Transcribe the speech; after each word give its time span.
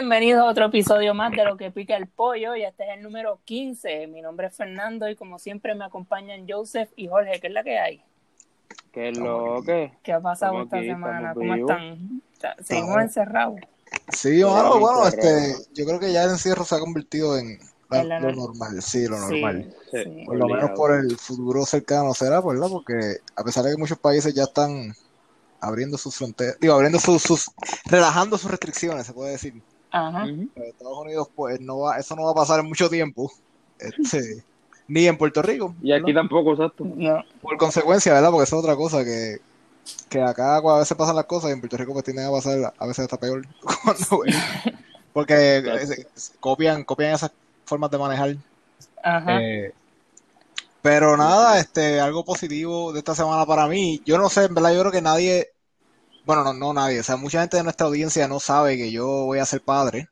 Bienvenidos 0.00 0.42
a 0.42 0.50
otro 0.50 0.66
episodio 0.66 1.14
más 1.14 1.30
de 1.32 1.42
Lo 1.42 1.56
que 1.56 1.70
pica 1.70 1.96
el 1.96 2.06
pollo 2.06 2.54
y 2.54 2.62
este 2.64 2.84
es 2.84 2.98
el 2.98 3.02
número 3.02 3.40
15. 3.46 4.06
Mi 4.08 4.20
nombre 4.20 4.48
es 4.48 4.54
Fernando 4.54 5.08
y 5.08 5.16
como 5.16 5.38
siempre 5.38 5.74
me 5.74 5.86
acompañan 5.86 6.44
Joseph 6.46 6.90
y 6.96 7.08
Jorge, 7.08 7.40
¿qué 7.40 7.46
es 7.46 7.52
la 7.54 7.64
que 7.64 7.78
hay? 7.78 8.02
¿Qué 8.92 9.08
es 9.08 9.16
lo 9.16 9.62
que? 9.64 9.94
¿Qué 10.02 10.12
ha 10.12 10.20
pasado 10.20 10.52
Estamos 10.52 10.66
esta 10.66 10.76
aquí, 10.76 10.86
semana? 10.88 11.32
¿Cómo 11.32 11.54
están? 11.54 12.22
Seguimos 12.62 12.98
encerrados. 13.00 13.58
Sí, 14.12 14.42
bueno, 14.42 14.78
bueno, 14.80 15.08
este, 15.08 15.54
yo 15.72 15.86
creo 15.86 15.98
que 15.98 16.12
ya 16.12 16.24
el 16.24 16.30
encierro 16.32 16.64
se 16.66 16.74
ha 16.74 16.78
convertido 16.78 17.38
en 17.38 17.58
la- 17.88 18.00
En 18.02 18.08
la 18.10 18.20
lo 18.20 18.28
nor- 18.32 18.36
normal, 18.48 18.82
sí, 18.82 19.06
lo 19.08 19.18
normal. 19.18 19.74
Sí, 19.90 19.96
Sí. 19.96 20.04
sí. 20.04 20.24
Por 20.26 20.36
lo 20.36 20.46
menos 20.46 20.70
por 20.76 20.92
el 20.92 21.16
futuro 21.16 21.64
cercano 21.64 22.12
será, 22.12 22.42
¿verdad? 22.42 22.68
Porque 22.70 23.16
a 23.34 23.42
pesar 23.42 23.64
de 23.64 23.70
que 23.70 23.78
muchos 23.78 23.98
países 23.98 24.34
ya 24.34 24.42
están 24.42 24.94
abriendo 25.58 25.96
sus 25.96 26.14
fronteras, 26.16 26.58
digo, 26.60 26.74
abriendo 26.74 26.98
sus, 26.98 27.22
sus, 27.22 27.50
relajando 27.86 28.36
sus 28.36 28.50
restricciones, 28.50 29.06
se 29.06 29.14
puede 29.14 29.30
decir. 29.32 29.54
Ajá. 29.96 30.26
Estados 30.56 30.98
Unidos, 30.98 31.28
pues, 31.34 31.60
no 31.60 31.78
va, 31.78 31.98
eso 31.98 32.14
no 32.16 32.24
va 32.24 32.32
a 32.32 32.34
pasar 32.34 32.60
en 32.60 32.66
mucho 32.66 32.90
tiempo, 32.90 33.32
este, 33.78 34.44
ni 34.88 35.06
en 35.06 35.16
Puerto 35.16 35.42
Rico. 35.42 35.74
Y 35.82 35.92
aquí 35.92 36.12
tampoco, 36.12 36.52
exacto. 36.52 36.84
No. 36.84 37.24
Por 37.40 37.56
consecuencia, 37.56 38.12
¿verdad? 38.12 38.30
Porque 38.30 38.44
eso 38.44 38.56
es 38.56 38.62
otra 38.62 38.76
cosa 38.76 39.04
que, 39.04 39.38
que 40.08 40.20
acá 40.20 40.56
a 40.56 40.78
veces 40.78 40.96
pasan 40.96 41.16
las 41.16 41.24
cosas 41.24 41.50
y 41.50 41.54
en 41.54 41.60
Puerto 41.60 41.76
Rico 41.76 41.92
pues 41.92 42.04
tienden 42.04 42.26
a 42.26 42.30
pasar 42.30 42.74
a 42.76 42.86
veces 42.86 43.04
hasta 43.04 43.18
peor. 43.18 43.46
Cuando, 43.82 44.24
porque 45.12 46.06
copian, 46.40 46.84
copian 46.84 47.14
esas 47.14 47.32
formas 47.64 47.90
de 47.90 47.98
manejar. 47.98 48.36
Ajá. 49.02 49.40
Eh, 49.40 49.72
pero 50.82 51.16
nada, 51.16 51.58
este, 51.58 52.00
algo 52.00 52.24
positivo 52.24 52.92
de 52.92 52.98
esta 52.98 53.14
semana 53.14 53.46
para 53.46 53.66
mí. 53.66 54.02
Yo 54.04 54.18
no 54.18 54.28
sé, 54.28 54.44
en 54.44 54.54
verdad, 54.54 54.72
yo 54.72 54.80
creo 54.80 54.92
que 54.92 55.02
nadie, 55.02 55.48
bueno, 56.26 56.44
no, 56.44 56.52
no 56.52 56.74
nadie, 56.74 57.00
o 57.00 57.02
sea, 57.02 57.16
mucha 57.16 57.40
gente 57.40 57.56
de 57.56 57.62
nuestra 57.62 57.86
audiencia 57.86 58.28
no 58.28 58.40
sabe 58.40 58.76
que 58.76 58.90
yo 58.90 59.06
voy 59.06 59.38
a 59.38 59.46
ser 59.46 59.62
padre. 59.62 60.08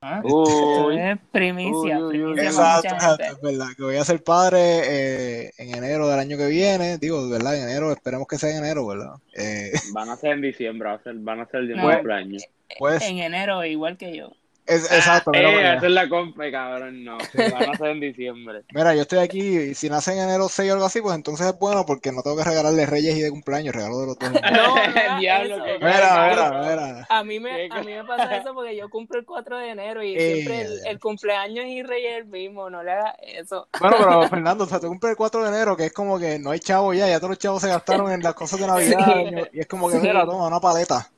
Ah, 0.00 0.20
Uy, 0.22 0.96
es 0.96 1.18
primicia, 1.32 1.98
Uy, 1.98 2.22
uy, 2.22 2.24
uy. 2.24 2.34
primicia 2.34 2.52
para 2.54 2.78
Exacto, 2.78 3.24
es 3.34 3.40
verdad, 3.40 3.66
que 3.76 3.82
voy 3.82 3.96
a 3.96 4.04
ser 4.04 4.22
padre 4.22 4.60
eh, 4.84 5.50
en 5.58 5.74
enero 5.74 6.08
del 6.08 6.20
año 6.20 6.36
que 6.36 6.46
viene. 6.46 6.98
Digo, 6.98 7.24
de 7.26 7.32
verdad, 7.32 7.56
en 7.56 7.64
enero, 7.68 7.90
esperemos 7.90 8.28
que 8.28 8.38
sea 8.38 8.50
en 8.50 8.58
enero, 8.58 8.86
¿verdad? 8.86 9.14
Eh, 9.34 9.72
van 9.92 10.08
a 10.08 10.16
ser 10.16 10.32
en 10.34 10.42
diciembre, 10.42 10.88
va 10.88 10.94
a 10.94 11.02
ser, 11.02 11.14
van 11.16 11.40
a 11.40 11.46
ser 11.46 11.60
el 11.60 11.66
día 11.68 11.76
de 11.76 11.82
No. 11.82 11.92
cumpleaños. 11.94 12.44
pues, 12.78 13.02
En 13.02 13.18
enero, 13.18 13.64
igual 13.64 13.96
que 13.96 14.16
yo. 14.16 14.30
Es, 14.68 14.84
exacto, 14.92 15.30
mira, 15.32 15.50
Eh, 15.50 15.76
esa 15.76 15.86
es 15.86 15.92
la 15.92 16.08
compra, 16.08 16.50
cabrón, 16.50 17.04
no. 17.04 17.18
Van 17.34 17.70
a 17.70 17.76
ser 17.76 17.86
en 17.88 18.00
diciembre. 18.00 18.62
Mira, 18.72 18.94
yo 18.94 19.02
estoy 19.02 19.18
aquí 19.20 19.40
y 19.40 19.74
si 19.74 19.88
nace 19.88 20.12
en 20.12 20.20
enero 20.20 20.48
6 20.48 20.70
o 20.70 20.74
algo 20.74 20.86
así, 20.86 21.00
pues 21.00 21.14
entonces 21.16 21.46
es 21.46 21.58
bueno 21.58 21.84
porque 21.86 22.12
no 22.12 22.22
tengo 22.22 22.36
que 22.36 22.44
regalarle 22.44 22.86
reyes 22.86 23.16
y 23.16 23.22
de 23.22 23.30
cumpleaños, 23.30 23.74
regalo 23.74 24.00
de 24.00 24.06
los 24.06 24.18
dos. 24.18 24.30
No, 24.52 25.18
Diablo, 25.20 25.54
eso. 25.56 25.64
que- 25.64 25.78
Mira, 25.78 26.28
mira, 26.30 26.50
mira. 26.62 27.06
A 27.08 27.24
mí, 27.24 27.40
me, 27.40 27.50
¿Qué- 27.50 27.68
a 27.70 27.80
mí 27.82 27.92
me 27.92 28.04
pasa 28.04 28.36
eso 28.36 28.54
porque 28.54 28.76
yo 28.76 28.88
cumplo 28.90 29.18
el 29.18 29.24
4 29.24 29.58
de 29.58 29.70
enero 29.70 30.02
y 30.02 30.14
Eh, 30.16 30.34
siempre 30.34 30.60
el, 30.62 30.86
el 30.86 31.00
cumpleaños 31.00 31.64
y 31.66 31.82
Reyes 31.82 32.12
es 32.12 32.18
el 32.18 32.26
mismo, 32.26 32.68
no 32.70 32.82
le 32.82 32.92
hagas 32.92 33.14
eso. 33.22 33.68
Bueno, 33.80 33.96
pero 33.98 34.28
Fernando, 34.28 34.64
o 34.64 34.66
sea, 34.66 34.80
tú 34.80 34.88
cumples 34.88 35.10
el 35.12 35.16
4 35.16 35.42
de 35.42 35.48
enero, 35.48 35.76
que 35.76 35.86
es 35.86 35.92
como 35.92 36.18
que 36.18 36.38
no 36.38 36.50
hay 36.50 36.60
chavo 36.60 36.92
ya, 36.94 37.08
ya 37.08 37.18
todos 37.18 37.30
los 37.30 37.38
chavos 37.38 37.62
se 37.62 37.68
gastaron 37.68 38.12
en 38.12 38.22
las 38.22 38.34
cosas 38.34 38.60
de 38.60 38.66
Navidad, 38.66 39.06
Sí. 39.06 39.48
y 39.54 39.60
es 39.60 39.66
como 39.66 39.88
que, 39.88 39.96
Sí. 39.96 40.02
mira, 40.06 40.24
toma, 40.26 40.46
una 40.46 40.60
paleta. 40.60 41.10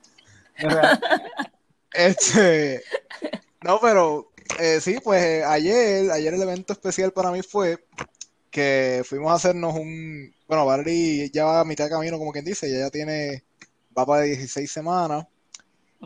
Este, 1.92 2.82
no, 3.62 3.78
pero 3.80 4.30
eh, 4.58 4.80
sí, 4.80 4.98
pues 5.02 5.22
eh, 5.22 5.44
ayer, 5.44 6.10
ayer 6.10 6.34
el 6.34 6.42
evento 6.42 6.72
especial 6.72 7.12
para 7.12 7.30
mí 7.30 7.42
fue 7.42 7.84
que 8.50 9.02
fuimos 9.04 9.30
a 9.30 9.34
hacernos 9.34 9.74
un, 9.74 10.34
bueno, 10.48 10.66
Valerie 10.66 11.30
ya 11.30 11.44
va 11.44 11.60
a 11.60 11.64
mitad 11.64 11.84
de 11.84 11.90
camino, 11.90 12.18
como 12.18 12.32
quien 12.32 12.44
dice, 12.44 12.70
ya 12.70 12.90
tiene, 12.90 13.44
va 13.96 14.04
para 14.04 14.22
16 14.22 14.70
semanas, 14.70 15.26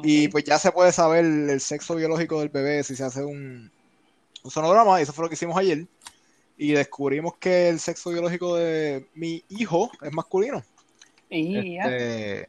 y 0.03 0.29
pues 0.29 0.45
ya 0.45 0.59
se 0.59 0.73
puede 0.73 0.93
saber 0.93 1.25
el 1.25 1.61
sexo 1.61 1.95
biológico 1.95 2.41
del 2.41 2.49
bebé 2.49 2.83
si 2.83 2.97
se 2.97 3.05
hace 3.05 3.25
un, 3.25 3.71
un 4.43 4.51
sonograma, 4.51 4.99
y 4.99 5.05
eso 5.05 5.13
fue 5.13 5.25
lo 5.25 5.29
que 5.29 5.35
hicimos 5.35 5.57
ayer. 5.57 5.87
Y 6.57 6.73
descubrimos 6.73 7.37
que 7.39 7.69
el 7.69 7.81
sexo 7.81 8.11
biológico 8.11 8.57
de 8.57 9.09
mi 9.15 9.43
hijo 9.49 9.91
es 10.03 10.13
masculino. 10.13 10.63
Y 11.31 11.75
ya. 11.75 11.85
Este, 11.85 12.49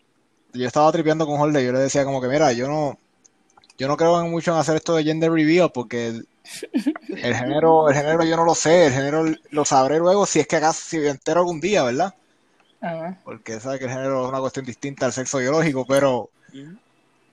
yo 0.54 0.68
estaba 0.68 0.92
tripeando 0.92 1.26
con 1.26 1.38
Jorge, 1.38 1.66
yo 1.66 1.72
le 1.72 1.80
decía 1.80 2.06
como 2.06 2.22
que, 2.22 2.28
mira, 2.28 2.52
yo 2.54 2.68
no, 2.68 3.00
yo 3.78 3.88
no 3.88 3.97
creo 3.97 4.24
mucho 4.25 4.52
en 4.52 4.58
hacer 4.58 4.78
esto 4.78 4.96
de 4.96 5.03
gender 5.03 5.31
reveal 5.31 5.72
porque 5.72 6.08
el, 6.08 6.28
el 7.09 7.36
género, 7.36 7.90
el 7.90 7.96
género 7.96 8.24
yo 8.24 8.38
no 8.38 8.46
lo 8.46 8.56
sé, 8.56 8.88
el 8.88 8.94
género 8.94 9.25
lo 9.50 9.66
sabré 9.66 10.00
luego 10.00 10.25
si 10.25 10.40
es 10.40 10.47
que 10.47 10.58
acaso 10.58 10.81
si 10.84 10.97
me 11.00 11.09
entero 11.09 11.41
algún 11.41 11.59
día, 11.59 11.84
¿verdad? 11.84 12.13
Ajá. 12.81 13.18
Porque 13.24 13.59
sabes 13.59 13.80
que 13.80 13.86
el 13.86 13.91
género 13.91 14.24
es 14.24 14.30
una 14.30 14.40
cuestión 14.40 14.66
distinta 14.66 15.06
al 15.06 15.13
sexo 15.13 15.40
biológico, 15.40 15.86
pero. 15.86 16.30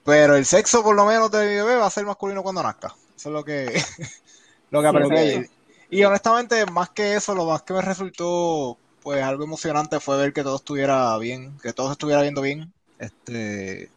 Pero 0.03 0.35
el 0.35 0.45
sexo, 0.45 0.83
por 0.83 0.95
lo 0.95 1.05
menos, 1.05 1.31
de 1.31 1.47
mi 1.47 1.55
bebé 1.55 1.75
va 1.75 1.85
a 1.85 1.91
ser 1.91 2.05
masculino 2.05 2.43
cuando 2.43 2.63
nazca. 2.63 2.93
Eso 3.15 3.29
es 3.29 3.33
lo 3.33 3.45
que, 3.45 3.81
lo 4.71 4.81
que 4.81 4.87
aprendí. 4.87 5.47
Y 5.89 6.03
honestamente, 6.03 6.65
más 6.65 6.89
que 6.89 7.15
eso, 7.15 7.35
lo 7.35 7.45
más 7.45 7.61
que 7.61 7.73
me 7.73 7.81
resultó, 7.81 8.77
pues, 9.01 9.23
algo 9.23 9.43
emocionante 9.43 9.99
fue 9.99 10.17
ver 10.17 10.33
que 10.33 10.43
todo 10.43 10.55
estuviera 10.55 11.17
bien, 11.19 11.57
que 11.59 11.71
todo 11.71 11.87
se 11.87 11.93
estuviera 11.93 12.21
viendo 12.21 12.41
bien. 12.41 12.73
Este, 12.99 13.89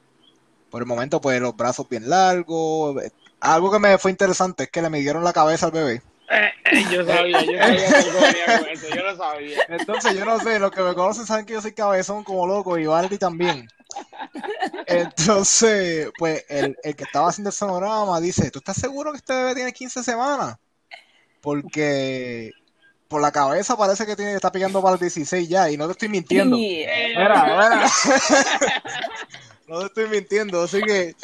por 0.76 0.82
el 0.82 0.86
momento, 0.86 1.22
pues, 1.22 1.40
los 1.40 1.56
brazos 1.56 1.88
bien 1.88 2.10
largos. 2.10 3.02
eh, 3.02 3.10
Algo 3.40 3.72
que 3.72 3.78
me 3.78 3.96
fue 3.96 4.10
interesante 4.10 4.64
es 4.64 4.70
que 4.70 4.82
le 4.82 4.90
midieron 4.90 5.24
la 5.24 5.32
cabeza 5.32 5.64
al 5.64 5.72
bebé. 5.72 6.02
Eh, 6.30 6.50
eh, 6.66 6.84
yo 6.92 7.06
sabía, 7.06 7.40
yo 7.40 7.52
sabía 7.58 8.58
que 8.66 8.72
eso, 8.74 8.88
yo 8.94 9.02
lo 9.02 9.16
sabía. 9.16 9.58
Entonces, 9.70 10.14
yo 10.14 10.26
no 10.26 10.38
sé, 10.38 10.58
los 10.58 10.70
que 10.70 10.82
me 10.82 10.92
conocen 10.94 11.24
saben 11.24 11.46
que 11.46 11.54
yo 11.54 11.62
soy 11.62 11.72
cabezón 11.72 12.24
como 12.24 12.46
loco 12.46 12.76
y 12.76 12.84
Valerie 12.84 13.16
también. 13.16 13.66
Entonces, 14.86 16.10
pues 16.18 16.44
el, 16.50 16.76
el 16.82 16.94
que 16.94 17.04
estaba 17.04 17.30
haciendo 17.30 17.48
el 17.48 17.54
sonograma 17.56 18.20
dice, 18.20 18.50
¿tú 18.50 18.58
estás 18.58 18.76
seguro 18.76 19.12
que 19.12 19.16
este 19.16 19.32
bebé 19.32 19.54
tiene 19.54 19.72
15 19.72 20.02
semanas? 20.04 20.56
Porque 21.40 22.50
por 23.08 23.22
la 23.22 23.32
cabeza 23.32 23.78
parece 23.78 24.04
que 24.04 24.14
tiene, 24.16 24.34
está 24.34 24.52
pillando 24.52 24.82
para 24.82 24.94
el 24.94 25.00
16 25.00 25.48
ya 25.48 25.70
y 25.70 25.78
no 25.78 25.86
te 25.86 25.92
estoy 25.92 26.08
mintiendo. 26.10 26.54
Y- 26.58 26.84
Mira, 27.16 27.44
mira. 27.44 27.90
No 29.68 29.80
te 29.80 29.86
estoy 29.86 30.08
mintiendo, 30.08 30.62
así 30.62 30.80
que 30.80 31.14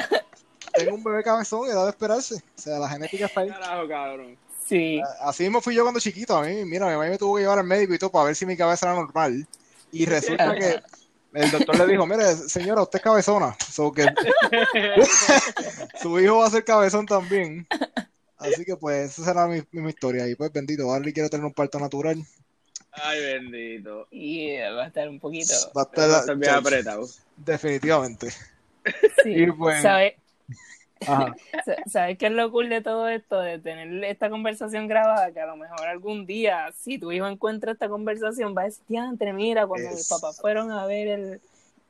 tengo 0.73 0.95
un 0.95 1.05
bebé 1.05 1.23
cabezón, 1.23 1.69
edad 1.69 1.85
de 1.85 1.91
esperarse. 1.91 2.37
O 2.37 2.61
sea, 2.61 2.79
la 2.79 2.89
genética 2.89 3.27
está 3.27 3.41
ahí. 3.41 3.49
Carajo, 3.49 3.89
cabrón. 3.89 4.37
Sí. 4.67 5.01
Así 5.21 5.45
mismo 5.45 5.61
fui 5.61 5.75
yo 5.75 5.83
cuando 5.83 6.01
chiquito. 6.01 6.37
A 6.37 6.43
mí, 6.43 6.65
mira, 6.65 6.87
mi 6.87 6.93
mamá 6.93 7.09
me 7.09 7.19
tuvo 7.19 7.37
que 7.37 7.43
llevar 7.43 7.59
al 7.59 7.67
médico 7.67 7.95
y 7.95 7.99
todo 7.99 8.11
para 8.11 8.27
ver 8.27 8.37
si 8.37 8.47
mi 8.47 8.57
cabeza 8.57 8.87
era 8.87 8.95
normal. 8.95 9.47
Y 9.93 10.07
resulta 10.07 10.55
que 10.55 10.81
el 11.35 11.51
doctor 11.51 11.79
le 11.79 11.87
dijo, 11.87 12.07
mire, 12.07 12.35
señora, 12.35 12.83
usted 12.83 12.99
es 12.99 13.03
cabezona. 13.03 13.57
So 13.71 13.93
que 13.93 14.07
su 16.03 16.19
hijo 16.19 16.39
va 16.39 16.47
a 16.47 16.51
ser 16.51 16.65
cabezón 16.65 17.07
también. 17.07 17.67
Así 18.39 18.65
que 18.65 18.77
pues 18.77 19.13
esa 19.13 19.25
será 19.25 19.47
mi, 19.47 19.63
mi 19.73 19.91
historia. 19.91 20.27
Y 20.29 20.35
pues 20.35 20.53
bendito, 20.53 20.89
Barley 20.89 21.13
quiere 21.13 21.29
tener 21.29 21.45
un 21.45 21.53
parto 21.53 21.79
natural. 21.79 22.25
Ay, 22.93 23.21
bendito. 23.21 24.07
Y 24.11 24.59
va 24.59 24.85
a 24.85 24.87
estar 24.89 25.09
un 25.09 25.19
poquito. 25.19 25.55
Va 25.77 25.83
a 25.83 25.85
estar 25.85 26.11
Va 26.11 26.17
a 26.17 26.21
estar 26.21 26.37
bien 26.37 26.51
chacho, 26.51 26.61
apretado. 26.61 27.09
Definitivamente. 27.45 28.31
Sí. 29.23 29.45
Y 29.45 29.53
pues- 29.53 29.83
¿Sabes? 29.83 30.15
¿Sabes 31.87 32.17
qué 32.19 32.27
es 32.27 32.33
lo 32.33 32.51
cool 32.53 32.69
de 32.69 32.81
todo 32.81 33.09
esto? 33.09 33.41
De 33.41 33.59
tener 33.59 34.05
esta 34.05 34.31
conversación 34.31 34.87
grabada, 34.89 35.33
que 35.33 35.41
a 35.41 35.47
lo 35.47 35.57
mejor 35.57 35.87
algún 35.89 36.27
día, 36.27 36.73
si 36.79 36.99
tu 36.99 37.11
hijo 37.13 37.27
encuentra 37.27 37.73
esta 37.73 37.89
conversación, 37.89 38.55
va 38.57 38.63
a 38.63 38.65
decir, 38.67 38.85
diantre, 38.89 39.33
mira, 39.33 39.67
cuando 39.67 39.91
mis 39.91 40.09
papás 40.09 40.41
fueron 40.41 40.71
a 40.71 40.87
ver 40.87 41.09
el, 41.09 41.41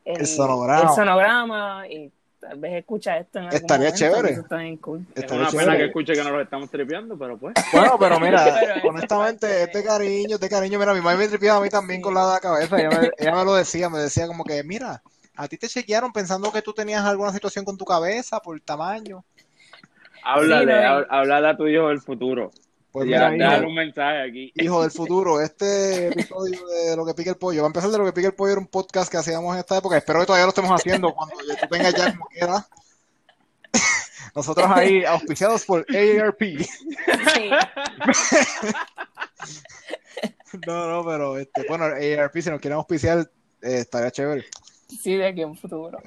El 0.05 0.27
sonograma. 0.27 0.83
el 0.89 0.95
sonograma, 0.97 1.89
y 1.89 2.11
tal 2.41 2.59
vez 2.59 2.73
escucha 2.73 3.19
esto 3.19 3.39
en 3.39 3.45
algún 3.45 3.57
Estaría 3.57 3.91
momento, 3.91 3.99
chévere. 3.99 4.31
Eso 4.33 4.41
está 4.41 4.57
bien 4.57 4.77
cool. 4.79 5.07
Es 5.15 5.31
una 5.31 5.51
pena 5.51 5.51
chévere. 5.51 5.77
que 5.79 5.85
escuche 5.85 6.13
que 6.15 6.25
no 6.25 6.31
los 6.31 6.43
estamos 6.45 6.71
tripeando, 6.71 7.19
pero 7.19 7.37
pues. 7.37 7.55
Bueno, 7.73 7.97
pero 8.01 8.19
mira, 8.19 8.45
Pero 8.61 8.89
honestamente, 8.89 9.63
este 9.65 9.85
cariño, 9.85 10.37
este 10.37 10.49
cariño, 10.49 10.79
mira, 10.79 10.95
mi 10.95 11.01
mamá 11.01 11.17
me 11.17 11.29
tripeaba 11.29 11.59
a 11.59 11.63
mí 11.63 11.69
también 11.69 12.01
Sí. 12.01 12.03
con 12.05 12.15
la 12.15 12.27
de 12.27 12.33
la 12.33 12.41
cabeza. 12.41 12.79
Ella 12.81 12.99
me, 12.99 13.11
ella 13.19 13.35
me 13.35 13.45
lo 13.45 13.55
decía, 13.55 13.91
me 13.91 13.99
decía 13.99 14.27
como 14.27 14.43
que, 14.45 14.63
mira, 14.65 15.03
a 15.37 15.49
ti 15.49 15.59
te 15.59 15.69
chequearon 15.69 16.13
pensando 16.13 16.53
que 16.53 16.63
tú 16.63 16.73
tenías 16.73 17.05
alguna 17.05 17.33
situación 17.33 17.65
con 17.65 17.77
tu 17.77 17.85
cabeza 17.85 18.41
por 18.41 18.61
tamaño. 18.61 19.25
Háblale, 20.25 20.73
Sí, 20.73 20.81
no, 20.83 21.07
háblale 21.15 21.49
a 21.49 21.57
tu 21.57 21.67
hijo 21.67 21.89
del 21.89 22.01
futuro. 22.01 22.51
Pues 22.93 23.09
Ya, 23.09 23.31
mira, 23.31 23.57
hijo, 23.57 23.69
un 23.69 23.75
mensaje 23.75 24.21
aquí. 24.23 24.53
hijo 24.55 24.83
del 24.83 24.91
futuro, 24.91 25.41
este 25.41 26.09
episodio 26.09 26.67
de 26.67 26.95
Lo 26.95 27.07
que 27.07 27.15
pica 27.15 27.31
el 27.31 27.37
pollo, 27.37 27.63
va 27.63 27.67
a 27.67 27.71
empezar 27.71 27.91
de 27.91 27.97
Lo 27.99 28.05
que 28.05 28.13
pica 28.13 28.29
el 28.29 28.35
pollo, 28.35 28.53
era 28.53 28.61
un 28.61 28.67
podcast 28.67 29.11
que 29.11 29.17
hacíamos 29.17 29.55
en 29.55 29.61
esta 29.61 29.79
época. 29.79 29.97
Espero 29.97 30.21
que 30.21 30.27
todavía 30.27 30.45
lo 30.45 30.51
estemos 30.51 30.71
haciendo 30.71 31.15
cuando 31.15 31.35
tú 31.37 31.67
tengas 31.71 31.95
ya 31.95 32.13
como 32.13 32.27
quiera. 32.27 32.67
Nosotros 34.35 34.67
ahí, 34.71 35.05
auspiciados 35.05 35.65
por 35.65 35.87
AARP. 35.89 36.41
Sí. 36.41 37.51
No, 40.67 40.87
no, 40.87 41.05
pero 41.09 41.39
este, 41.39 41.65
bueno, 41.67 41.85
AARP, 41.87 42.37
si 42.41 42.51
nos 42.51 42.61
quieren 42.61 42.77
auspiciar, 42.77 43.21
eh, 43.63 43.79
estaría 43.79 44.11
chévere. 44.11 44.45
Sí, 45.01 45.17
de 45.17 45.27
aquí 45.27 45.43
en 45.43 45.57
futuro. 45.57 45.99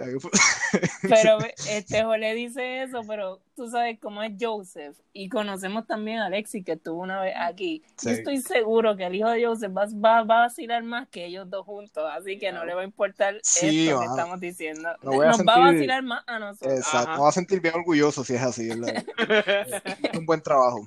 Pero 1.02 1.38
este 1.70 2.04
Jole 2.04 2.34
dice 2.34 2.84
eso, 2.84 3.02
pero 3.08 3.42
tú 3.56 3.70
sabes 3.70 3.98
cómo 4.00 4.22
es 4.24 4.34
Joseph. 4.40 4.98
Y 5.14 5.30
conocemos 5.30 5.88
también 5.88 6.20
a 6.20 6.26
Alexi, 6.28 6.64
que 6.64 6.74
estuvo 6.74 7.02
una 7.02 7.22
vez 7.22 7.34
aquí. 7.38 7.84
Yo 8.04 8.12
estoy 8.12 8.40
seguro 8.42 8.96
que 8.96 9.06
el 9.06 9.16
hijo 9.16 9.30
de 9.30 9.46
Joseph 9.46 9.72
va, 9.76 9.86
va, 9.96 10.24
va 10.24 10.38
a 10.38 10.42
vacilar 10.48 10.84
más 10.84 11.08
que 11.10 11.26
ellos 11.26 11.50
dos 11.50 11.66
juntos. 11.66 12.04
Así 12.12 12.38
que 12.38 12.52
no 12.52 12.66
le 12.66 12.74
va 12.74 12.82
a 12.82 12.86
importar 12.86 13.40
Sí, 13.44 13.88
esto 13.88 14.00
que 14.02 14.06
estamos 14.06 14.40
diciendo. 14.40 14.90
No 15.02 15.12
Nos 15.12 15.20
va 15.22 15.30
a 15.30 15.34
sentir- 15.34 15.64
vacilar 15.64 16.04
más 16.04 16.24
a 16.28 16.40
nosotros. 16.40 16.74
Exacto, 16.80 17.08
Ajá. 17.10 17.18
me 17.18 17.24
va 17.24 17.30
a 17.30 17.34
sentir 17.34 17.62
bien 17.62 17.76
orgulloso 17.76 18.24
si 18.24 18.36
es 18.36 18.42
así, 18.42 18.68
¿verdad? 18.70 19.04
Es 20.12 20.18
un 20.20 20.26
buen 20.26 20.42
trabajo. 20.42 20.86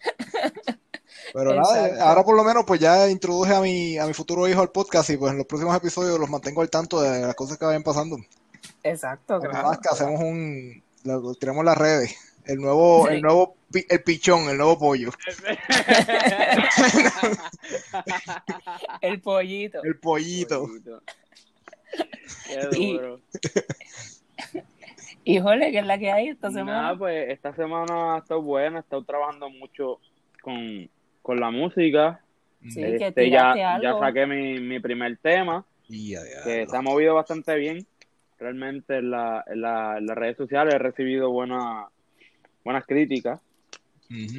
Pero 1.34 1.52
nada, 1.52 2.08
ahora 2.08 2.22
por 2.22 2.36
lo 2.36 2.44
menos 2.44 2.64
pues 2.64 2.78
ya 2.80 3.10
introduje 3.10 3.52
a 3.52 3.60
mi, 3.60 3.98
a 3.98 4.06
mi 4.06 4.14
futuro 4.14 4.46
hijo 4.48 4.60
al 4.62 4.70
podcast 4.70 5.10
y 5.10 5.16
pues 5.16 5.32
en 5.32 5.38
los 5.38 5.46
próximos 5.48 5.76
episodios 5.76 6.16
los 6.18 6.30
mantengo 6.30 6.62
al 6.62 6.70
tanto 6.70 7.02
de 7.02 7.22
las 7.22 7.34
cosas 7.34 7.58
que 7.58 7.64
vayan 7.64 7.82
pasando. 7.82 8.16
Exacto, 8.84 9.38
Nada 9.40 9.50
claro. 9.50 9.68
más 9.68 9.78
que 9.78 9.88
hacemos 9.90 10.20
un, 10.20 10.80
lo 11.02 11.34
tiramos 11.34 11.60
en 11.60 11.66
las 11.66 11.76
redes, 11.78 12.16
el 12.44 12.58
nuevo, 12.58 13.08
Sí. 13.08 13.14
el 13.14 13.22
nuevo, 13.22 13.56
el 13.72 14.02
pichón, 14.04 14.48
el 14.48 14.56
nuevo 14.58 14.78
pollo, 14.78 15.10
El 19.00 19.20
pollito. 19.20 19.82
el 19.82 19.96
pollito. 19.98 20.70
Qué 22.46 22.78
Y-. 22.78 23.00
Híjole, 25.24 25.72
que 25.72 25.78
es 25.78 25.86
la 25.86 25.98
que 25.98 26.12
hay 26.12 26.28
esta 26.28 26.50
semana. 26.50 26.82
Nada, 26.82 26.98
pues 26.98 27.30
esta 27.30 27.54
semana 27.54 28.14
ha 28.16 28.18
estado 28.18 28.42
buena, 28.42 28.78
he 28.78 28.80
estado 28.80 29.02
trabajando 29.04 29.48
mucho 29.50 29.98
con, 30.42 30.88
con 31.24 31.40
la 31.40 31.50
música. 31.50 32.20
Sí, 32.68 32.80
que 32.82 33.06
Este, 33.08 33.30
ya, 33.30 33.54
ya 33.82 33.98
saqué 33.98 34.26
mi, 34.26 34.60
mi 34.60 34.78
primer 34.78 35.16
tema, 35.16 35.64
que 36.44 36.64
ya. 36.64 36.66
se 36.70 36.76
ha 36.76 36.82
movido 36.82 37.14
bastante 37.14 37.54
bien. 37.56 37.86
Realmente 38.38 38.98
en, 38.98 39.10
la, 39.10 39.42
en, 39.46 39.60
la- 39.62 39.96
en 39.98 40.06
las 40.06 40.16
redes 40.18 40.36
sociales 40.36 40.74
he 40.74 40.78
recibido 40.78 41.30
buena, 41.30 41.86
buenas 42.62 42.84
críticas 42.86 43.40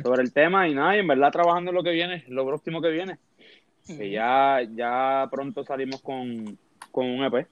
sobre 0.03 0.21
el 0.21 0.31
tema 0.31 0.67
y 0.67 0.75
nada, 0.75 0.95
y 0.95 0.99
en 0.99 1.07
verdad 1.07 1.31
trabajando 1.31 1.71
en 1.71 1.75
lo 1.75 1.83
que 1.83 1.89
viene, 1.91 2.23
lo 2.27 2.45
próximo 2.45 2.81
que 2.81 2.89
viene. 2.89 3.17
Que 3.87 4.09
ya, 4.11 4.59
ya 4.75 5.27
pronto 5.31 5.63
salimos 5.65 6.01
con, 6.01 6.57
con 6.91 7.07
un 7.07 7.23
EP. 7.23 7.47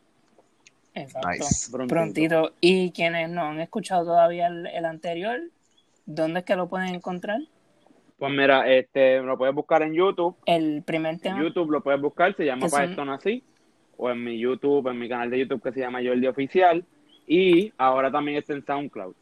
Exacto. 0.94 1.28
Nice. 1.30 1.72
Prontito. 1.72 1.96
Prontito. 1.96 2.54
Y 2.62 2.92
quienes 2.92 3.30
no 3.32 3.46
han 3.48 3.60
escuchado 3.62 4.06
todavía 4.06 4.46
el, 4.48 4.68
el 4.68 4.86
anterior, 4.86 5.40
¿dónde 6.06 6.42
es 6.42 6.46
que 6.46 6.56
lo 6.56 6.68
pueden 6.68 6.94
encontrar? 6.94 7.40
Pues 8.24 8.32
mira, 8.36 8.72
este, 8.74 9.20
lo 9.22 9.38
puedes 9.38 9.54
buscar 9.54 9.82
en 9.82 9.94
YouTube. 9.94 10.38
El 10.46 10.82
primer 10.84 11.16
En 11.16 11.20
tema. 11.20 11.44
YouTube 11.44 11.70
lo 11.72 11.82
puedes 11.84 12.00
buscar, 12.00 12.34
se 12.34 12.46
llama 12.46 12.70
Para 12.70 12.86
esto 12.86 13.04
nací. 13.04 13.44
O 13.98 14.10
en 14.10 14.24
mi 14.24 14.40
YouTube, 14.40 14.88
en 14.88 14.98
mi 14.98 15.10
canal 15.10 15.30
de 15.30 15.40
YouTube 15.40 15.62
que 15.62 15.74
se 15.74 15.82
llama 15.82 16.00
Jordi 16.02 16.26
Oficial. 16.28 16.86
Y 17.28 17.74
ahora 17.78 18.10
también 18.10 18.38
está 18.38 18.54
en 18.54 18.66
SoundCloud. 18.66 19.14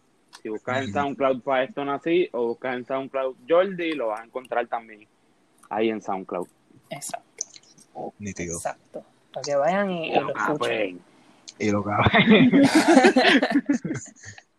Si 0.43 0.49
buscas 0.49 0.85
en. 0.85 0.93
SoundCloud 0.93 1.41
Para 1.41 1.63
esto 1.63 1.83
nací 1.83 2.29
o 2.31 2.49
buscas 2.49 2.75
en 2.75 2.85
SoundCloud 2.85 3.37
Jordi, 3.49 3.93
lo 3.93 4.09
vas 4.09 4.21
a 4.21 4.25
encontrar 4.25 4.67
también 4.67 5.07
ahí 5.71 5.89
en 5.89 5.99
SoundCloud. 5.99 6.47
Exacto. 6.91 7.47
Nítido. 8.19 8.53
Exacto. 8.57 9.03
Para 9.33 9.41
que 9.43 9.55
vayan 9.55 9.89
y, 9.89 10.11
y 10.11 10.19
lo 10.19 10.27
Ah, 10.35 10.51
escuchen. 10.51 10.99
pues. 10.99 11.57
Y 11.57 11.71
lo 11.71 11.83
cabe. 11.83 12.07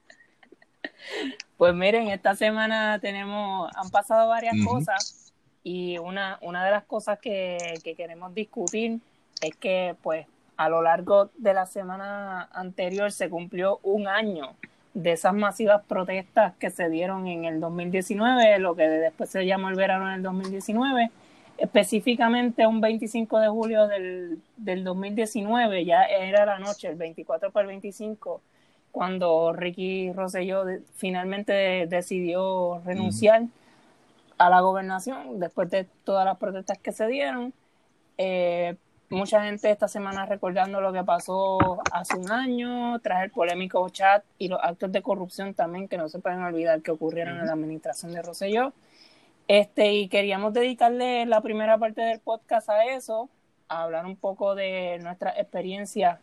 Pues 1.57 1.75
miren, 1.75 2.09
esta 2.09 2.35
semana 2.35 2.99
tenemos, 2.99 3.71
han 3.77 3.91
pasado 3.91 4.29
varias 4.29 4.55
cosas 4.65 5.33
y 5.63 5.99
una, 5.99 6.39
una 6.43 6.65
de 6.65 6.71
las 6.71 6.85
cosas 6.85 7.19
que, 7.19 7.75
que 7.85 7.95
queremos 7.95 8.35
discutir 8.35 8.99
es 9.41 9.57
que 9.57 9.95
pues 10.03 10.27
a 10.57 10.69
lo 10.69 10.83
largo 10.83 11.31
de 11.39 11.55
la 11.55 11.67
semana 11.67 12.49
anterior 12.53 13.13
se 13.13 13.29
cumplió 13.29 13.81
un 13.83 14.09
año 14.09 14.55
de 14.95 15.13
esas 15.13 15.35
masivas 15.35 15.83
protestas 15.87 16.55
que 16.59 16.71
se 16.71 16.89
dieron 16.91 17.27
en 17.27 17.45
el 17.45 17.61
2019, 17.61 18.59
lo 18.59 18.77
que 18.77 18.89
después 18.89 19.31
se 19.31 19.47
llamó 19.47 19.71
el 19.71 19.77
verano 19.77 20.09
en 20.09 20.15
el 20.15 20.23
2019, 20.23 21.11
específicamente 21.59 22.67
un 22.67 22.81
25 22.81 23.41
de 23.41 23.49
julio 23.49 23.87
del, 23.89 24.39
del 24.57 24.85
2019, 24.85 25.85
ya 25.85 26.05
era 26.05 26.45
la 26.45 26.59
noche, 26.59 26.89
el 26.89 26.97
24 26.97 27.51
para 27.51 27.63
el 27.63 27.69
25, 27.69 28.43
cuando 28.93 29.53
Ricky 29.53 30.13
Rosselló 30.13 30.65
finalmente 30.95 31.53
de- 31.53 31.87
decidió 31.89 32.81
renunciar 32.85 33.43
a 34.39 34.51
la 34.51 34.61
gobernación 34.61 35.41
después 35.41 35.71
de 35.71 35.85
todas 36.05 36.25
las 36.25 36.37
protestas 36.39 36.79
que 36.79 36.93
se 36.93 37.07
dieron. 37.07 37.53
Eh, 38.19 38.77
mucha 39.09 39.43
gente 39.45 39.71
esta 39.71 39.89
semana 39.89 40.27
recordando 40.27 40.81
lo 40.81 40.93
que 40.93 41.03
pasó 41.05 41.83
hace 41.93 42.17
un 42.17 42.31
año 42.31 42.99
tras 43.01 43.25
el 43.25 43.31
polémico 43.31 43.89
chat 43.89 44.25
y 44.39 44.49
los 44.49 44.59
actos 44.63 44.93
de 44.93 45.03
corrupción 45.03 45.55
también 45.55 45.89
que 45.89 45.99
no 45.99 46.09
se 46.09 46.19
pueden 46.19 46.43
olvidar 46.43 46.83
que 46.83 46.91
ocurrieron 46.91 47.39
en 47.39 47.47
la 47.47 47.53
administración 47.53 48.13
de 48.13 48.23
Rosselló. 48.23 48.73
Este, 49.49 49.93
y 49.93 50.09
queríamos 50.09 50.53
dedicarle 50.55 51.27
la 51.27 51.41
primera 51.41 51.77
parte 51.79 52.01
del 52.03 52.21
podcast 52.21 52.71
a 52.71 52.85
eso, 52.85 53.29
a 53.69 53.83
hablar 53.83 54.07
un 54.07 54.17
poco 54.17 54.55
de 54.55 54.99
nuestra 55.03 55.31
experiencia 55.31 56.21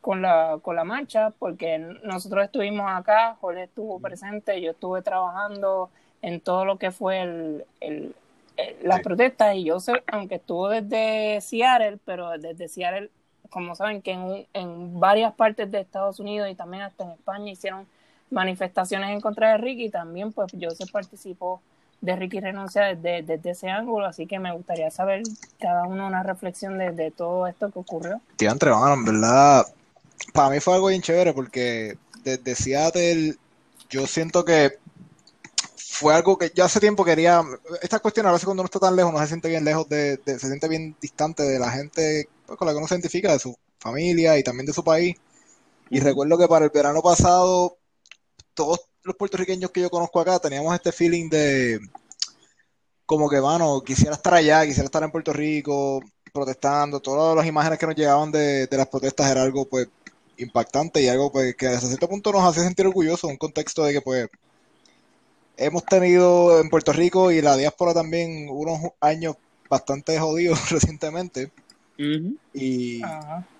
con, 0.00 0.22
la, 0.22 0.58
con 0.62 0.76
la 0.76 0.84
marcha, 0.84 1.30
porque 1.38 1.78
nosotros 2.02 2.44
estuvimos 2.44 2.90
acá, 2.90 3.36
Jorge 3.40 3.64
estuvo 3.64 3.98
presente, 4.00 4.60
yo 4.60 4.70
estuve 4.72 5.02
trabajando 5.02 5.90
en 6.22 6.40
todo 6.40 6.64
lo 6.64 6.78
que 6.78 6.90
fue 6.90 7.22
el, 7.22 7.64
el, 7.80 8.14
el- 8.56 8.76
las 8.82 8.98
Sí. 8.98 9.04
protestas 9.04 9.54
y 9.56 9.64
yo 9.64 9.80
sé, 9.80 10.02
aunque 10.10 10.36
estuvo 10.36 10.68
desde 10.68 11.40
Seattle, 11.40 11.98
pero 12.04 12.30
desde 12.38 12.68
Seattle, 12.68 13.10
como 13.50 13.74
saben 13.74 14.00
que 14.02 14.12
en, 14.12 14.46
en 14.54 15.00
varias 15.00 15.34
partes 15.34 15.70
de 15.70 15.80
Estados 15.80 16.20
Unidos 16.20 16.48
y 16.50 16.54
también 16.54 16.82
hasta 16.84 17.04
en 17.04 17.10
España 17.10 17.50
hicieron 17.50 17.86
manifestaciones 18.30 19.10
en 19.10 19.20
contra 19.20 19.50
de 19.52 19.58
Ricky, 19.58 19.90
también 19.90 20.32
pues 20.32 20.52
yo 20.52 20.70
se 20.70 20.86
participó 20.86 21.60
de 22.00 22.16
Ricky 22.16 22.40
renuncia 22.40 22.84
desde, 22.94 23.22
desde 23.22 23.50
ese 23.50 23.68
ángulo, 23.68 24.06
así 24.06 24.26
que 24.26 24.38
me 24.38 24.52
gustaría 24.52 24.90
saber 24.90 25.22
cada 25.58 25.82
uno 25.84 26.06
una 26.06 26.22
reflexión 26.22 26.78
de, 26.78 26.92
de 26.92 27.10
todo 27.10 27.46
esto 27.46 27.70
que 27.70 27.78
ocurrió. 27.78 28.20
Diantre, 28.38 28.70
mano, 28.70 28.94
en 28.94 29.04
verdad, 29.04 29.66
para 30.32 30.50
mí 30.50 30.60
fue 30.60 30.74
algo 30.74 30.88
bien 30.88 31.02
chévere 31.02 31.32
porque 31.32 31.98
desde 32.24 32.54
Seattle 32.54 33.36
yo 33.88 34.06
siento 34.06 34.44
que 34.44 34.78
fue 35.76 36.14
algo 36.14 36.38
que 36.38 36.50
yo 36.54 36.64
hace 36.64 36.80
tiempo 36.80 37.04
quería, 37.04 37.42
estas 37.82 38.00
cuestiones 38.00 38.30
a 38.30 38.32
veces 38.32 38.44
cuando 38.46 38.62
uno 38.62 38.66
está 38.66 38.78
tan 38.80 38.96
lejos, 38.96 39.12
no 39.12 39.18
se 39.20 39.26
siente 39.28 39.48
bien 39.48 39.64
lejos 39.64 39.88
de, 39.88 40.16
de- 40.18 40.38
se 40.38 40.46
siente 40.48 40.68
bien 40.68 40.96
distante 41.00 41.42
de 41.42 41.58
la 41.58 41.70
gente 41.70 42.28
pues, 42.46 42.58
con 42.58 42.66
la 42.66 42.72
que 42.72 42.78
uno 42.78 42.88
se 42.88 42.94
identifica, 42.94 43.32
de 43.32 43.38
su 43.38 43.56
familia 43.78 44.38
y 44.38 44.42
también 44.42 44.66
de 44.66 44.72
su 44.72 44.84
país. 44.84 45.16
Y 45.90 46.00
recuerdo 46.00 46.38
que 46.38 46.48
para 46.48 46.66
el 46.66 46.72
verano 46.72 47.02
pasado, 47.02 47.78
todos 48.54 48.80
los 49.04 49.16
puertorriqueños 49.16 49.70
que 49.72 49.82
yo 49.82 49.90
conozco 49.90 50.20
acá 50.20 50.38
teníamos 50.40 50.74
este 50.74 50.92
feeling 50.92 51.30
de 51.30 51.80
como 53.06 53.28
que, 53.28 53.40
mano, 53.40 53.82
quisiera 53.82 54.14
estar 54.14 54.34
allá, 54.34 54.64
quisiera 54.64 54.84
estar 54.86 55.02
en 55.02 55.10
Puerto 55.10 55.32
Rico, 55.32 56.00
protestando, 56.32 57.00
todas 57.00 57.36
las 57.36 57.46
imágenes 57.46 57.78
que 57.78 57.86
nos 57.86 57.96
llegaban 57.96 58.30
de, 58.30 58.66
de 58.66 58.76
las 58.76 58.86
protestas 58.88 59.30
era 59.30 59.42
algo 59.42 59.68
pues 59.68 59.88
impactante 60.42 61.02
y 61.02 61.08
algo 61.08 61.30
pues 61.32 61.54
que 61.56 61.68
hasta 61.68 61.86
cierto 61.86 62.08
punto 62.08 62.32
nos 62.32 62.44
hacía 62.44 62.64
sentir 62.64 62.86
orgullosos, 62.86 63.30
un 63.30 63.36
contexto 63.36 63.84
de 63.84 63.92
que 63.94 64.00
pues 64.00 64.28
hemos 65.56 65.84
tenido 65.84 66.60
en 66.60 66.70
Puerto 66.70 66.92
Rico 66.92 67.30
y 67.30 67.42
la 67.42 67.56
diáspora 67.56 67.94
también 67.94 68.48
unos 68.50 68.80
años 69.00 69.36
bastante 69.68 70.18
jodidos 70.18 70.58
recientemente 70.70 71.50
y, 72.54 73.02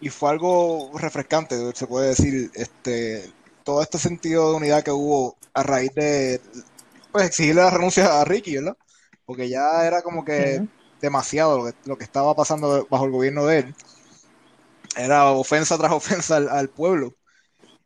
y 0.01 0.09
fue 0.09 0.31
algo 0.31 0.91
refrescante, 0.99 1.57
se 1.75 1.87
puede 1.87 2.09
decir, 2.09 2.51
este 2.55 3.31
todo 3.65 3.83
este 3.83 3.99
sentido 3.99 4.51
de 4.51 4.57
unidad 4.57 4.83
que 4.83 4.91
hubo 4.91 5.37
a 5.53 5.63
raíz 5.63 5.95
de 5.95 6.41
pues 7.13 7.27
exigirle 7.27 7.63
la 7.63 7.71
renuncia 7.71 8.21
a 8.21 8.25
Ricky, 8.25 8.57
¿verdad? 8.57 8.77
Porque 9.27 9.49
ya 9.49 9.87
era 9.87 10.03
como 10.03 10.25
que 10.25 10.63
demasiado 11.01 11.59
lo 11.59 11.65
que, 11.67 11.75
lo 11.85 11.99
que 11.99 12.05
estaba 12.05 12.35
pasando 12.35 12.87
bajo 12.91 13.05
el 13.05 13.11
gobierno 13.11 13.47
de 13.47 13.59
él. 13.59 13.75
Era 14.97 15.31
ofensa 15.31 15.79
tras 15.79 15.93
ofensa 15.93 16.37
al, 16.37 16.49
al 16.49 16.69
pueblo. 16.69 17.15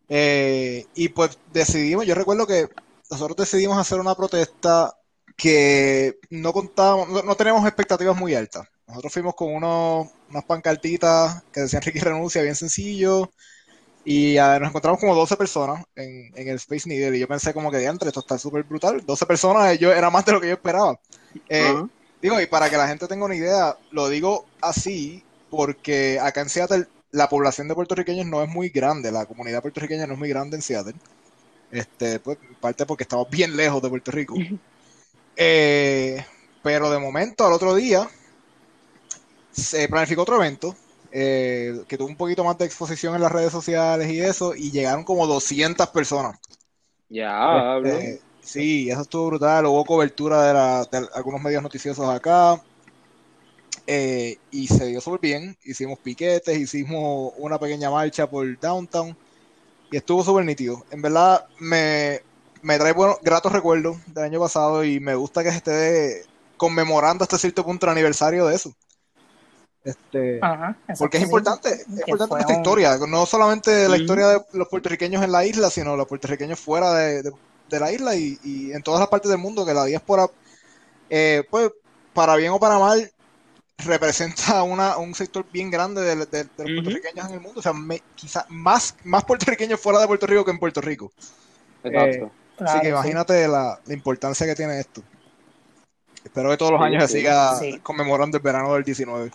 Eh, 0.08 0.86
y 0.94 1.08
pues 1.08 1.38
decidimos, 1.52 2.06
yo 2.06 2.14
recuerdo 2.14 2.46
que 2.46 2.68
nosotros 3.10 3.36
decidimos 3.36 3.78
hacer 3.78 4.00
una 4.00 4.14
protesta 4.14 4.94
que 5.36 6.18
no 6.30 6.52
contábamos, 6.52 7.08
no, 7.08 7.22
no 7.22 7.34
teníamos 7.34 7.66
expectativas 7.66 8.16
muy 8.16 8.34
altas. 8.34 8.68
Nosotros 8.86 9.12
fuimos 9.12 9.34
con 9.34 9.54
unos, 9.54 10.08
unas 10.30 10.44
pancartitas 10.44 11.42
que 11.52 11.62
decían 11.62 11.82
Ricky 11.82 12.00
renuncia, 12.00 12.42
bien 12.42 12.54
sencillo. 12.54 13.30
Y 14.04 14.36
nos 14.36 14.68
encontramos 14.68 15.00
como 15.00 15.14
12 15.14 15.36
personas 15.36 15.82
en, 15.96 16.30
en 16.34 16.48
el 16.48 16.56
Space 16.56 16.86
Needle. 16.86 17.16
Y 17.16 17.20
yo 17.20 17.26
pensé 17.26 17.54
como 17.54 17.70
que 17.70 17.78
diantre, 17.78 18.08
esto 18.08 18.20
está 18.20 18.36
súper 18.36 18.62
brutal. 18.64 19.02
12 19.04 19.24
personas, 19.24 19.78
yo, 19.78 19.90
era 19.92 20.10
más 20.10 20.26
de 20.26 20.32
lo 20.32 20.40
que 20.40 20.48
yo 20.48 20.54
esperaba. 20.54 21.00
Eh. 21.48 21.82
Digo, 22.20 22.40
y 22.40 22.46
para 22.46 22.68
que 22.68 22.76
la 22.76 22.86
gente 22.86 23.06
tenga 23.06 23.24
una 23.24 23.34
idea, 23.34 23.76
lo 23.90 24.08
digo 24.08 24.46
así 24.60 25.24
porque 25.50 26.18
acá 26.20 26.42
en 26.42 26.48
Seattle 26.48 26.86
la 27.14 27.28
población 27.28 27.68
de 27.68 27.74
puertorriqueños 27.74 28.26
no 28.26 28.42
es 28.42 28.48
muy 28.50 28.70
grande, 28.70 29.12
la 29.12 29.26
comunidad 29.26 29.62
puertorriqueña 29.62 30.06
no 30.06 30.14
es 30.14 30.18
muy 30.18 30.28
grande 30.30 30.56
en 30.56 30.62
Seattle. 30.62 30.94
Este, 31.70 32.20
pues, 32.20 32.38
en 32.42 32.56
parte 32.56 32.86
porque 32.86 33.04
estamos 33.04 33.28
bien 33.30 33.56
lejos 33.56 33.82
de 33.82 33.90
Puerto 33.90 34.10
Rico. 34.12 34.44
Eh, 35.36 36.24
pero 36.62 36.90
de 36.90 36.98
momento, 37.00 37.46
al 37.46 37.52
otro 37.54 37.74
día, 37.74 38.08
se 39.50 39.88
planificó 39.88 40.22
otro 40.22 40.36
evento 40.36 40.74
eh, 41.10 41.84
que 41.88 41.96
tuvo 41.96 42.08
un 42.08 42.16
poquito 42.16 42.44
más 42.44 42.58
de 42.58 42.64
exposición 42.66 43.14
en 43.14 43.22
las 43.22 43.32
redes 43.32 43.52
sociales 43.52 44.10
y 44.10 44.20
eso, 44.20 44.54
y 44.54 44.70
llegaron 44.72 45.04
como 45.04 45.26
200 45.26 45.88
personas. 45.90 46.38
Ya, 47.08 47.58
Este, 47.58 48.20
sí, 48.40 48.90
eso 48.90 49.02
estuvo 49.02 49.26
brutal. 49.28 49.66
Hubo 49.66 49.84
cobertura 49.84 50.42
de, 50.46 50.54
la- 50.54 50.84
de 50.90 51.08
algunos 51.14 51.40
medios 51.42 51.62
noticiosos 51.62 52.08
acá. 52.08 52.60
Eh, 53.86 54.38
y 54.50 54.68
se 54.68 54.86
dio 54.86 55.00
súper 55.00 55.20
bien. 55.20 55.56
Hicimos 55.64 55.98
piquetes, 56.00 56.58
hicimos 56.58 57.32
una 57.38 57.58
pequeña 57.58 57.90
marcha 57.90 58.28
por 58.28 58.58
downtown. 58.58 59.16
Y 59.90 59.96
estuvo 59.96 60.24
súper 60.24 60.44
nítido. 60.44 60.84
En 60.90 61.02
verdad, 61.02 61.44
me, 61.60 62.20
me 62.62 62.78
trae 62.78 62.92
buenos, 62.92 63.18
gratos 63.22 63.52
recuerdos 63.52 63.98
del 64.06 64.24
año 64.24 64.40
pasado 64.40 64.84
y 64.84 65.00
me 65.00 65.14
gusta 65.14 65.42
que 65.44 65.50
se 65.50 65.56
esté 65.58 66.24
conmemorando 66.56 67.22
hasta 67.24 67.38
cierto 67.38 67.64
punto 67.64 67.86
el 67.86 67.92
aniversario 67.92 68.46
de 68.46 68.56
eso. 68.56 68.74
Este, 69.84 70.40
Ajá, 70.40 70.76
porque 70.98 71.18
es 71.18 71.22
importante, 71.24 71.72
es 71.74 72.08
importante 72.08 72.44
un- 72.52 72.58
historia, 72.58 72.98
no 73.06 73.26
solamente 73.26 73.88
la 73.88 73.96
historia 73.96 74.28
de 74.28 74.40
los 74.52 74.68
puertorriqueños 74.68 75.22
en 75.22 75.32
la 75.32 75.44
isla, 75.44 75.70
sino 75.70 75.96
los 75.96 76.06
puertorriqueños 76.08 76.58
fuera 76.58 76.92
de, 76.94 77.22
de- 77.22 77.32
de 77.68 77.80
la 77.80 77.92
isla 77.92 78.16
y, 78.16 78.38
y 78.42 78.72
en 78.72 78.82
todas 78.82 79.00
las 79.00 79.08
partes 79.08 79.30
del 79.30 79.40
mundo, 79.40 79.64
que 79.66 79.74
la 79.74 79.84
diáspora, 79.84 80.26
eh, 81.10 81.44
pues, 81.50 81.70
para 82.12 82.36
bien 82.36 82.52
o 82.52 82.60
para 82.60 82.78
mal, 82.78 83.10
representa 83.78 84.62
una, 84.64 84.96
un 84.98 85.14
sector 85.14 85.46
bien 85.50 85.70
grande 85.70 86.02
de, 86.02 86.16
de- 86.26 86.44
de 86.44 86.64
los 86.64 86.72
Ujú. 86.72 86.72
puertorriqueños 86.72 87.28
en 87.28 87.34
el 87.34 87.40
mundo, 87.40 87.60
o 87.60 87.62
sea, 87.62 87.72
me- 87.72 88.02
quizá 88.14 88.46
más, 88.48 88.96
más 89.04 89.24
puertorriqueños 89.24 89.80
fuera 89.80 90.00
de 90.00 90.06
Puerto 90.06 90.26
Rico 90.26 90.44
que 90.44 90.50
en 90.52 90.58
Puerto 90.58 90.80
Rico. 90.80 91.12
Exacto. 91.84 92.32
Claro, 92.56 92.78
Así 92.78 92.80
que 92.80 92.88
sí. 92.94 92.94
imagínate 92.94 93.48
la, 93.48 93.80
la 93.84 93.94
importancia 93.94 94.46
que 94.46 94.54
tiene 94.56 94.80
esto. 94.80 95.02
Espero 96.24 96.50
que 96.50 96.56
todos 96.56 96.72
los 96.72 96.80
Sí, 96.80 96.84
años 96.86 97.04
se 97.04 97.18
siga 97.18 97.54
Sí. 97.58 97.80
conmemorando 97.82 98.36
el 98.36 98.42
verano 98.42 98.74
del 98.74 98.82
19. 98.82 99.30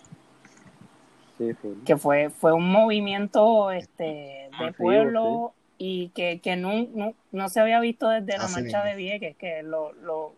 Sí, 1.38 1.54
sí. 1.62 1.68
que 1.84 1.96
fue 1.96 2.30
fue 2.30 2.52
un 2.52 2.70
movimiento 2.70 3.70
este 3.70 4.52
de 4.58 4.72
Masivo, 4.74 4.76
pueblo 4.76 5.54
y 5.78 6.10
que, 6.10 6.40
que 6.40 6.56
no, 6.56 6.86
no, 6.94 7.14
no 7.32 7.48
se 7.48 7.60
había 7.60 7.80
visto 7.80 8.08
desde 8.10 8.38
la 8.38 8.44
Así 8.44 8.48
marcha 8.48 8.84
mismo. 8.84 8.84
de 8.84 8.94
Vieques 8.96 9.36
que 9.36 9.62
lo 9.62 9.92
lo, 9.94 10.34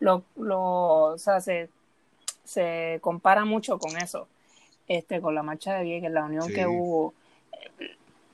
lo, 0.00 0.24
lo- 0.36 1.04
o 1.14 1.18
sea 1.18 1.40
se, 1.40 1.70
se 2.44 2.98
compara 3.00 3.44
mucho 3.44 3.78
con 3.78 3.96
eso 3.96 4.28
este 4.88 5.20
con 5.20 5.34
la 5.34 5.42
marcha 5.42 5.74
de 5.74 5.84
Vieques 5.84 6.10
la 6.10 6.24
unión 6.24 6.44
Sí. 6.48 6.54
que 6.54 6.66
hubo. 6.66 7.14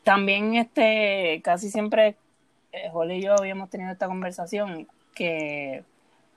También 0.04 0.54
este 0.54 1.40
casi 1.44 1.70
siempre 1.70 2.16
eh, 2.72 2.88
Jorge 2.90 3.18
y 3.18 3.22
yo 3.22 3.34
habíamos 3.38 3.70
tenido 3.70 3.90
esta 3.92 4.06
conversación 4.06 4.88
que 5.14 5.84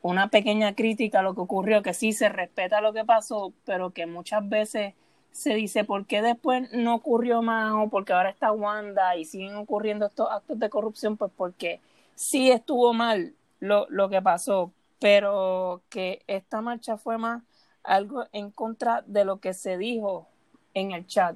una 0.01 0.27
pequeña 0.29 0.73
crítica 0.75 1.19
a 1.19 1.23
lo 1.23 1.35
que 1.35 1.41
ocurrió, 1.41 1.81
que 1.81 1.93
sí 1.93 2.11
se 2.13 2.29
respeta 2.29 2.81
lo 2.81 2.91
que 2.93 3.05
pasó, 3.05 3.53
pero 3.65 3.91
que 3.91 4.05
muchas 4.05 4.47
veces 4.47 4.93
se 5.31 5.53
dice 5.53 5.83
por 5.85 6.05
qué 6.05 6.21
después 6.21 6.71
no 6.73 6.95
ocurrió 6.95 7.41
más 7.41 7.71
o 7.73 7.87
porque 7.89 8.11
ahora 8.13 8.29
está 8.29 8.51
Wanda 8.51 9.15
y 9.15 9.25
siguen 9.25 9.55
ocurriendo 9.55 10.05
estos 10.07 10.29
actos 10.29 10.59
de 10.59 10.69
corrupción, 10.69 11.15
pues 11.17 11.31
porque 11.35 11.79
sí 12.15 12.51
estuvo 12.51 12.93
mal 12.93 13.33
lo, 13.59 13.87
lo 13.89 14.09
que 14.09 14.21
pasó, 14.21 14.71
pero 14.99 15.81
que 15.89 16.21
esta 16.27 16.61
marcha 16.61 16.97
fue 16.97 17.17
más 17.17 17.43
algo 17.83 18.25
en 18.31 18.51
contra 18.51 19.03
de 19.07 19.25
lo 19.25 19.37
que 19.39 19.53
se 19.53 19.77
dijo 19.77 20.27
en 20.73 20.91
el 20.91 21.05
chat. 21.07 21.35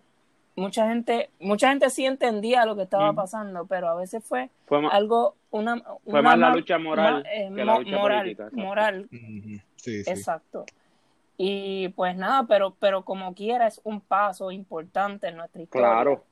Mucha 0.56 0.88
gente, 0.88 1.30
mucha 1.40 1.70
gente 1.70 1.90
sí 1.90 2.06
entendía 2.06 2.66
lo 2.66 2.76
que 2.78 2.84
estaba 2.84 3.08
Ujú. 3.10 3.16
pasando, 3.18 3.66
pero 3.66 3.90
a 3.90 3.96
veces 3.96 4.24
fue 4.24 4.50
Fue 4.68 4.82
más, 4.82 4.94
algo, 4.94 5.36
una, 5.52 5.78
fue 5.82 5.98
una 6.20 6.22
más 6.22 6.40
la 6.40 6.50
ma- 6.50 6.56
lucha 6.56 6.78
moral 6.78 7.26
eh, 7.30 7.52
que 7.54 7.66
la 7.66 7.78
lucha 7.80 7.98
moral, 7.98 8.22
política. 8.22 8.50
moral, 8.54 9.10
Ujú. 9.12 9.60
Sí, 9.76 10.04
sí. 10.04 10.10
exacto. 10.10 10.66
Y 11.38 11.90
pues 11.90 12.16
nada, 12.16 12.46
pero, 12.48 12.74
pero 12.80 13.04
como 13.04 13.34
quiera 13.36 13.68
es 13.68 13.82
un 13.84 14.00
paso 14.00 14.52
importante 14.52 15.28
en 15.28 15.36
nuestra 15.36 15.62
historia. 15.62 15.88
Claro. 15.90 16.24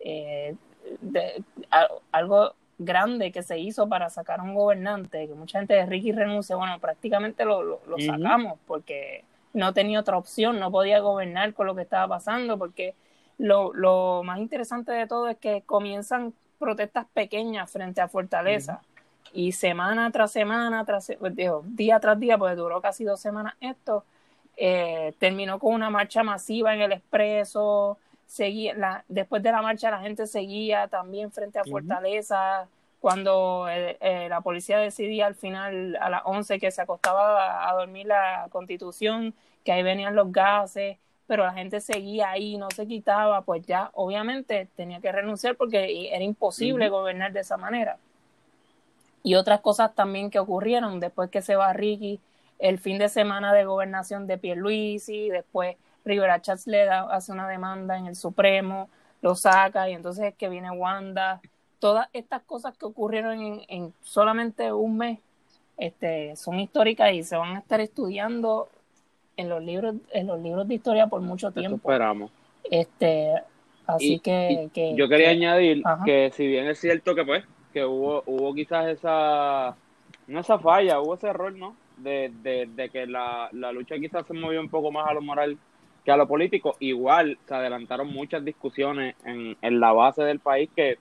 Eh, 0.00 0.54
de- 1.00 1.42
a- 1.70 1.88
algo 2.12 2.52
grande 2.78 3.32
que 3.32 3.42
se 3.42 3.58
hizo 3.58 3.88
para 3.88 4.10
sacar 4.10 4.40
a 4.40 4.42
un 4.42 4.54
gobernante, 4.54 5.26
que 5.26 5.34
mucha 5.34 5.58
gente 5.58 5.72
de 5.74 5.86
Ricky 5.86 6.12
renuncia, 6.12 6.56
bueno, 6.56 6.78
prácticamente 6.78 7.44
lo, 7.46 7.62
lo, 7.62 7.80
sacamos 7.98 8.58
porque 8.66 9.24
no 9.52 9.72
tenía 9.72 10.00
otra 10.00 10.16
opción, 10.16 10.58
no 10.58 10.70
podía 10.70 11.00
gobernar 11.00 11.54
con 11.54 11.66
lo 11.66 11.74
que 11.74 11.82
estaba 11.82 12.08
pasando, 12.08 12.58
porque 12.58 12.94
lo, 13.38 13.72
lo 13.72 14.22
más 14.24 14.38
interesante 14.38 14.92
de 14.92 15.06
todo 15.06 15.28
es 15.28 15.36
que 15.38 15.62
comienzan 15.62 16.34
protestas 16.58 17.06
pequeñas 17.12 17.70
frente 17.70 18.00
a 18.00 18.08
Fortaleza 18.08 18.82
y 19.32 19.52
semana 19.52 20.10
tras 20.10 20.32
semana, 20.32 20.84
tras, 20.84 21.12
pues, 21.18 21.34
digo, 21.34 21.62
día 21.66 21.98
tras 22.00 22.18
día, 22.18 22.36
porque 22.36 22.56
duró 22.56 22.80
casi 22.80 23.04
dos 23.04 23.20
semanas 23.20 23.54
esto, 23.60 24.04
eh, 24.56 25.14
terminó 25.18 25.58
con 25.58 25.74
una 25.74 25.90
marcha 25.90 26.22
masiva 26.22 26.74
en 26.74 26.82
el 26.82 26.92
expreso, 26.92 27.98
seguía, 28.26 28.74
la, 28.74 29.04
después 29.08 29.42
de 29.42 29.52
la 29.52 29.62
marcha 29.62 29.90
la 29.90 30.00
gente 30.00 30.26
seguía 30.26 30.88
también 30.88 31.32
frente 31.32 31.58
a. 31.58 31.64
Fortaleza, 31.64 32.68
cuando 33.00 33.66
eh, 33.68 33.96
eh, 34.00 34.28
la 34.28 34.40
policía 34.42 34.78
decidía 34.78 35.26
al 35.26 35.34
final 35.34 35.96
a 36.00 36.10
las 36.10 36.22
11 36.24 36.58
que 36.58 36.70
se 36.70 36.82
acostaba 36.82 37.44
a, 37.44 37.70
a 37.70 37.74
dormir 37.74 38.06
la 38.06 38.48
constitución, 38.50 39.34
que 39.64 39.72
ahí 39.72 39.82
venían 39.82 40.14
los 40.14 40.30
gases, 40.32 40.98
pero 41.30 41.44
la 41.44 41.52
gente 41.52 41.80
seguía 41.80 42.30
ahí, 42.30 42.58
no 42.58 42.68
se 42.74 42.88
quitaba, 42.88 43.42
pues 43.42 43.64
ya 43.64 43.90
obviamente 43.94 44.66
tenía 44.74 45.00
que 45.00 45.12
renunciar 45.12 45.54
porque 45.54 46.08
era 46.12 46.24
imposible 46.24 46.88
gobernar 46.88 47.32
de 47.32 47.38
esa 47.38 47.56
manera. 47.56 47.98
Y 49.22 49.36
otras 49.36 49.60
cosas 49.60 49.94
también 49.94 50.30
que 50.30 50.40
ocurrieron 50.40 50.98
después 50.98 51.30
que 51.30 51.40
se 51.40 51.54
va 51.54 51.72
Ricky, 51.72 52.18
el 52.58 52.80
fin 52.80 52.98
de 52.98 53.08
semana 53.08 53.52
de 53.52 53.64
gobernación 53.64 54.26
de 54.26 54.38
Pierluisi, 54.38 55.30
después 55.30 55.76
Rivera 56.04 56.42
Chats 56.42 56.66
le 56.66 56.84
da, 56.84 57.02
hace 57.02 57.30
una 57.30 57.46
demanda 57.46 57.96
en 57.96 58.06
el 58.06 58.16
Supremo, 58.16 58.90
lo 59.22 59.36
saca 59.36 59.88
y 59.88 59.92
entonces 59.92 60.24
es 60.24 60.34
que 60.34 60.48
viene 60.48 60.72
Wanda. 60.72 61.40
Todas 61.80 62.08
estas 62.12 62.42
cosas 62.42 62.76
que 62.78 62.84
ocurrieron 62.86 63.40
en, 63.40 63.62
en 63.68 63.94
solamente 64.02 64.72
un 64.72 64.96
mes 64.98 65.18
este, 65.76 66.36
son 66.36 66.60
históricas 66.60 67.12
y 67.12 67.22
se 67.24 67.36
van 67.36 67.56
a 67.56 67.58
estar 67.60 67.80
estudiando 67.80 68.68
en 69.36 69.48
los 69.48 69.62
libros, 69.62 69.94
en 70.12 70.26
los 70.26 70.40
libros 70.40 70.68
de 70.68 70.74
historia 70.74 71.06
por 71.08 71.22
mucho 71.22 71.48
Eso 71.48 71.58
tiempo. 71.58 71.76
esperamos. 71.90 72.30
Este, 72.70 73.32
así 73.86 74.14
Y- 74.14 74.20
que, 74.20 74.62
y 74.64 74.68
que- 74.68 74.94
yo 74.94 75.08
quería 75.08 75.26
que- 75.28 75.32
añadir 75.32 75.82
Ajá. 75.84 76.04
que 76.04 76.30
si 76.34 76.46
bien 76.46 76.66
es 76.68 76.78
cierto 76.78 77.14
que 77.14 77.24
pues 77.24 77.44
que 77.72 77.84
hubo 77.84 78.22
hubo 78.26 78.52
quizás 78.52 78.86
esa 78.88 79.74
no 80.26 80.40
esa 80.40 80.58
falla 80.58 81.00
hubo 81.00 81.14
ese 81.14 81.28
error 81.28 81.52
no 81.54 81.74
de, 81.96 82.30
de, 82.42 82.66
de 82.66 82.90
que 82.90 83.06
la, 83.06 83.48
la 83.52 83.72
lucha 83.72 83.96
quizás 83.98 84.26
se 84.26 84.34
movió 84.34 84.60
un 84.60 84.68
poco 84.68 84.90
más 84.92 85.08
a 85.08 85.14
lo 85.14 85.22
moral 85.22 85.56
que 86.04 86.10
a 86.12 86.16
lo 86.16 86.26
político 86.28 86.76
igual 86.80 87.38
se 87.46 87.54
adelantaron 87.54 88.12
muchas 88.12 88.44
discusiones 88.44 89.14
en, 89.24 89.56
en 89.62 89.80
la 89.80 89.92
base 89.92 90.22
del 90.24 90.40
país 90.40 90.68
que, 90.76 90.98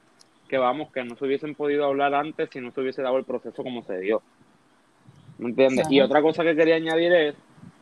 que 0.49 0.57
vamos 0.57 0.91
que 0.93 1.03
no 1.05 1.15
se 1.17 1.25
hubiesen 1.25 1.55
podido 1.55 1.85
hablar 1.85 2.13
antes 2.15 2.49
si 2.51 2.61
no 2.61 2.71
se 2.73 2.81
hubiese 2.81 3.03
dado 3.03 3.17
el 3.17 3.25
proceso 3.25 3.63
como 3.63 3.83
se 3.83 3.99
dio 3.99 4.23
¿me 5.37 5.49
entiendes? 5.49 5.87
y 5.89 6.01
otra 6.01 6.21
cosa 6.21 6.43
que 6.43 6.55
quería 6.55 6.75
añadir 6.75 7.13
es 7.13 7.35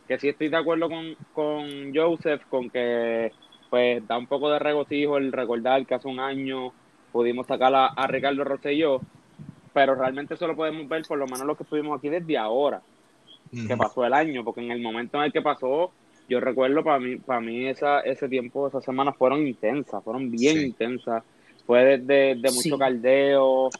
que 0.06 0.18
sí 0.18 0.28
estoy 0.30 0.50
de 0.50 0.56
acuerdo 0.56 0.88
con, 0.88 1.16
con 1.32 1.94
Joseph 1.94 2.42
con 2.48 2.70
que 2.70 3.32
pues 3.70 4.06
da 4.06 4.18
un 4.18 4.28
poco 4.28 4.50
de 4.50 4.58
regocijo 4.60 5.18
el 5.18 5.32
recordar 5.32 5.86
que 5.86 5.94
hace 5.94 6.08
un 6.08 6.20
año 6.20 6.74
pudimos 7.12 7.46
sacar 7.46 7.74
a, 7.74 7.86
a 7.88 8.06
Ricardo 8.06 8.44
Rosselló, 8.44 9.04
pero 9.72 9.94
realmente 9.94 10.34
eso 10.34 10.46
lo 10.46 10.56
podemos 10.56 10.88
ver 10.88 11.06
por 11.06 11.18
lo 11.18 11.26
menos 11.26 11.46
lo 11.46 11.56
que 11.56 11.64
estuvimos 11.64 11.98
aquí 11.98 12.08
desde 12.08 12.38
ahora, 12.38 12.82
que 13.66 13.76
pasó 13.76 14.04
el 14.04 14.14
año, 14.14 14.44
porque 14.44 14.60
en 14.62 14.70
el 14.72 14.82
momento 14.82 15.18
en 15.18 15.24
el 15.24 15.32
que 15.32 15.42
pasó, 15.42 15.94
yo 16.28 16.40
recuerdo 16.40 16.84
para 16.84 17.00
mí, 17.00 17.16
para 17.18 17.40
mí 17.40 17.66
esa, 17.68 18.00
ese 18.00 18.28
tiempo, 18.28 18.68
esas 18.68 18.84
semanas 18.84 19.16
fueron 19.18 19.46
intensas, 19.46 20.02
fueron 20.04 20.30
bien 20.30 20.56
Sí. 20.58 20.66
intensas, 20.66 21.24
fue 21.68 21.98
de, 21.98 22.34
de 22.34 22.50
mucho 22.50 22.62
Sí. 22.62 22.78
caldeo, 22.78 23.70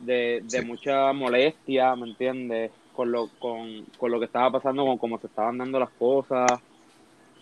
de, 0.00 0.42
de 0.44 0.60
Sí. 0.60 0.66
mucha 0.66 1.14
molestia, 1.14 1.96
¿me 1.96 2.10
entiendes? 2.10 2.70
Con 2.92 3.10
lo, 3.10 3.30
con, 3.38 3.86
con 3.96 4.10
lo 4.10 4.18
que 4.18 4.26
estaba 4.26 4.52
pasando, 4.52 4.84
con 4.84 4.98
cómo 4.98 5.18
se 5.18 5.26
estaban 5.26 5.56
dando 5.56 5.80
las 5.80 5.88
cosas, 5.98 6.60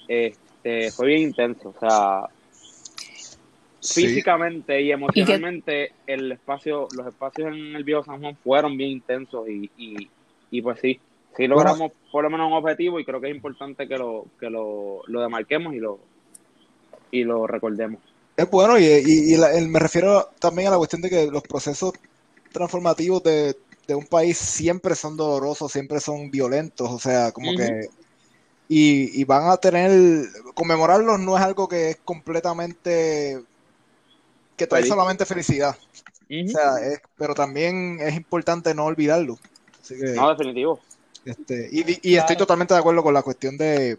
este, 0.06 0.92
fue 0.92 1.08
bien 1.08 1.22
intenso, 1.22 1.70
o 1.70 1.80
sea, 1.80 2.22
Sí. 3.80 4.06
físicamente 4.06 4.80
y 4.80 4.92
emocionalmente 4.92 5.90
el 6.06 6.30
espacio 6.30 6.86
los 6.96 7.06
espacios 7.08 7.48
en 7.48 7.74
el 7.76 7.82
viejo 7.82 8.04
San 8.04 8.20
Juan 8.20 8.36
fueron 8.44 8.76
bien 8.76 8.90
intensos 8.90 9.48
y, 9.48 9.68
y, 9.76 10.08
y 10.50 10.62
pues 10.62 10.78
sí 10.80 11.00
sí 11.36 11.46
logramos 11.48 11.90
por 12.12 12.22
lo 12.24 12.30
menos 12.30 12.46
un 12.46 12.54
objetivo 12.54 12.98
y 13.00 13.04
creo 13.04 13.20
que 13.20 13.28
es 13.28 13.34
importante 13.36 13.86
que 13.88 13.98
lo 13.98 14.24
que 14.40 14.48
lo, 14.48 15.02
lo 15.06 15.20
demarquemos 15.20 15.74
y 15.74 15.80
lo 15.80 15.98
y 17.10 17.24
lo 17.24 17.46
recordemos 17.46 18.00
Es 18.36 18.50
bueno, 18.50 18.78
y, 18.78 18.84
y- 18.84 19.34
y 19.34 19.36
la- 19.36 19.52
el- 19.54 19.68
me 19.68 19.78
refiero 19.78 20.28
también 20.40 20.68
a 20.68 20.72
la 20.72 20.76
cuestión 20.78 21.02
de 21.02 21.10
que 21.10 21.26
los 21.30 21.44
procesos 21.44 21.92
transformativos 22.52 23.22
de, 23.22 23.56
de 23.86 23.94
un 23.94 24.06
país 24.06 24.38
siempre 24.38 24.94
son 24.96 25.16
dolorosos, 25.16 25.70
siempre 25.72 26.00
son 26.00 26.30
violentos, 26.30 26.90
o 26.90 26.98
sea, 26.98 27.32
como 27.32 27.54
que... 27.54 27.88
Y, 28.68 29.20
y 29.20 29.24
van 29.24 29.48
a 29.50 29.58
tener... 29.58 29.92
Conmemorarlos 30.54 31.20
no 31.20 31.36
es 31.38 31.44
algo 31.44 31.68
que 31.68 31.90
es 31.90 31.98
completamente... 32.04 33.42
que 34.56 34.66
trae 34.66 34.82
Feliz. 34.82 34.88
solamente 34.88 35.26
felicidad, 35.26 35.76
o 35.76 36.48
sea, 36.48 36.78
es- 36.80 37.00
pero 37.16 37.34
también 37.34 37.98
es 38.00 38.16
importante 38.16 38.74
no 38.74 38.84
olvidarlo. 38.86 39.36
Así 39.80 39.96
que, 39.96 40.20
no 40.20 40.28
definitivo 40.30 40.80
este, 41.24 41.68
y, 41.72 42.10
y 42.12 42.16
estoy 42.16 42.36
Claro. 42.36 42.46
totalmente 42.46 42.74
de 42.74 42.80
acuerdo 42.80 43.02
con 43.02 43.14
la 43.14 43.22
cuestión 43.22 43.56
de, 43.56 43.98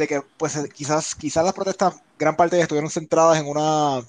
de 0.00 0.08
que 0.08 0.22
pues 0.38 0.58
quizás, 0.74 1.14
quizás 1.14 1.44
las 1.44 1.52
protestas, 1.52 1.94
gran 2.18 2.34
parte 2.34 2.56
de 2.56 2.60
ellas 2.60 2.64
estuvieron 2.64 2.90
centradas 2.90 3.38
en 3.38 3.46
una 3.46 4.02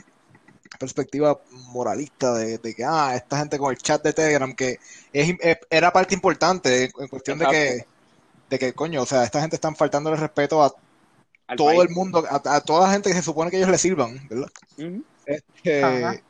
perspectiva 0.79 1.37
moralista 1.73 2.33
de, 2.33 2.59
que, 2.73 2.85
ah, 2.85 3.13
esta 3.13 3.39
gente 3.39 3.57
con 3.57 3.71
el 3.71 3.77
chat 3.77 4.01
de 4.01 4.13
Telegram, 4.13 4.55
que 4.55 4.79
es, 5.11 5.35
era 5.69 5.91
parte 5.91 6.15
importante 6.15 6.85
en 6.97 7.07
cuestión 7.09 7.39
de 7.39 7.45
que, 7.45 7.85
de 8.49 8.59
que, 8.59 8.73
coño, 8.73 9.01
o 9.01 9.05
sea, 9.05 9.25
esta 9.25 9.41
gente 9.41 9.57
están 9.57 9.75
faltando 9.75 10.09
el 10.11 10.17
respeto 10.17 10.63
a 10.63 10.73
todo 11.57 11.83
el 11.83 11.89
mundo, 11.89 12.23
a, 12.29 12.61
toda 12.61 12.87
la 12.87 12.93
gente 12.93 13.09
que 13.09 13.15
se 13.17 13.21
supone 13.21 13.51
que 13.51 13.57
ellos 13.57 13.69
le 13.69 13.77
sirvan, 13.77 14.25
¿verdad? 14.29 14.49
este, 15.25 16.23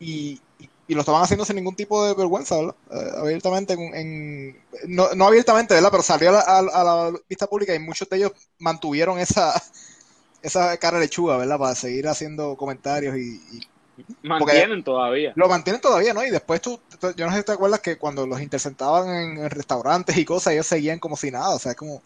y, 0.00 0.40
y, 0.88 0.94
lo 0.94 1.00
estaban 1.00 1.22
haciendo 1.22 1.44
sin 1.44 1.56
ningún 1.56 1.74
tipo 1.74 2.04
de 2.06 2.14
vergüenza, 2.14 2.56
¿verdad? 2.56 2.74
Eh, 2.90 3.10
abiertamente, 3.16 3.74
en, 3.74 4.56
no, 4.86 5.14
no, 5.14 5.26
abiertamente, 5.26 5.74
¿verdad? 5.74 5.90
Pero 5.90 6.02
salió 6.02 6.30
a 6.30 6.62
la, 6.62 7.12
vista 7.28 7.46
pública 7.46 7.74
y 7.74 7.78
muchos 7.78 8.08
de 8.08 8.16
ellos 8.18 8.32
mantuvieron 8.58 9.18
esa, 9.18 9.52
esa 10.42 10.76
cara 10.76 10.98
de 10.98 11.04
lechuga, 11.04 11.36
¿verdad? 11.36 11.58
Para 11.58 11.74
seguir 11.74 12.08
haciendo 12.08 12.56
comentarios 12.56 13.16
y, 13.16 13.40
Mantienen 14.22 14.82
todavía. 14.82 15.32
Lo 15.36 15.48
mantienen 15.48 15.80
todavía, 15.80 16.14
¿no? 16.14 16.24
Y 16.24 16.30
después 16.30 16.60
tú, 16.60 16.80
yo 17.16 17.26
no 17.26 17.32
sé 17.32 17.38
si 17.38 17.44
te 17.44 17.52
acuerdas 17.52 17.80
que 17.80 17.98
cuando 17.98 18.26
los 18.26 18.40
interceptaban 18.40 19.08
en, 19.08 19.50
restaurantes 19.50 20.16
y 20.16 20.24
cosas, 20.24 20.54
ellos 20.54 20.66
seguían 20.66 20.98
como 20.98 21.16
si 21.16 21.30
nada, 21.30 21.54
o 21.54 21.58
sea, 21.58 21.72
es 21.72 21.76
como 21.76 22.02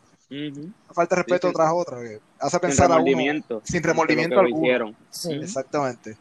falta 0.93 1.15
de 1.15 1.23
respeto 1.23 1.53
tras 1.53 1.71
otra, 1.73 1.99
hace 2.41 2.59
pensar 2.59 2.91
a 2.91 2.97
uno 2.97 3.63
sin 3.63 3.83
remordimiento 3.83 4.41
alguno. 4.41 4.95
Exactamente. 5.41 6.17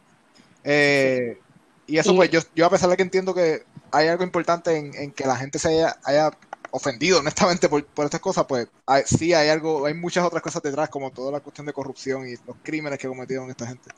Eh, 0.64 1.40
y 1.88 1.98
eso, 1.98 2.15
pues, 2.15 2.30
yo, 2.32 2.39
yo 2.56 2.65
a 2.65 2.70
pesar 2.70 2.89
de 2.89 2.98
que 2.98 3.04
entiendo 3.04 3.34
que 3.34 3.63
hay 3.92 4.08
algo 4.08 4.24
importante 4.24 4.77
en, 4.77 5.12
que 5.12 5.25
la 5.25 5.36
gente 5.36 5.60
se 5.60 5.70
haya, 5.70 5.96
haya 6.04 6.32
ofendido, 6.72 7.20
honestamente, 7.22 7.70
por, 7.70 7.86
por 7.86 8.06
estas 8.06 8.22
cosas, 8.22 8.46
pues 8.46 8.68
sí 9.06 9.34
hay 9.34 9.50
algo, 9.50 9.86
hay 9.86 9.94
muchas 9.94 10.25
otras 10.25 10.42
cosas 10.42 10.62
detrás, 10.63 10.89
como 10.89 11.12
toda 11.12 11.32
la 11.32 11.39
cuestión 11.39 11.68
de 11.68 11.74
corrupción 11.74 12.27
y 12.27 12.36
los 12.46 12.58
crímenes 12.63 13.00
que 13.00 13.08
cometieron 13.08 13.50
esta 13.50 13.68
gente. 13.68 13.92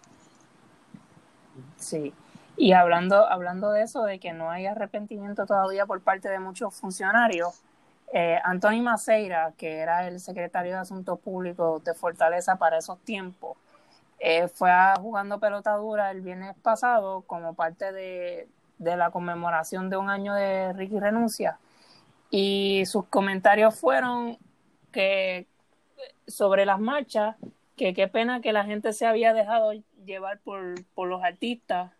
Sí. 1.77 2.13
Y 2.58 2.74
hablando, 2.74 3.27
hablando 3.29 3.72
de 3.72 3.84
eso, 3.84 4.03
de 4.03 4.20
que 4.20 4.34
no 4.34 4.50
hay 4.50 4.65
arrepentimiento 4.65 5.46
todavía 5.46 5.86
por 5.86 6.01
parte 6.01 6.27
de 6.27 6.39
muchos 6.39 6.74
funcionarios, 6.74 7.62
eh, 8.13 8.39
Anthony 8.44 8.82
Maceira, 8.82 9.53
que 9.58 9.77
era 9.77 10.08
el 10.08 10.20
secretario 10.20 10.74
de 10.74 10.79
Asuntos 10.79 11.20
Públicos 11.20 11.84
de 11.84 11.94
Fortaleza 11.94 12.56
para 12.56 12.79
esos 12.79 13.00
tiempos, 13.00 13.58
eh, 14.19 14.47
fue 14.47 14.71
a 14.71 14.95
jugando 15.00 15.39
pelota 15.39 15.75
dura 15.75 16.12
el 16.12 16.21
viernes 16.21 16.55
pasado 16.62 17.21
como 17.21 17.53
parte 17.53 17.91
de, 17.91 18.47
de 18.77 18.97
la 18.97 19.12
conmemoración 19.12 19.89
de 19.89 19.97
un 19.97 20.09
año 20.09 20.33
de 20.33 20.74
Ricky 20.74 21.00
Renuncia. 21.00 21.59
Y 22.29 22.83
sus 22.88 23.05
comentarios 23.05 23.79
fueron 23.79 24.38
que 24.91 25.47
sobre 26.27 26.65
las 26.65 26.79
marchas, 26.79 27.36
que 27.75 27.93
qué 27.93 28.07
pena 28.07 28.41
que 28.41 28.53
la 28.53 28.65
gente 28.65 28.91
se 28.93 29.05
había 29.05 29.33
dejado 29.33 29.71
llevar 30.05 30.39
por, 30.39 30.83
por 30.93 31.07
los 31.07 31.24
artistas 31.24 31.91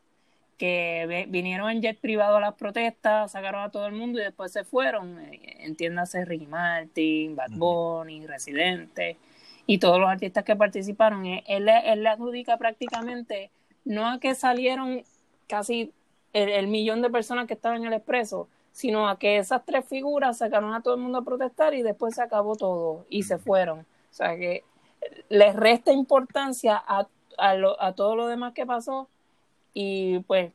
que 0.58 1.28
vinieron 1.30 1.70
en 1.70 1.82
jet 1.84 2.00
privado 2.00 2.38
a 2.38 2.42
las 2.42 2.56
protestas, 2.56 3.32
sacaron 3.32 3.62
a 3.62 3.70
todo 3.70 3.86
el 3.86 3.94
mundo 3.94 4.20
y 4.20 4.24
después 4.24 4.52
se 4.52 4.64
fueron. 4.64 5.20
Eh, 5.20 5.58
entiéndase 5.60 6.26
Ricky 6.26 6.48
Martin, 6.48 7.36
Bad 7.36 7.52
Bunny, 7.52 8.26
Residente 8.26 9.18
y 9.68 9.78
todos 9.78 10.00
los 10.00 10.10
artistas 10.10 10.44
que 10.44 10.56
participaron. 10.56 11.26
Eh, 11.28 11.44
él, 11.48 11.70
él 11.70 12.04
le 12.04 12.10
adjudica 12.10 12.58
prácticamente 12.58 13.52
no 13.86 14.08
a 14.08 14.20
que 14.20 14.34
salieron 14.34 15.04
casi 15.48 15.94
el, 16.34 16.68
millón 16.68 17.02
de 17.02 17.10
personas 17.10 17.48
que 17.48 17.54
estaban 17.54 17.82
en 17.82 17.88
el 17.88 17.94
expreso, 17.94 18.48
sino 18.72 19.08
a 19.08 19.20
que 19.20 19.38
esas 19.38 19.64
tres 19.66 19.86
figuras 19.88 20.40
sacaron 20.40 20.74
a 20.74 20.82
todo 20.82 20.96
el 20.96 21.02
mundo 21.02 21.20
a 21.20 21.24
protestar 21.24 21.74
y 21.74 21.84
después 21.84 22.16
se 22.16 22.22
acabó 22.22 22.56
todo 22.56 23.06
y 23.10 23.24
se 23.24 23.38
fueron. 23.38 23.82
O 23.82 24.14
sea 24.14 24.36
que 24.36 24.64
les 25.30 25.56
resta 25.56 25.92
importancia 25.92 26.82
a 26.86 27.08
a, 27.38 27.94
todo 27.94 28.16
lo 28.16 28.28
demás 28.28 28.54
que 28.54 28.66
pasó 28.66 29.08
y 29.74 30.20
pues 30.20 30.52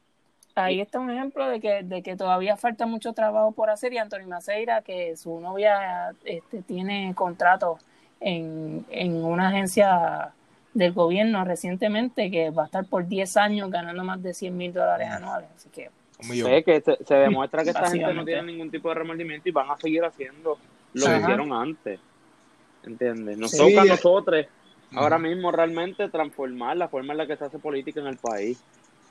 ahí 0.55 0.81
está 0.81 0.98
un 0.98 1.11
ejemplo 1.11 1.48
de 1.48 1.61
que, 1.61 1.83
de 1.83 2.03
que 2.03 2.16
todavía 2.16 2.57
falta 2.57 2.87
mucho 2.87 3.12
trabajo 3.12 3.53
por 3.53 3.70
hacer 3.70 3.92
y 3.92 3.98
Antonio 3.98 4.27
Maceira, 4.29 4.83
que 4.83 5.16
su 5.16 5.40
novia 5.40 6.14
este, 6.25 6.62
tiene 6.62 7.14
contrato 7.14 7.79
en, 8.23 8.87
en 8.91 9.25
una 9.25 9.49
agencia 9.49 10.33
del 10.75 10.93
gobierno 10.93 11.45
recientemente 11.45 12.31
que 12.31 12.51
va 12.51 12.63
a 12.63 12.67
estar 12.67 12.85
por 12.87 13.07
10 13.07 13.37
años 13.37 13.71
ganando 13.71 14.05
más 14.05 14.23
de 14.23 14.33
100 14.33 14.57
mil 14.57 14.73
dólares 14.73 15.09
anuales. 15.11 15.51
Así 15.55 15.69
que, 15.71 15.91
que 16.65 16.81
se, 16.81 17.15
demuestra 17.15 17.63
que 17.63 17.71
esta 17.71 17.91
gente 17.91 18.15
no 18.15 18.25
tiene 18.25 18.45
ningún 18.45 18.71
tipo 18.71 18.89
de 18.89 18.95
remordimiento 18.95 19.49
y 19.49 19.53
van 19.53 19.71
a 19.71 19.77
seguir 19.77 20.05
haciendo 20.05 20.59
lo 20.95 21.07
que 21.07 21.17
hicieron 21.19 21.53
antes. 21.53 22.01
¿Entiendes? 22.85 23.39
Nos 23.39 23.57
toca 23.57 23.83
a 23.83 23.85
nosotros 23.85 24.47
ahora 24.95 25.19
mismo 25.19 25.53
realmente 25.53 26.09
transformar 26.09 26.77
la 26.77 26.89
forma 26.89 27.13
en 27.13 27.19
la 27.19 27.27
que 27.27 27.37
se 27.37 27.45
hace 27.45 27.59
política 27.59 28.01
en 28.01 28.07
el 28.07 28.17
país. 28.17 28.63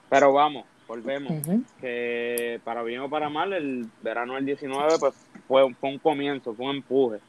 Pero 0.10 0.34
vamos, 0.34 0.66
volvemos, 0.88 1.32
que 1.80 2.60
para 2.66 2.84
bien 2.84 3.00
o 3.00 3.10
para 3.10 3.30
mal, 3.30 3.54
el 3.54 3.88
verano 4.02 4.36
del 4.36 4.46
19 4.46 4.96
pues 5.00 5.16
fue, 5.48 5.64
un 5.64 6.00
comienzo, 6.00 6.54
fue 6.54 6.66
un 6.66 6.78
empuje 6.78 7.20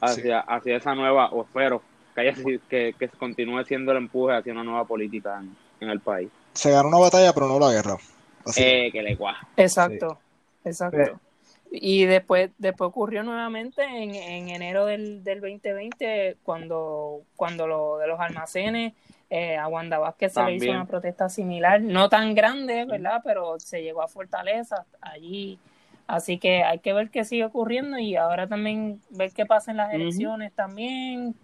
hacia, 0.00 0.40
hacia 0.40 0.76
esa 0.76 0.94
nueva, 0.94 1.30
o 1.30 1.42
espero 1.42 1.82
que, 2.14 2.20
haya, 2.20 2.34
que, 2.68 2.94
que 2.98 3.08
continúe 3.08 3.64
siendo 3.64 3.92
el 3.92 3.98
empuje 3.98 4.36
hacia 4.36 4.52
una 4.52 4.64
nueva 4.64 4.84
política 4.84 5.42
en, 5.80 5.88
el 5.88 6.00
país. 6.00 6.30
Se 6.52 6.70
ganó 6.70 6.88
una 6.88 6.98
batalla, 6.98 7.32
pero 7.32 7.48
no 7.48 7.58
la 7.58 7.72
guerra. 7.72 7.96
Eh, 8.56 8.90
que 8.90 9.02
le 9.02 9.16
cuaja. 9.16 9.46
Exacto, 9.56 10.18
exacto. 10.64 11.20
Y 11.70 12.04
después, 12.04 12.50
después 12.58 12.88
ocurrió 12.88 13.22
nuevamente 13.22 13.82
en, 13.84 14.14
en 14.14 14.48
enero 14.48 14.86
del, 14.86 15.22
del 15.22 15.40
2020, 15.40 16.38
cuando, 16.42 17.22
cuando 17.36 17.68
lo 17.68 17.98
de 17.98 18.08
los 18.08 18.18
almacenes, 18.18 18.94
eh, 19.32 19.56
a 19.56 19.68
Wanda 19.68 20.00
Vázquez 20.00 20.32
se 20.32 20.42
le 20.42 20.54
hizo 20.56 20.70
una 20.70 20.86
protesta 20.86 21.28
similar, 21.28 21.80
no 21.80 22.08
tan 22.08 22.34
grande, 22.34 22.84
¿verdad? 22.84 23.20
Pero 23.24 23.60
se 23.60 23.80
llegó 23.80 24.02
a 24.02 24.08
Fortaleza 24.08 24.84
allí. 25.00 25.56
Así 26.06 26.38
que 26.38 26.64
hay 26.64 26.80
que 26.80 26.92
ver 26.92 27.10
qué 27.10 27.24
sigue 27.24 27.44
ocurriendo 27.44 27.98
y 27.98 28.16
ahora 28.16 28.48
también 28.48 29.00
ver 29.10 29.32
qué 29.32 29.46
pasa 29.46 29.70
en 29.70 29.76
las 29.76 29.92
elecciones 29.94 30.52
también 30.52 31.36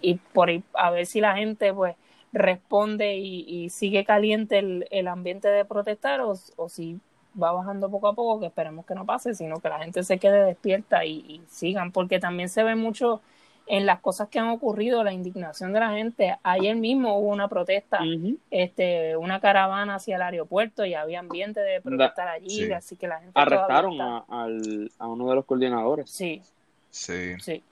y 0.00 0.14
por 0.32 0.50
a 0.74 0.90
ver 0.90 1.06
si 1.06 1.20
la 1.20 1.36
gente 1.36 1.74
pues 1.74 1.96
responde 2.32 3.16
y, 3.16 3.70
sigue 3.70 4.04
caliente 4.04 4.58
el, 4.58 4.86
el 4.90 5.08
ambiente 5.08 5.48
de 5.48 5.64
protestar 5.64 6.20
o, 6.20 6.34
o 6.56 6.68
si 6.68 7.00
va 7.40 7.52
bajando 7.52 7.90
poco 7.90 8.08
a 8.08 8.14
poco, 8.14 8.40
que 8.40 8.46
esperemos 8.46 8.84
que 8.86 8.94
no 8.94 9.06
pase, 9.06 9.34
sino 9.34 9.60
que 9.60 9.68
la 9.68 9.78
gente 9.78 10.02
se 10.02 10.18
quede 10.18 10.44
despierta 10.44 11.04
y, 11.04 11.42
sigan, 11.48 11.92
porque 11.92 12.18
también 12.18 12.48
se 12.48 12.62
ve 12.62 12.74
mucho 12.74 13.20
en 13.68 13.86
las 13.86 14.00
cosas 14.00 14.28
que 14.28 14.38
han 14.38 14.48
ocurrido, 14.48 15.04
la 15.04 15.12
indignación 15.12 15.72
de 15.72 15.80
la 15.80 15.90
gente. 15.90 16.36
Ayer 16.42 16.74
mismo 16.76 17.18
hubo 17.18 17.28
una 17.28 17.48
protesta, 17.48 18.00
este, 18.50 19.16
una 19.16 19.40
caravana 19.40 19.96
hacia 19.96 20.16
el 20.16 20.22
aeropuerto 20.22 20.84
y 20.84 20.94
había 20.94 21.20
ambiente 21.20 21.60
de 21.60 21.80
protestar 21.80 22.28
allí, 22.28 22.72
así 22.72 22.96
que 22.96 23.08
la 23.08 23.20
gente... 23.20 23.32
Arrestaron 23.34 24.00
a, 24.00 24.24
al, 24.28 24.90
a 24.98 25.06
uno 25.06 25.28
de 25.28 25.34
los 25.34 25.44
coordinadores. 25.44 26.10
Sí. 26.10 26.42
Sí. 26.90 27.34
Sí. 27.40 27.62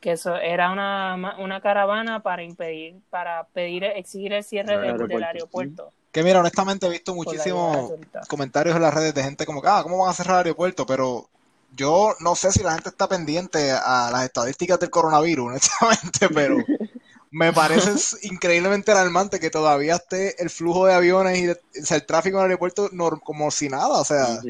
Que 0.00 0.12
eso 0.12 0.36
era 0.36 0.70
una, 0.70 1.36
una 1.38 1.60
caravana 1.62 2.20
para 2.20 2.42
impedir, 2.42 2.96
para 3.08 3.44
pedir, 3.54 3.84
exigir 3.84 4.34
el 4.34 4.44
cierre 4.44 4.78
del 4.78 5.24
aeropuerto. 5.24 5.92
Que 6.12 6.22
mira, 6.22 6.38
honestamente 6.40 6.86
he 6.86 6.90
visto 6.90 7.14
muchísimos 7.14 7.92
comentarios 8.28 8.76
en 8.76 8.82
las 8.82 8.94
redes 8.94 9.14
de 9.14 9.22
gente 9.24 9.46
como 9.46 9.62
que, 9.62 9.68
ah, 9.68 9.80
¿cómo 9.82 9.98
van 9.98 10.10
a 10.10 10.12
cerrar 10.12 10.36
el 10.36 10.46
aeropuerto? 10.46 10.84
Pero 10.86 11.28
yo 11.76 12.14
no 12.20 12.34
sé 12.34 12.52
si 12.52 12.62
la 12.62 12.72
gente 12.72 12.90
está 12.90 13.08
pendiente 13.08 13.72
a 13.72 14.10
las 14.12 14.24
estadísticas 14.24 14.78
del 14.78 14.90
coronavirus, 14.90 15.46
honestamente, 15.80 16.28
pero 16.28 16.56
me 17.30 17.52
parece 17.52 17.90
increíblemente 18.22 18.92
alarmante 18.92 19.40
que 19.40 19.50
todavía 19.50 19.96
esté 19.96 20.40
el 20.40 20.50
flujo 20.50 20.86
de 20.86 20.94
aviones 20.94 21.38
y 21.38 21.92
el 21.94 22.06
tráfico 22.06 22.38
en 22.38 22.44
el 22.44 22.50
aeropuerto 22.50 22.88
como 23.24 23.50
si 23.50 23.68
nada, 23.68 23.88
o 23.88 24.04
sea, 24.04 24.40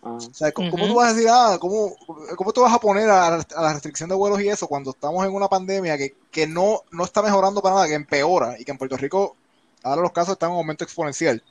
O 0.00 0.20
sea 0.20 0.50
¿cómo, 0.52 0.70
tú 0.70 0.94
vas 0.94 1.10
a 1.10 1.14
decir, 1.14 1.28
ah, 1.30 1.58
¿cómo, 1.60 1.94
cómo 2.36 2.52
tú 2.52 2.62
vas 2.62 2.72
a 2.72 2.78
poner 2.80 3.10
a, 3.10 3.38
la 3.38 3.72
restricción 3.72 4.08
de 4.08 4.14
vuelos 4.14 4.40
y 4.40 4.48
eso 4.48 4.66
cuando 4.66 4.90
estamos 4.90 5.24
en 5.26 5.34
una 5.34 5.48
pandemia 5.48 5.98
que, 5.98 6.14
que 6.30 6.46
no, 6.46 6.82
no 6.90 7.04
está 7.04 7.22
mejorando 7.22 7.60
para 7.60 7.74
nada, 7.74 7.88
que 7.88 7.94
empeora 7.94 8.58
y 8.58 8.64
que 8.64 8.72
en 8.72 8.78
Puerto 8.78 8.96
Rico 8.96 9.36
ahora 9.82 10.02
los 10.02 10.12
casos 10.12 10.32
están 10.32 10.48
en 10.48 10.54
un 10.54 10.60
aumento 10.60 10.84
exponencial. 10.84 11.42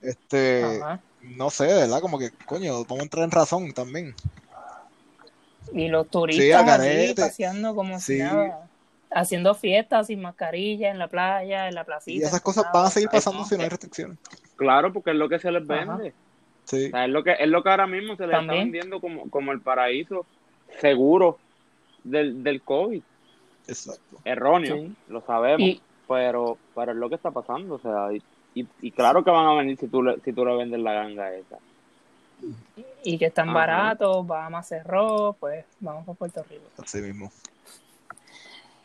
Este, 0.00 0.80
no 1.22 1.50
sé, 1.50 1.66
¿verdad? 1.66 2.00
Como 2.00 2.18
que, 2.18 2.30
coño, 2.46 2.84
vamos 2.84 3.00
a 3.00 3.02
entrar 3.02 3.24
en 3.24 3.30
razón 3.30 3.72
también. 3.72 4.14
Y 5.72 5.88
los 5.88 6.08
turistas 6.08 6.82
sí, 6.82 7.14
paseando 7.16 7.74
como 7.74 7.98
si 8.00 8.18
nada, 8.18 8.68
haciendo 9.10 9.54
fiestas 9.54 10.08
sin 10.08 10.20
mascarilla 10.20 10.90
en 10.90 10.98
la 10.98 11.08
playa, 11.08 11.68
en 11.68 11.74
la 11.74 11.84
placita. 11.84 12.24
Y 12.24 12.26
esas 12.26 12.40
cosas 12.40 12.66
van 12.72 12.86
a 12.86 12.90
seguir 12.90 13.08
pasando 13.08 13.44
si 13.44 13.56
no 13.56 13.62
hay 13.62 13.68
restricciones. 13.68 14.18
Claro, 14.56 14.92
porque 14.92 15.10
es 15.10 15.16
lo 15.16 15.28
que 15.28 15.38
se 15.38 15.50
les 15.50 15.66
vende. 15.66 16.12
Sí. 16.64 16.90
es, 16.94 17.08
lo 17.08 17.24
que, 17.24 17.32
es 17.38 17.48
lo 17.48 17.62
que 17.62 17.70
ahora 17.70 17.86
mismo 17.86 18.16
se 18.16 18.26
les 18.26 18.38
está 18.38 18.52
vendiendo 18.52 19.00
como, 19.00 19.28
como 19.30 19.52
el 19.52 19.60
paraíso 19.60 20.26
seguro 20.80 21.38
del, 22.04 22.42
del 22.42 22.62
COVID. 22.62 23.02
Exacto. 23.66 24.18
Erróneo, 24.24 24.88
lo 25.08 25.20
sabemos 25.22 25.80
pero, 26.12 26.58
pero 26.74 26.92
es 26.92 26.98
lo 26.98 27.08
que 27.08 27.14
está 27.14 27.30
pasando, 27.30 27.76
o 27.76 27.78
sea, 27.78 28.12
y, 28.12 28.66
y, 28.80 28.90
claro 28.90 29.24
que 29.24 29.30
van 29.30 29.46
a 29.46 29.54
venir 29.54 29.78
si 29.78 29.88
tú 29.88 30.02
le, 30.02 30.20
si 30.20 30.32
tú 30.32 30.44
le 30.44 30.54
vendes 30.56 30.80
la 30.80 30.92
ganga 30.92 31.32
esa. 31.32 31.58
Y 33.02 33.18
que 33.18 33.26
están 33.26 33.54
baratos, 33.54 34.26
Bahamas 34.26 34.68
cerró, 34.68 35.36
pues 35.38 35.64
vamos 35.80 36.04
por 36.04 36.16
Puerto 36.16 36.42
Rico. 36.48 36.64
Así 36.82 37.00
mismo. 37.00 37.30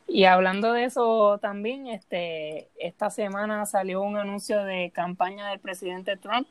Y 0.08 0.24
hablando 0.24 0.72
de 0.72 0.86
eso 0.86 1.38
también, 1.40 1.88
este, 1.88 2.70
esta 2.80 3.10
semana 3.10 3.66
salió 3.66 4.02
un 4.02 4.16
anuncio 4.16 4.63
de 4.63 4.92
campaña 4.92 5.50
del 5.50 5.60
presidente 5.60 6.16
Trump. 6.16 6.48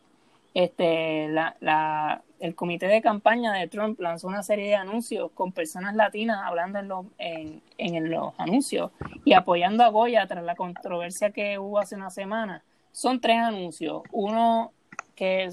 Este, 0.57 1.29
la, 1.29 1.55
la, 1.61 2.23
el 2.41 2.55
comité 2.55 2.87
de 2.87 3.03
campaña 3.03 3.53
de 3.53 3.69
Trump 3.69 4.01
lanzó 4.01 4.27
una 4.27 4.43
serie 4.43 4.69
de 4.69 4.75
anuncios 4.75 5.31
con 5.33 5.53
personas 5.53 5.95
latinas 5.95 6.39
hablando 6.43 6.79
en 6.79 6.89
los, 6.89 7.05
en, 7.19 7.61
en 7.77 8.11
los 8.11 8.33
anuncios 8.39 8.91
y 9.27 9.35
apoyando 9.35 9.85
a 9.85 9.89
Goya 9.89 10.27
tras 10.27 10.43
la 10.43 10.57
controversia 10.57 11.31
que 11.31 11.59
hubo 11.59 11.79
hace 11.79 11.95
una 11.95 12.09
semana. 12.09 12.65
Son 12.91 13.21
tres 13.21 13.37
anuncios. 13.37 14.03
Uno 14.13 14.73
que 15.15 15.51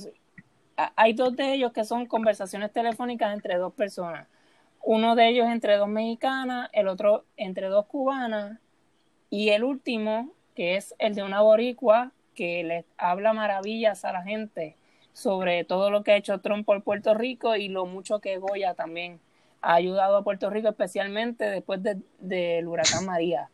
hay 0.96 1.12
dos 1.12 1.36
de 1.36 1.54
ellos 1.54 1.74
que 1.74 1.84
son 1.84 2.06
conversaciones 2.06 2.72
telefónicas 2.72 3.34
entre 3.34 3.58
dos 3.58 3.74
personas 3.74 4.28
uno 4.84 5.16
de 5.16 5.30
ellos 5.30 5.48
entre 5.48 5.78
dos 5.78 5.88
mexicanas, 5.88 6.70
el 6.74 6.88
otro 6.90 7.24
entre 7.38 7.68
dos 7.68 7.86
cubanas 7.86 8.60
y 9.30 9.50
el 9.50 9.64
último, 9.64 10.30
que 10.56 10.76
es 10.76 10.94
el 11.00 11.16
de 11.16 11.24
una 11.24 11.42
boricua 11.42 12.12
que 12.36 12.64
les 12.64 12.86
habla 12.98 13.34
maravillas 13.34 14.06
a 14.06 14.12
la 14.12 14.24
gente 14.24 14.76
sobre 15.14 15.64
todo 15.64 15.90
lo 15.92 16.04
que 16.04 16.12
ha 16.12 16.18
hecho 16.18 16.40
Trump 16.40 16.66
por 16.66 16.84
Puerto 16.84 17.14
Rico 17.14 17.56
y 17.56 17.70
lo 17.70 17.86
mucho 17.86 18.20
que 18.20 18.38
Goya 18.38 18.74
también 18.74 19.20
ha 19.62 19.76
ayudado 19.76 20.18
a 20.18 20.24
Puerto 20.24 20.50
Rico, 20.50 20.70
especialmente 20.70 21.46
después 21.46 21.82
del 21.82 22.04
de, 22.20 22.64
huracán 22.66 23.06
María. 23.06 23.50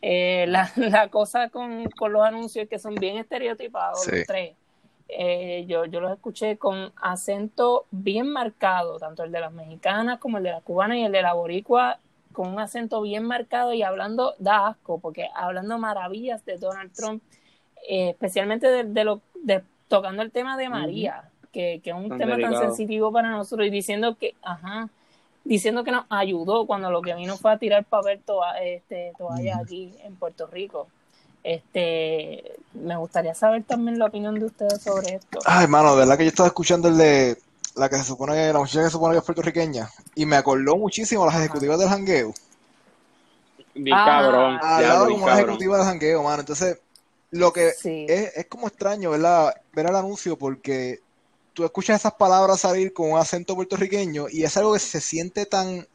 Eh, 0.00 0.46
la, 0.48 0.70
la, 0.76 1.08
cosa 1.08 1.48
con, 1.50 1.84
con, 1.90 2.12
los 2.12 2.24
anuncios 2.24 2.68
que 2.68 2.78
son 2.78 2.94
bien 2.96 3.18
estereotipados, 3.18 4.06
los 4.06 4.26
tres. 4.26 4.56
Eh, 5.08 5.66
yo, 5.68 5.84
yo 5.84 6.00
los 6.00 6.12
escuché 6.12 6.56
con 6.56 6.92
acento 6.96 7.86
bien 7.90 8.28
marcado, 8.28 8.98
tanto 8.98 9.24
el 9.24 9.30
de 9.30 9.40
las 9.40 9.52
mexicanas 9.52 10.18
como 10.18 10.38
el 10.38 10.44
de 10.44 10.52
las 10.52 10.62
cubanas 10.62 10.96
y 10.96 11.04
el 11.04 11.12
de 11.12 11.20
la 11.20 11.34
boricua, 11.34 11.98
con 12.32 12.48
un 12.48 12.58
acento 12.58 13.02
bien 13.02 13.24
marcado 13.24 13.74
y 13.74 13.82
hablando, 13.82 14.34
da 14.38 14.68
asco, 14.68 14.98
porque 14.98 15.28
hablando 15.34 15.78
maravillas 15.78 16.44
de 16.46 16.56
Donald 16.56 16.92
Trump, 16.92 17.22
eh, 17.88 18.10
especialmente 18.10 18.84
de, 18.84 19.04
lo, 19.04 19.20
de, 19.34 19.62
tocando 19.92 20.22
el 20.22 20.30
tema 20.30 20.56
de 20.56 20.70
María, 20.70 21.24
que, 21.52 21.82
que, 21.84 21.90
es 21.90 21.96
un 21.96 22.16
tema 22.16 22.38
tan 22.38 22.56
sensitivo 22.56 23.12
para 23.12 23.30
nosotros, 23.30 23.66
y 23.66 23.70
diciendo 23.70 24.16
que, 24.18 24.34
ajá, 24.40 24.88
diciendo 25.44 25.84
que 25.84 25.92
nos 25.92 26.06
ayudó 26.08 26.66
cuando 26.66 26.90
lo 26.90 27.02
que 27.02 27.14
vino 27.14 27.36
fue 27.36 27.52
a 27.52 27.58
tirar 27.58 27.84
papel 27.84 28.22
toa, 28.24 28.58
este, 28.62 29.12
toalla 29.18 29.58
aquí 29.58 29.92
en 30.02 30.16
Puerto 30.16 30.46
Rico. 30.46 30.88
Este, 31.44 32.54
me 32.72 32.96
gustaría 32.96 33.34
saber 33.34 33.64
también 33.64 33.98
la 33.98 34.06
opinión 34.06 34.34
de 34.34 34.46
ustedes 34.46 34.80
sobre 34.80 35.16
esto. 35.16 35.40
Ay, 35.44 35.64
hermano, 35.64 35.92
de 35.92 35.98
verdad 35.98 36.16
que 36.16 36.24
yo 36.24 36.30
estaba 36.30 36.46
escuchando 36.46 36.88
el 36.88 36.96
de 36.96 37.36
la 37.76 37.90
que 37.90 37.96
se 37.96 38.04
supone 38.04 38.32
que 38.32 38.50
la 38.50 38.58
muchacha 38.58 38.78
que 38.78 38.86
se 38.86 38.92
supone 38.92 39.12
que 39.12 39.18
es 39.18 39.24
puertorriqueña 39.24 39.90
y 40.14 40.24
me 40.24 40.36
acordó 40.36 40.76
muchísimo 40.76 41.26
las 41.26 41.34
ejecutivas 41.34 41.78
del 41.78 41.90
jangueo. 41.90 42.32
Bien 43.74 43.94
ah, 43.94 44.04
cabrón. 44.06 44.58
Al 44.62 44.88
lado 44.88 45.08
como 45.10 45.24
una 45.24 45.38
ejecutiva 45.38 45.76
del 45.76 45.86
jangueo, 45.86 46.22
mano. 46.22 46.40
Entonces, 46.40 46.78
lo 47.32 47.52
que 47.52 47.68
es, 47.68 47.84
es 47.84 48.46
como 48.46 48.68
extraño, 48.68 49.10
¿verdad? 49.10 49.54
Ver 49.72 49.86
el 49.86 49.96
anuncio 49.96 50.38
porque 50.38 51.00
tú 51.54 51.64
escuchas 51.64 52.00
esas 52.00 52.14
palabras 52.14 52.60
salir 52.60 52.92
con 52.92 53.10
un 53.10 53.18
acento 53.18 53.54
puertorriqueño 53.54 54.26
y 54.30 54.44
es 54.44 54.56
algo 54.56 54.74
que 54.74 54.78
se 54.78 55.00
siente 55.00 55.46
tan 55.46 55.86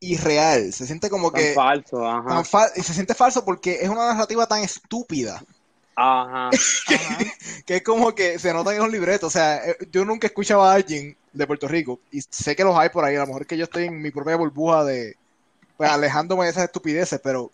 irreal, 0.00 0.72
se 0.72 0.86
siente 0.86 1.08
como 1.08 1.30
que... 1.30 1.52
falso, 1.54 2.04
ajá. 2.06 2.42
y 2.74 2.82
se 2.82 2.92
siente 2.92 3.14
falso 3.14 3.44
porque 3.44 3.78
es 3.82 3.88
una 3.88 4.12
narrativa 4.12 4.46
tan 4.46 4.60
estúpida. 4.60 5.42
Ajá. 5.94 6.50
que 7.66 7.76
es 7.76 7.82
como 7.82 8.14
que 8.14 8.38
se 8.38 8.52
nota 8.52 8.70
que 8.70 8.78
es 8.78 8.82
un 8.82 8.90
libreto. 8.90 9.26
O 9.26 9.30
sea, 9.30 9.58
eh, 9.58 9.76
yo 9.90 10.04
nunca 10.04 10.26
escuchaba 10.26 10.72
a 10.72 10.74
alguien 10.74 11.16
de 11.32 11.46
Puerto 11.46 11.68
Rico 11.68 12.00
y 12.10 12.22
sé 12.22 12.56
que 12.56 12.64
los 12.64 12.76
hay 12.76 12.88
por 12.88 13.04
ahí. 13.04 13.16
A 13.16 13.20
lo 13.20 13.26
mejor 13.26 13.46
que 13.46 13.58
yo 13.58 13.64
estoy 13.64 13.84
en 13.84 14.00
mi 14.00 14.10
propia 14.10 14.36
burbuja 14.36 14.84
de. 14.84 15.16
Pues 15.76 15.90
alejándome 15.90 16.44
de 16.44 16.50
esas 16.50 16.64
estupideces, 16.64 17.20
pero 17.22 17.50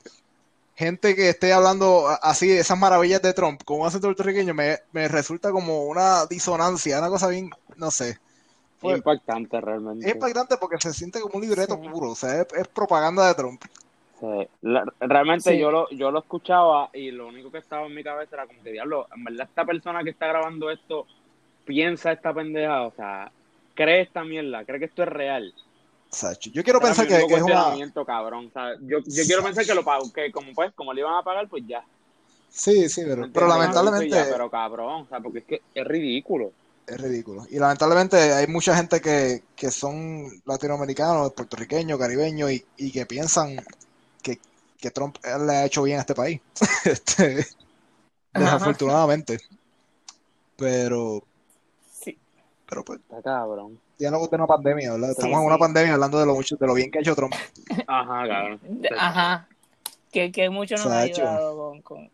gente 0.78 1.16
que 1.16 1.28
esté 1.28 1.52
hablando 1.52 2.06
así 2.22 2.46
de 2.46 2.60
esas 2.60 2.78
maravillas 2.78 3.20
de 3.20 3.34
Trump 3.34 3.60
con 3.64 3.80
un 3.80 3.86
acento 3.88 4.06
puertorriqueño 4.06 4.54
me, 4.54 4.76
me 4.92 5.08
resulta 5.08 5.50
como 5.50 5.86
una 5.86 6.24
disonancia, 6.26 7.00
una 7.00 7.08
cosa 7.08 7.26
bien, 7.28 7.50
no 7.76 7.90
sé. 7.90 8.18
Fue, 8.76 8.92
impactante 8.96 9.60
realmente. 9.60 10.06
Es 10.06 10.14
impactante 10.14 10.56
porque 10.56 10.76
se 10.78 10.92
siente 10.92 11.20
como 11.20 11.34
un 11.34 11.42
libreto 11.42 11.80
puro, 11.80 12.10
o 12.10 12.14
sea, 12.14 12.42
es, 12.42 12.68
propaganda 12.68 13.26
de 13.26 13.34
Trump. 13.34 13.60
Sí. 14.20 14.48
realmente 15.00 15.56
yo 15.58 15.70
lo 15.70 15.88
yo 15.90 16.10
lo 16.10 16.18
escuchaba 16.20 16.90
y 16.92 17.12
lo 17.12 17.28
único 17.28 17.52
que 17.52 17.58
estaba 17.58 17.86
en 17.86 17.94
mi 17.94 18.02
cabeza 18.02 18.34
era 18.34 18.46
como 18.46 18.62
que 18.62 18.72
diablo, 18.72 19.06
en 19.14 19.24
verdad 19.24 19.46
esta 19.48 19.64
persona 19.64 20.02
que 20.02 20.10
está 20.10 20.26
grabando 20.26 20.70
esto 20.70 21.06
piensa 21.64 22.12
esta 22.12 22.32
pendeja, 22.32 22.82
o 22.82 22.92
sea, 22.92 23.32
cree 23.74 24.02
esta 24.02 24.22
mierda, 24.22 24.64
cree 24.64 24.78
que 24.78 24.86
esto 24.86 25.02
es 25.02 25.08
real. 25.08 25.54
Yo 26.52 26.64
quiero 26.64 26.80
pensar 26.80 27.06
que, 27.06 27.16
es 27.16 27.42
una... 27.42 27.74
cabrón, 28.06 28.46
o 28.46 28.50
sea, 28.50 28.74
yo, 28.80 28.98
yo 29.04 29.24
quiero 29.24 29.42
pensar 29.42 29.64
que 29.64 29.74
lo 29.74 29.84
pago, 29.84 30.12
que 30.12 30.32
como 30.32 30.52
pues, 30.54 30.72
como 30.74 30.92
le 30.92 31.00
iban 31.00 31.14
a 31.14 31.22
pagar, 31.22 31.48
pues 31.48 31.64
ya. 31.66 31.84
Sí, 32.48 32.88
sí, 32.88 33.02
pero, 33.06 33.30
pero 33.32 33.46
lamentablemente... 33.46 34.24
pero 34.30 34.50
cabrón, 34.50 35.02
o 35.02 35.06
sea, 35.08 35.20
porque 35.20 35.40
es 35.40 35.44
que 35.44 35.62
es 35.74 35.86
ridículo 35.86 36.52
es 36.88 37.00
ridículo. 37.00 37.46
Y 37.50 37.58
lamentablemente 37.58 38.16
hay 38.16 38.46
mucha 38.46 38.74
gente 38.74 39.00
que, 39.00 39.42
que 39.54 39.70
son 39.70 40.26
latinoamericanos, 40.46 41.32
puertorriqueños, 41.32 41.98
caribeños 41.98 42.50
y, 42.50 42.64
y 42.76 42.90
que 42.90 43.06
piensan 43.06 43.56
que, 44.22 44.40
que, 44.78 44.90
Trump 44.90 45.16
le 45.22 45.52
ha 45.52 45.66
hecho 45.66 45.82
bien 45.82 45.98
a 45.98 46.00
este 46.00 46.14
país. 46.14 46.40
este, 46.84 47.46
desafortunadamente. 48.32 49.38
Pero. 50.56 51.22
Sí. 51.92 52.18
Pero 52.66 52.84
pues. 52.84 53.00
Está 53.00 53.22
cabrón. 53.22 53.78
Ya 53.98 54.10
no 54.10 54.24
de 54.26 54.36
una 54.36 54.46
pandemia, 54.46 54.92
¿verdad? 54.92 55.10
Estamos 55.10 55.40
en 55.40 55.46
una 55.46 55.58
pandemia 55.58 55.94
hablando 55.94 56.20
de 56.20 56.26
lo 56.26 56.34
mucho, 56.34 56.56
de 56.56 56.66
lo 56.66 56.74
bien 56.74 56.90
que 56.90 56.98
ha 56.98 57.00
hecho 57.00 57.16
Trump. 57.16 57.34
Ajá, 57.86 58.28
cabrón. 58.28 58.60
Ajá. 58.96 59.48
Que, 60.12 60.30
que 60.30 60.48
mucho 60.50 60.76
nos 60.76 60.86
ha 60.86 61.00
ayudado 61.00 61.82
con 61.82 62.10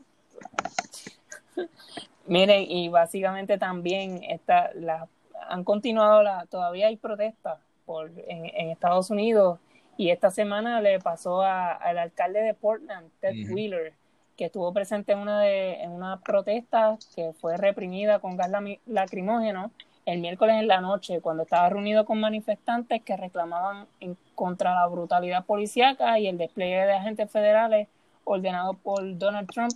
Miren, 2.26 2.64
y 2.70 2.88
básicamente 2.88 3.58
también 3.58 4.22
está, 4.24 4.70
la, 4.74 5.08
han 5.48 5.62
continuado, 5.62 6.22
la, 6.22 6.46
todavía 6.46 6.86
hay 6.86 6.96
protestas 6.96 7.58
por, 7.84 8.10
en, 8.26 8.70
Estados 8.70 9.10
Unidos 9.10 9.58
y 9.98 10.08
esta 10.10 10.30
semana 10.30 10.80
le 10.80 10.98
pasó 11.00 11.42
al 11.42 11.98
alcalde 11.98 12.40
de 12.40 12.54
Portland, 12.54 13.10
Ted 13.20 13.50
Wheeler, 13.50 13.92
que 14.36 14.46
estuvo 14.46 14.72
presente 14.72 15.12
en 15.12 15.18
una, 15.18 15.40
de, 15.42 15.82
en 15.82 15.90
una 15.90 16.18
protesta 16.20 16.98
que 17.14 17.32
fue 17.34 17.58
reprimida 17.58 18.18
con 18.18 18.36
gas 18.36 18.50
lacrimógeno 18.86 19.70
el 20.06 20.20
miércoles 20.20 20.56
en 20.60 20.68
la 20.68 20.80
noche, 20.80 21.20
cuando 21.20 21.44
estaba 21.44 21.68
reunido 21.68 22.04
con 22.04 22.20
manifestantes 22.20 23.02
que 23.02 23.16
reclamaban 23.16 23.86
en 24.00 24.16
contra 24.34 24.74
la 24.74 24.86
brutalidad 24.86 25.44
policíaca 25.44 26.18
y 26.18 26.26
el 26.26 26.38
despliegue 26.38 26.86
de 26.86 26.92
agentes 26.92 27.30
federales 27.30 27.88
ordenado 28.24 28.74
por 28.74 29.16
Donald 29.18 29.48
Trump 29.50 29.72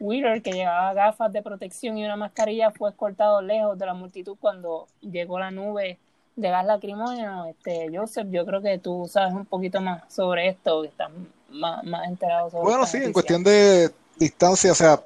Wheeler, 0.00 0.42
que 0.42 0.52
llevaba 0.52 0.94
gafas 0.94 1.32
de 1.32 1.42
protección 1.42 1.98
y 1.98 2.04
una 2.04 2.16
mascarilla, 2.16 2.70
fue 2.70 2.90
escoltado 2.90 3.42
lejos 3.42 3.78
de 3.78 3.86
la 3.86 3.94
multitud 3.94 4.36
cuando 4.40 4.86
llegó 5.00 5.38
la 5.38 5.50
nube 5.50 5.98
de 6.36 6.50
gas 6.50 6.64
lacrimógeno. 6.64 7.46
Este, 7.46 7.88
Joseph, 7.92 8.28
yo 8.30 8.46
creo 8.46 8.62
que 8.62 8.78
tú 8.78 9.08
sabes 9.10 9.34
un 9.34 9.44
poquito 9.44 9.80
más 9.80 10.02
sobre 10.12 10.48
esto, 10.48 10.82
que 10.82 10.88
estás 10.88 11.10
más, 11.50 11.84
enterado 12.06 12.50
sobre 12.50 12.64
Bueno, 12.64 12.86
sí, 12.86 12.98
en 12.98 13.12
cuestión 13.12 13.42
de 13.42 13.90
distancia, 14.16 14.70
o 14.70 14.74
sea, 14.74 15.00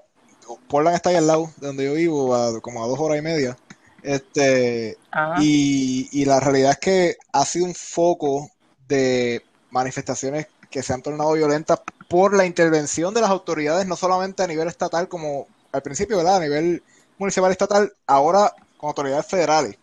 Portland 0.69 0.97
está 0.97 1.11
ahí 1.11 1.17
al 1.17 1.27
lado 1.27 1.51
de 1.57 1.67
donde 1.67 1.85
yo 1.85 1.95
vivo, 1.95 2.35
como 2.61 2.85
a 2.85 2.87
dos 2.87 2.99
horas 3.01 3.19
y 3.19 3.23
media. 3.23 3.57
Este, 4.03 4.99
y, 5.41 6.09
y 6.11 6.25
la 6.25 6.41
realidad 6.41 6.73
es 6.73 6.79
que 6.79 7.17
ha 7.33 7.45
sido 7.45 7.67
un 7.67 7.75
foco 7.75 8.51
de 8.89 9.45
manifestaciones 9.71 10.49
que 10.71 10.83
se 10.83 10.93
han 10.93 11.03
tornado 11.03 11.33
violentas 11.35 11.81
por 12.09 12.35
la 12.35 12.45
intervención 12.45 13.15
de 13.15 13.21
las 13.21 13.31
autoridades, 13.31 13.87
no 13.87 13.97
solamente 13.97 14.43
a 14.43 14.47
nivel 14.47 14.69
estatal 14.69 15.09
como 15.09 15.47
al 15.71 15.83
principio, 15.83 16.17
¿verdad? 16.17 16.37
A 16.37 16.41
nivel 16.41 16.83
municipal 17.19 17.53
estatal, 17.53 17.93
ahora 18.07 18.55
con 18.77 18.89
autoridades 18.89 19.27
federales. 19.27 19.77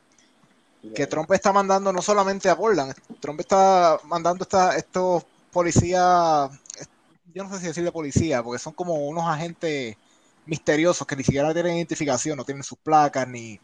Que 0.96 1.08
Trump 1.08 1.30
está 1.34 1.52
mandando 1.52 1.92
no 1.92 2.02
solamente 2.02 2.50
a 2.50 2.56
Portland, 2.56 2.94
Trump 3.20 3.40
está 3.42 4.00
mandando 4.06 4.44
esta, 4.44 4.78
estos 4.78 5.26
policías, 5.52 6.50
yo 7.34 7.44
no 7.44 7.50
sé 7.50 7.60
si 7.60 7.68
decirle 7.68 7.92
policía, 7.92 8.42
porque 8.42 8.60
son 8.60 8.74
como 8.74 8.94
unos 8.94 9.28
agentes 9.28 9.98
misteriosos 10.46 11.06
que 11.06 11.18
ni 11.18 11.24
siquiera 11.24 11.54
tienen 11.54 11.76
identificación, 11.76 12.38
no 12.38 12.46
tienen 12.46 12.64
sus 12.64 12.78
placas, 12.78 13.28
ni 13.28 13.60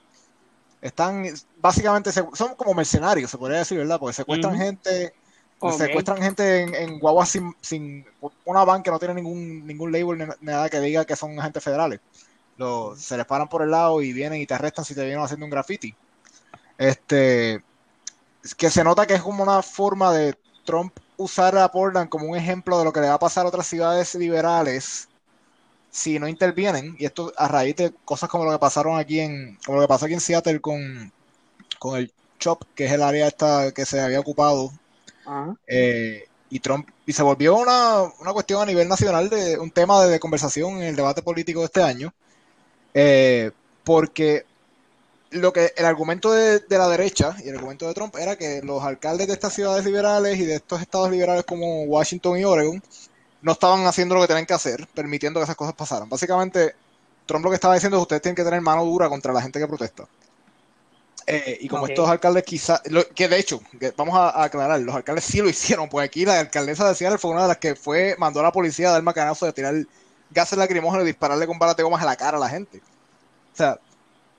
están, 0.85 1.25
básicamente, 1.57 2.11
son 2.11 2.55
como 2.55 2.73
mercenarios, 2.73 3.31
se 3.31 3.37
podría 3.37 3.59
decir, 3.59 3.77
¿verdad? 3.77 3.99
Porque 3.99 4.13
secuestran 4.13 4.57
gente 4.57 5.13
Secuestran 5.71 6.21
gente 6.21 6.61
en, 6.61 6.75
en 6.75 6.99
guaguas 6.99 7.29
sin, 7.29 7.55
sin, 7.61 8.05
una 8.43 8.63
van 8.65 8.83
que 8.83 8.91
no 8.91 8.99
tiene 8.99 9.15
ningún, 9.15 9.65
ningún 9.65 9.91
label 9.91 10.17
ni 10.17 10.45
nada 10.45 10.69
que 10.69 10.79
diga 10.79 11.05
que 11.05 11.15
son 11.15 11.39
agentes 11.39 11.63
federales. 11.63 11.99
Lo, 12.57 12.95
se 12.95 13.17
les 13.17 13.25
paran 13.25 13.47
por 13.47 13.61
el 13.61 13.71
lado 13.71 14.01
y 14.01 14.13
vienen 14.13 14.41
y 14.41 14.45
te 14.45 14.53
arrestan 14.53 14.85
si 14.85 14.93
te 14.93 15.03
vienen 15.03 15.23
haciendo 15.23 15.45
un 15.45 15.49
graffiti. 15.49 15.95
Este, 16.77 17.63
que 18.57 18.69
se 18.69 18.83
nota 18.83 19.07
que 19.07 19.15
es 19.15 19.21
como 19.21 19.43
una 19.43 19.61
forma 19.61 20.13
de 20.13 20.35
Trump 20.65 20.93
usar 21.17 21.57
a 21.57 21.71
Portland 21.71 22.09
como 22.09 22.27
un 22.27 22.37
ejemplo 22.37 22.77
de 22.77 22.85
lo 22.85 22.93
que 22.93 23.01
le 23.01 23.07
va 23.07 23.15
a 23.15 23.19
pasar 23.19 23.45
a 23.45 23.49
otras 23.49 23.65
ciudades 23.65 24.13
liberales 24.15 25.07
si 25.95 26.19
no 26.19 26.27
intervienen. 26.27 26.95
Y 26.99 27.05
esto 27.05 27.31
a 27.37 27.47
raíz 27.47 27.77
de 27.77 27.93
cosas 28.03 28.29
como 28.29 28.43
lo 28.43 28.51
que 28.51 28.59
pasaron 28.59 28.99
aquí 28.99 29.21
en, 29.21 29.57
como 29.65 29.77
lo 29.77 29.83
que 29.83 29.87
pasó 29.87 30.05
aquí 30.05 30.13
en 30.13 30.19
Seattle 30.19 30.59
con, 30.59 31.11
con 31.79 31.97
el 31.97 32.11
Chop, 32.37 32.63
que 32.75 32.85
es 32.85 32.91
el 32.91 33.01
área 33.01 33.27
esta 33.27 33.71
que 33.71 33.85
se 33.85 34.01
había 34.01 34.19
ocupado 34.19 34.73
eh, 35.67 36.25
y 36.49 36.59
Trump 36.59 36.89
y 37.05 37.13
se 37.13 37.23
volvió 37.23 37.55
una, 37.55 38.01
una, 38.19 38.33
cuestión 38.33 38.61
a 38.61 38.65
nivel 38.65 38.89
nacional 38.89 39.29
de 39.29 39.57
un 39.57 39.71
tema 39.71 40.05
de, 40.05 40.19
conversación 40.19 40.77
en 40.77 40.83
el 40.83 40.95
debate 40.97 41.23
político 41.23 41.61
de 41.61 41.65
este 41.65 41.81
año 41.81 42.13
eh, 42.93 43.51
porque 43.83 44.45
lo 45.31 45.53
que 45.53 45.73
el 45.77 45.85
argumento 45.85 46.31
de, 46.33 46.59
de, 46.59 46.77
la 46.77 46.89
derecha 46.89 47.35
y 47.43 47.49
el 47.49 47.55
argumento 47.55 47.87
de 47.87 47.93
Trump 47.93 48.15
era 48.17 48.37
que 48.37 48.61
los 48.63 48.83
alcaldes 48.83 49.27
de 49.27 49.33
estas 49.33 49.53
ciudades 49.53 49.85
liberales 49.85 50.37
y 50.37 50.45
de 50.45 50.55
estos 50.55 50.81
estados 50.81 51.09
liberales 51.09 51.45
como 51.45 51.83
Washington 51.83 52.37
y 52.37 52.43
Oregon 52.43 52.83
no 53.41 53.51
estaban 53.51 53.85
haciendo 53.85 54.15
lo 54.15 54.21
que 54.21 54.27
tenían 54.27 54.45
que 54.45 54.53
hacer, 54.53 54.87
permitiendo 54.93 55.39
que 55.39 55.45
esas 55.45 55.55
cosas 55.55 55.75
pasaran. 55.75 56.09
Básicamente, 56.09 56.75
Trump 57.25 57.43
lo 57.43 57.51
que 57.51 57.55
estaba 57.55 57.73
diciendo 57.73 57.97
es 57.97 57.99
que 57.99 58.03
ustedes 58.03 58.21
tienen 58.21 58.35
que 58.35 58.43
tener 58.43 58.61
mano 58.61 58.83
dura 58.85 59.09
contra 59.09 59.33
la 59.33 59.41
gente 59.41 59.59
que 59.59 59.67
protesta. 59.67 60.07
Eh, 61.27 61.57
y 61.61 61.67
como 61.67 61.87
estos 61.87 62.07
alcaldes 62.07 62.43
quizás, 62.43 62.81
que 63.15 63.27
de 63.27 63.39
hecho, 63.39 63.59
que 63.79 63.91
vamos 63.97 64.15
a, 64.15 64.29
a 64.29 64.43
aclarar, 64.43 64.79
los 64.81 64.93
alcaldes 64.93 65.23
sí 65.23 65.41
lo 65.41 65.49
hicieron, 65.49 65.89
porque 65.89 66.05
aquí 66.05 66.25
la 66.25 66.39
alcaldesa 66.39 66.87
de 66.87 66.95
Seattle 66.95 67.17
fue 67.17 67.31
una 67.31 67.43
de 67.43 67.47
las 67.47 67.57
que 67.57 67.75
fue, 67.75 68.15
mandó 68.19 68.41
a 68.41 68.43
la 68.43 68.51
policía 68.51 68.89
a 68.89 68.91
dar 68.91 69.01
macanazo 69.01 69.47
de 69.47 69.53
tirar 69.53 69.73
gases 70.29 70.57
lacrimógenos 70.57 71.03
y 71.03 71.07
dispararle 71.07 71.47
con 71.47 71.57
balas 71.57 71.77
de 71.77 71.83
gomas 71.83 72.01
a 72.03 72.05
la 72.05 72.15
cara 72.15 72.37
a 72.37 72.39
la 72.39 72.49
gente. 72.49 72.77
O 72.77 73.57
sea, 73.57 73.79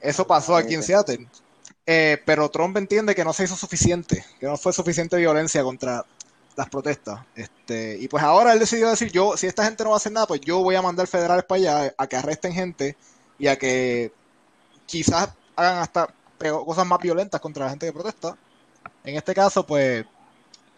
eso 0.01 0.27
pasó 0.27 0.57
aquí 0.57 0.75
en 0.75 0.83
Seattle. 0.83 1.27
Eh, 1.87 2.21
pero 2.25 2.51
Trump 2.51 2.77
entiende 2.77 3.15
que 3.15 3.25
no 3.25 3.33
se 3.33 3.45
hizo 3.45 3.57
suficiente, 3.57 4.25
que 4.41 4.47
no 4.47 4.57
fue 4.57 4.73
suficiente 4.73 5.17
violencia 5.17 5.63
contra 5.63 6.05
las 6.57 6.69
protestas. 6.71 7.21
Este, 7.35 7.99
y 8.01 8.09
pues 8.09 8.25
ahora 8.25 8.53
él 8.53 8.59
decidió 8.59 8.89
decir, 8.89 9.13
yo, 9.13 9.37
si 9.37 9.47
esta 9.47 9.65
gente 9.65 9.85
no 9.85 9.91
va 9.91 9.97
a 9.97 9.99
hacer 9.99 10.13
nada, 10.13 10.27
pues 10.27 10.41
yo 10.41 10.61
voy 10.61 10.75
a 10.75 10.83
mandar 10.83 11.07
federales 11.07 11.45
para 11.45 11.61
allá 11.61 11.95
a 11.97 12.07
que 12.07 12.17
arresten 12.17 12.53
gente 12.53 12.97
y 13.39 13.47
a 13.47 13.57
que 13.57 14.13
quizás 14.87 15.31
hagan 15.55 15.79
hasta 15.79 16.09
cosas 16.39 16.87
más 16.87 16.99
violentas 17.01 17.41
contra 17.41 17.65
la 17.65 17.71
gente 17.71 17.87
que 17.87 17.93
protesta. 17.93 18.37
En 19.05 19.17
este 19.17 19.35
caso, 19.35 19.67
pues, 19.67 20.05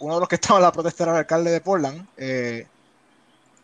uno 0.01 0.15
de 0.15 0.21
los 0.21 0.29
que 0.29 0.35
estaba 0.37 0.59
en 0.59 0.65
la 0.65 0.73
protesta 0.73 1.05
era 1.05 1.13
el 1.13 1.19
alcalde 1.19 1.51
de 1.51 1.61
Portland, 1.61 2.07
eh, 2.17 2.67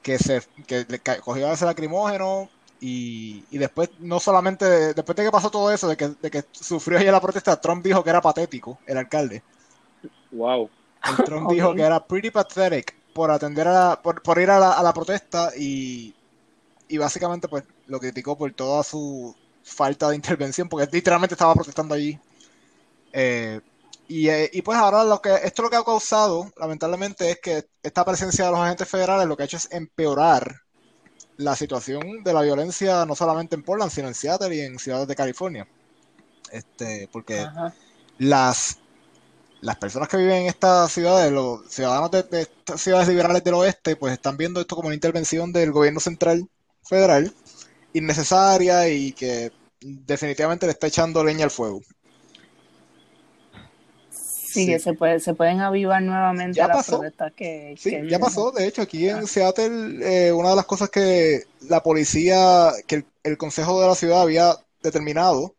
que 0.02 0.18
se 0.18 0.42
que 0.66 0.84
le 0.86 1.00
cogió 1.20 1.50
ese 1.50 1.64
lacrimógeno 1.64 2.48
y, 2.78 3.42
y 3.50 3.58
después, 3.58 3.88
no 4.00 4.20
solamente, 4.20 4.92
después 4.92 5.16
de 5.16 5.24
que 5.24 5.30
pasó 5.30 5.50
todo 5.50 5.70
eso, 5.72 5.88
de 5.88 5.96
que, 5.96 6.08
de 6.08 6.30
que 6.30 6.44
sufrió 6.52 6.98
ella 6.98 7.12
la 7.12 7.20
protesta, 7.20 7.60
Trump 7.60 7.82
dijo 7.82 8.04
que 8.04 8.10
era 8.10 8.20
patético, 8.20 8.78
el 8.86 8.98
alcalde. 8.98 9.42
Wow. 10.30 10.68
El 11.04 11.22
Trump 11.22 11.48
dijo 11.50 11.74
que 11.74 11.82
era 11.82 12.06
pretty 12.06 12.30
pathetic 12.30 12.94
por 13.12 13.30
atender 13.30 13.68
a 13.68 13.72
la- 13.72 14.02
por, 14.02 14.22
por 14.22 14.38
ir 14.40 14.50
a 14.50 14.58
la, 14.58 14.72
a 14.72 14.82
la 14.82 14.92
protesta 14.92 15.50
y, 15.56 16.16
y 16.88 16.98
básicamente 16.98 17.48
pues 17.48 17.64
lo 17.86 18.00
criticó 18.00 18.36
por 18.38 18.52
toda 18.54 18.82
su 18.84 19.36
falta 19.62 20.10
de 20.10 20.16
intervención 20.16 20.68
porque 20.68 20.88
literalmente 20.92 21.34
estaba 21.34 21.54
protestando 21.54 21.94
allí. 21.94 22.20
Eh, 23.12 23.60
y, 24.08 24.28
eh, 24.28 24.50
y 24.52 24.62
pues 24.62 24.78
ahora 24.78 25.04
lo 25.04 25.20
que 25.20 25.34
esto 25.44 25.62
lo 25.62 25.70
que 25.70 25.76
ha 25.76 25.84
causado 25.84 26.52
lamentablemente 26.58 27.30
es 27.30 27.40
que 27.40 27.64
esta 27.82 28.04
presencia 28.04 28.44
de 28.46 28.50
los 28.50 28.60
agentes 28.60 28.88
federales 28.88 29.26
lo 29.26 29.36
que 29.36 29.44
ha 29.44 29.46
hecho 29.46 29.56
es 29.56 29.68
empeorar 29.72 30.56
la 31.36 31.56
situación 31.56 32.22
de 32.24 32.32
la 32.32 32.42
violencia 32.42 33.06
no 33.06 33.14
solamente 33.16 33.56
en 33.56 33.64
Portland 33.64 33.92
sino 33.92 34.08
en 34.08 34.14
Seattle 34.14 34.54
y 34.56 34.60
en 34.60 34.78
ciudades 34.78 35.08
de 35.08 35.16
California. 35.16 35.68
Este, 36.50 37.08
porque 37.12 37.48
Ajá. 37.48 37.74
las, 38.18 38.83
las 39.64 39.76
personas 39.76 40.08
que 40.08 40.16
viven 40.18 40.42
en 40.42 40.46
estas 40.46 40.92
ciudades, 40.92 41.32
los 41.32 41.68
ciudadanos 41.72 42.10
de, 42.10 42.22
de 42.24 42.42
estas 42.42 42.80
ciudades 42.80 43.08
liberales 43.08 43.42
del 43.44 43.54
oeste, 43.54 43.96
pues 43.96 44.12
están 44.12 44.36
viendo 44.36 44.60
esto 44.60 44.76
como 44.76 44.88
una 44.88 44.94
intervención 44.94 45.52
del 45.52 45.72
gobierno 45.72 46.00
central 46.00 46.48
federal 46.82 47.32
innecesaria 47.92 48.88
y 48.88 49.12
que 49.12 49.52
definitivamente 49.80 50.66
le 50.66 50.72
está 50.72 50.86
echando 50.88 51.24
leña 51.24 51.44
al 51.44 51.50
fuego. 51.50 51.80
Sí, 54.10 54.66
Sí. 54.66 54.66
que 54.66 54.78
se, 54.78 54.92
puede, 54.94 55.18
se 55.20 55.34
pueden 55.34 55.60
avivar 55.60 56.00
nuevamente 56.02 56.56
Ya 56.58 56.68
las 56.68 56.76
pasó. 56.78 56.98
protestas 57.00 57.32
que, 57.34 57.74
Sí, 57.76 57.90
que 57.90 58.08
ya 58.08 58.18
pasó. 58.20 58.52
De 58.52 58.66
hecho, 58.66 58.82
aquí 58.82 59.08
en 59.08 59.26
Seattle, 59.26 59.98
eh, 60.28 60.32
una 60.32 60.50
de 60.50 60.56
las 60.56 60.66
cosas 60.66 60.90
que 60.90 61.42
la 61.68 61.82
policía, 61.82 62.70
que 62.86 62.96
el, 62.96 63.06
el 63.24 63.36
consejo 63.38 63.80
de 63.80 63.88
la 63.88 63.94
ciudad 63.96 64.22
había 64.22 64.54
determinado, 64.82 65.56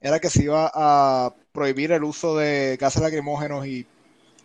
era 0.00 0.20
que 0.20 0.30
se 0.30 0.44
iba 0.44 0.70
a 0.72 1.34
prohibir 1.56 1.90
el 1.90 2.04
uso 2.04 2.36
de 2.36 2.76
gases 2.78 3.02
lacrimógenos 3.02 3.66
y 3.66 3.86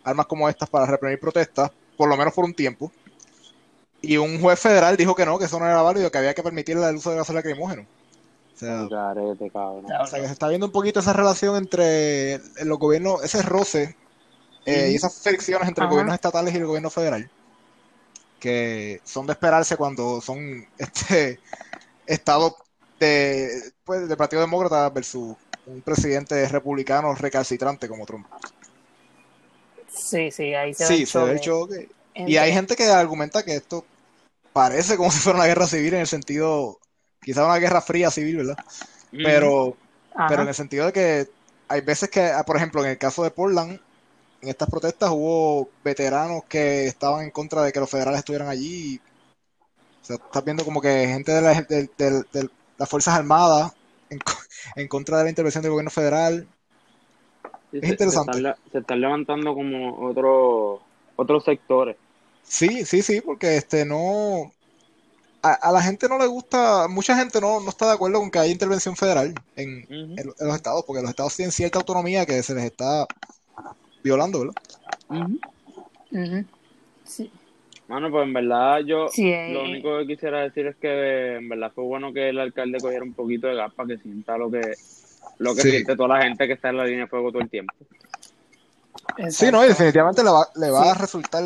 armas 0.04 0.26
como 0.26 0.50
estas 0.50 0.70
para 0.70 0.86
reprimir 0.86 1.20
protestas, 1.20 1.70
por 1.98 2.10
lo 2.10 2.18
menos 2.18 2.34
por 2.34 2.46
un 2.46 2.54
tiempo. 2.54 2.92
Y 4.02 4.18
un 4.18 4.42
juez 4.42 4.60
federal 4.60 4.98
dijo 4.98 5.14
que 5.14 5.26
no, 5.26 5.38
que 5.38 5.46
eso 5.46 5.60
no 5.60 5.68
era 5.68 5.82
válido, 5.82 6.10
que 6.10 6.18
había 6.18 6.34
que 6.34 6.42
permitirle 6.42 6.88
el 6.90 6.96
uso 6.96 7.12
de 7.12 7.18
gases 7.18 7.36
lacrimógenos. 7.36 7.86
O 8.56 8.58
sea, 8.58 8.88
Carete, 8.90 9.50
cabrón. 9.50 9.84
Claro. 9.84 10.04
o 10.06 10.08
sea, 10.08 10.20
que 10.20 10.26
se 10.26 10.34
está 10.34 10.48
viendo 10.48 10.66
un 10.66 10.72
poquito 10.72 11.02
esa 11.02 11.14
relación 11.14 11.56
entre 11.58 12.40
los 12.64 12.80
gobiernos, 12.80 13.24
ese 13.24 13.42
roce 13.42 13.96
eh, 14.66 14.90
y 14.92 14.96
esas 14.96 15.14
fricciones 15.16 15.68
entre 15.68 15.84
Ajá. 15.84 15.92
gobiernos 15.92 16.16
estatales 16.16 16.54
y 16.54 16.58
el 16.58 16.66
gobierno 16.66 16.90
federal, 16.90 17.30
que 18.40 19.02
son 19.04 19.28
de 19.28 19.34
esperarse 19.34 19.78
cuando 19.78 20.22
son 20.22 20.66
este 20.78 21.40
estados 22.08 22.54
de, 23.00 23.74
pues, 23.84 24.08
del 24.08 24.18
Partido 24.18 24.42
Demócrata 24.42 24.90
versus 24.90 25.36
un 25.74 25.82
presidente 25.82 26.48
republicano 26.50 27.14
recalcitrante 27.16 27.88
como 27.88 28.06
Trump. 28.06 28.28
Sí, 29.90 30.32
sí, 30.32 30.54
ahí 30.54 30.74
se 30.74 30.86
ve 30.86 30.96
Sí, 30.96 31.02
el 31.02 31.08
se 31.08 31.20
ve 31.20 31.32
el 31.32 31.40
choque. 31.40 31.90
Y 32.26 32.38
hay 32.38 32.54
gente 32.54 32.76
que 32.76 32.86
argumenta 32.86 33.44
que 33.44 33.56
esto 33.56 33.86
parece 34.54 34.98
como 34.98 35.12
si 35.12 35.20
fuera 35.20 35.40
una 35.40 35.48
guerra 35.48 35.68
civil 35.68 35.94
en 35.96 36.02
el 36.02 36.08
sentido, 36.08 36.80
quizá 37.22 37.46
una 37.46 37.58
guerra 37.58 37.82
fría 37.82 38.12
civil, 38.12 38.38
¿verdad? 38.38 38.60
Pero 39.22 39.78
Ajá. 40.16 40.28
pero 40.28 40.44
en 40.44 40.50
el 40.50 40.56
sentido 40.56 40.86
de 40.88 40.94
que 40.94 41.28
hay 41.68 41.82
veces 41.82 42.10
que, 42.10 42.22
ah, 42.26 42.44
por 42.46 42.58
ejemplo, 42.58 42.84
en 42.84 42.92
el 42.92 42.98
caso 42.98 43.24
de 43.24 43.32
Portland, 43.32 43.80
en 44.42 44.50
estas 44.50 44.70
protestas 44.70 45.12
hubo 45.12 45.70
veteranos 45.84 46.44
que 46.50 46.88
estaban 46.88 47.24
en 47.26 47.32
contra 47.32 47.64
de 47.64 47.72
que 47.74 47.80
los 47.82 47.90
federales 47.90 48.20
estuvieran 48.20 48.50
allí. 48.50 48.96
y, 48.96 49.02
o 50.02 50.06
sea, 50.06 50.16
estás 50.18 50.44
viendo 50.44 50.66
como 50.66 50.82
que 50.82 51.08
gente 51.08 51.32
de, 51.32 51.42
la- 51.42 51.62
de- 51.62 51.90
de- 51.98 52.24
de 52.32 52.50
las 52.78 52.90
Fuerzas 52.90 53.16
Armadas 53.16 53.72
en, 54.10 54.20
en 54.76 54.88
contra 54.88 55.18
de 55.18 55.24
la 55.26 55.30
intervención 55.30 55.62
del 55.62 55.72
gobierno 55.72 55.92
federal. 55.92 56.48
Sí, 57.72 57.78
es 57.78 57.84
se- 57.84 57.90
interesante. 57.90 58.34
Se 58.34 58.40
están, 58.40 58.44
le- 58.44 58.72
se 58.72 58.78
están 58.80 59.02
levantando 59.02 59.54
como 59.54 60.08
otros 60.10 60.82
otros 61.16 61.44
sectores. 61.44 61.98
Sí, 62.44 62.86
sí, 62.86 63.02
sí, 63.02 63.22
porque 63.22 63.58
este 63.58 63.86
no... 63.86 64.52
A, 65.44 65.54
a 65.54 65.72
la 65.72 65.82
gente 65.82 66.08
no 66.08 66.18
le 66.20 66.28
gusta, 66.28 66.88
mucha 66.88 67.16
gente 67.16 67.42
no, 67.42 67.60
no 67.62 67.70
está 67.70 67.88
de 67.88 67.94
acuerdo 67.94 68.20
con 68.20 68.30
que 68.30 68.40
haya 68.40 68.52
intervención 68.52 68.96
federal 68.96 69.34
en, 69.56 69.84
Ujú. 69.84 69.94
en- 69.94 70.20
en 70.20 70.48
los 70.48 70.56
estados, 70.56 70.84
porque 70.86 71.02
los 71.02 71.10
estados 71.10 71.36
tienen 71.36 71.52
cierta 71.52 71.80
autonomía 71.80 72.26
que 72.26 72.44
se 72.44 72.54
les 72.54 72.66
está 72.66 73.06
violando, 74.04 74.40
¿verdad? 74.40 74.56
Ujú. 75.10 75.40
Ujú. 76.12 76.46
Sí, 77.06 77.32
Mano, 77.92 78.10
pues 78.10 78.24
en 78.24 78.32
verdad 78.34 78.80
yo 78.86 79.10
Sí, 79.10 79.30
eh, 79.30 79.50
lo 79.52 79.64
único 79.64 79.98
que 80.00 80.08
quisiera 80.08 80.40
decir 80.44 80.66
es 80.68 80.78
que 80.78 81.36
en 81.36 81.50
verdad 81.50 81.74
fue 81.76 81.84
bueno 81.84 82.14
que 82.14 82.30
el 82.30 82.40
alcalde 82.40 82.78
cogiera 82.80 83.04
un 83.04 83.14
poquito 83.14 83.48
de 83.48 83.56
gas 83.56 83.74
para 83.74 83.88
que 83.90 83.98
sienta 83.98 84.38
lo 84.38 84.50
que 84.50 84.62
lo 85.40 85.54
que 85.54 85.62
Sí. 85.62 85.72
siente 85.72 85.98
toda 85.98 86.18
la 86.18 86.24
gente 86.24 86.48
que 86.48 86.54
está 86.54 86.70
en 86.70 86.78
la 86.78 86.86
línea 86.86 87.02
de 87.02 87.08
fuego 87.10 87.32
todo 87.34 87.42
el 87.42 87.50
tiempo. 87.50 87.74
Sí, 89.30 89.52
no, 89.52 89.66
y 89.66 89.68
definitivamente 89.68 90.24
le 90.24 90.30
va, 90.30 90.48
le 90.56 90.70
va 90.70 90.84
Sí. 90.84 90.90
a 90.90 90.94
resultar. 90.94 91.44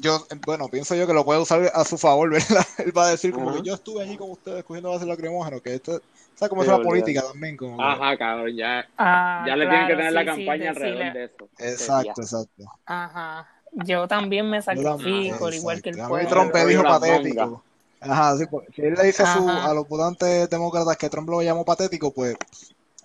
Yo, 0.00 0.26
bueno, 0.46 0.68
pienso 0.68 0.94
yo 0.94 1.06
que 1.06 1.12
lo 1.12 1.24
puede 1.24 1.40
usar 1.40 1.70
a 1.74 1.84
su 1.84 1.98
favor, 1.98 2.30
¿verdad? 2.62 2.64
Él 2.78 2.96
va 2.96 3.08
a 3.08 3.10
decir 3.10 3.32
como 3.32 3.52
que 3.54 3.60
yo 3.62 3.74
estuve 3.74 4.02
allí 4.02 4.16
con 4.16 4.30
ustedes 4.30 4.64
cogiendo 4.64 4.90
gases 4.92 5.06
lacrimógenos, 5.06 5.60
que 5.60 5.74
esto, 5.74 6.00
¿sabes 6.34 6.48
cómo 6.50 6.62
Sí, 6.62 6.70
es 6.70 6.78
la 6.78 6.82
política 6.82 7.22
también? 7.30 7.56
Como 7.58 7.76
que- 7.76 7.82
Ajá, 7.84 8.16
cabrón, 8.16 8.56
ya, 8.56 8.86
Ah, 8.96 9.44
ya 9.46 9.54
le 9.56 9.66
tienen 9.66 9.86
que 9.86 9.96
tener 9.96 10.12
la 10.12 10.20
sí, 10.20 10.26
campaña 10.26 10.70
alrededor 10.70 11.12
de 11.12 11.24
eso. 11.24 11.48
Exacto, 11.58 12.22
exacto. 12.22 12.64
Ajá. 12.86 13.48
Yo 13.72 14.08
también 14.08 14.48
me 14.48 14.60
sacrifico, 14.62 15.46
al 15.46 15.54
igual 15.54 15.82
que 15.82 15.90
el. 15.90 16.00
A 16.00 16.08
pueblo. 16.08 16.28
Trump 16.28 16.54
dijo 16.66 16.82
patético. 16.84 17.62
Ajá, 18.00 18.36
sí, 18.36 18.46
pues, 18.46 18.66
si 18.74 18.82
él 18.82 18.94
le 18.94 19.04
dice 19.04 19.24
a, 19.24 19.32
su- 19.34 19.48
a 19.48 19.74
los 19.74 19.88
votantes 19.88 20.48
demócratas 20.48 20.96
que 20.96 21.10
Trump 21.10 21.28
lo 21.28 21.42
llamó 21.42 21.64
patético, 21.64 22.12
pues 22.12 22.36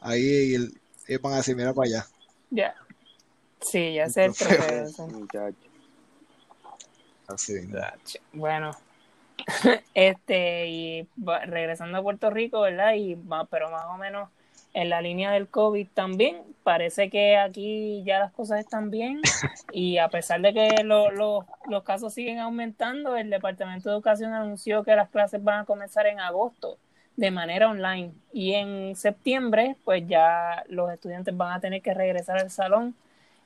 ahí 0.02 0.54
el- 0.54 0.80
ellos 1.08 1.21
van 1.21 1.34
a 1.34 1.38
decir, 1.38 1.56
mira 1.56 1.73
para 1.73 1.88
allá. 1.88 2.08
Ya. 2.52 2.76
Sí, 3.60 3.93
ya 3.95 4.10
sé 4.10 4.26
el. 4.26 4.34
Muchacho. 5.12 5.58
Así. 7.28 7.67
Bueno, 8.34 8.71
este, 9.93 10.67
y 10.67 11.08
regresando 11.45 11.97
a 11.97 12.04
Puerto 12.04 12.30
Rico, 12.30 12.62
¿verdad? 12.62 12.93
Y 12.95 13.17
pero 13.49 13.71
más 13.71 13.86
o 13.88 13.97
menos 13.97 14.30
en 14.73 14.89
la 14.89 15.01
línea 15.01 15.31
del 15.31 15.47
COVID 15.47 15.88
también, 15.93 16.41
parece 16.63 17.09
que 17.09 17.38
aquí 17.38 18.03
ya 18.05 18.19
las 18.19 18.31
cosas 18.31 18.59
están 18.59 18.89
bien 18.89 19.21
y 19.71 19.97
a 19.97 20.07
pesar 20.09 20.41
de 20.41 20.53
que 20.53 20.83
lo- 20.83 21.12
lo- 21.12 21.45
los 21.67 21.83
casos 21.83 22.13
siguen 22.13 22.39
aumentando, 22.39 23.15
el 23.15 23.29
Departamento 23.29 23.89
de 23.89 23.95
Educación 23.95 24.33
anunció 24.33 24.83
que 24.83 24.95
las 24.95 25.09
clases 25.09 25.43
van 25.43 25.59
a 25.59 25.65
comenzar 25.65 26.07
en 26.07 26.19
agosto 26.19 26.77
de 27.15 27.29
manera 27.29 27.69
online 27.69 28.12
y 28.31 28.53
en 28.53 28.95
septiembre 28.95 29.75
pues 29.86 30.07
ya 30.07 30.63
los 30.67 30.91
estudiantes 30.91 31.36
van 31.38 31.53
a 31.53 31.59
tener 31.59 31.81
que 31.83 31.93
regresar 31.93 32.39
al 32.39 32.49
salón. 32.49 32.95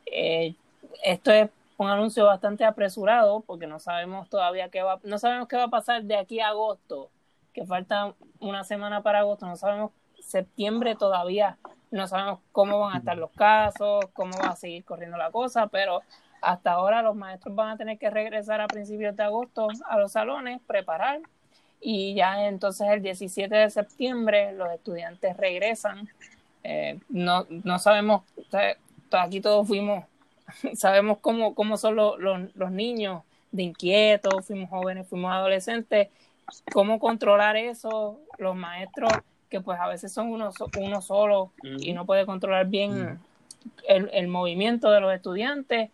Eh, 0.06 0.56
esto 1.04 1.32
es 1.32 1.50
un 1.78 1.90
anuncio 1.90 2.26
bastante 2.26 2.64
apresurado 2.64 3.42
porque 3.42 3.68
no 3.68 3.80
sabemos 3.80 4.30
todavía 4.30 4.70
qué 4.70 4.82
va, 4.82 5.00
no 5.04 5.18
sabemos 5.20 5.50
qué 5.50 5.58
va 5.58 5.64
a 5.64 5.68
pasar 5.70 6.04
de 6.04 6.16
aquí 6.16 6.40
a 6.40 6.48
agosto, 6.50 7.10
que 7.54 7.66
falta 7.66 8.14
una 8.40 8.64
semana 8.64 9.02
para 9.04 9.20
agosto, 9.20 9.46
no 9.46 9.58
sabemos 9.58 9.92
septiembre 10.28 10.96
todavía, 10.96 11.58
no 11.90 12.08
sabemos 12.08 12.40
cómo 12.52 12.80
van 12.80 12.96
a 12.96 13.00
estar 13.00 13.18
los 13.18 13.32
casos, 13.32 14.06
cómo 14.14 14.38
va 14.38 14.50
a 14.50 14.56
seguir 14.56 14.84
corriendo 14.84 15.18
la 15.18 15.32
cosa, 15.32 15.68
pero 15.68 16.02
hasta 16.42 16.72
ahora 16.72 17.02
los 17.02 17.16
maestros 17.16 17.56
van 17.56 17.70
a 17.70 17.78
tener 17.78 17.98
que 17.98 18.10
regresar 18.10 18.62
a 18.62 18.68
principios 18.68 19.16
de 19.16 19.24
agosto 19.24 19.70
a 19.88 19.98
los 19.98 20.12
salones, 20.12 20.62
preparar 20.68 21.22
y 21.80 22.14
ya 22.16 22.48
entonces 22.48 22.88
el 22.90 23.02
17 23.02 23.54
de 23.56 23.70
septiembre 23.70 24.52
los 24.54 24.72
estudiantes 24.72 25.38
regresan. 25.38 26.10
Eh, 26.64 27.00
no, 27.10 27.46
no 27.50 27.80
sabemos, 27.80 28.24
aquí 29.12 29.40
todos 29.40 29.68
fuimos, 29.68 30.04
sabemos 30.76 31.20
cómo, 31.20 31.56
cómo 31.56 31.78
son 31.78 31.96
los, 31.96 32.20
los, 32.20 32.72
niños 32.72 33.24
de 33.52 33.64
inquietos, 33.64 34.46
fuimos 34.46 34.70
jóvenes, 34.70 35.08
fuimos 35.08 35.32
adolescentes, 35.32 36.10
cómo 36.74 37.00
controlar 37.00 37.56
eso, 37.56 38.20
los 38.38 38.56
maestros 38.56 39.12
que 39.50 39.62
pues 39.62 39.80
a 39.80 39.88
veces 39.88 40.12
son 40.12 40.30
uno, 40.30 40.52
uno 40.80 41.02
solo 41.02 41.52
y 41.64 41.94
no 41.94 42.06
puede 42.06 42.26
controlar 42.26 42.68
bien 42.68 43.20
el, 43.88 44.10
el 44.14 44.28
movimiento 44.28 44.92
de 44.92 45.02
los 45.02 45.14
estudiantes 45.14 45.90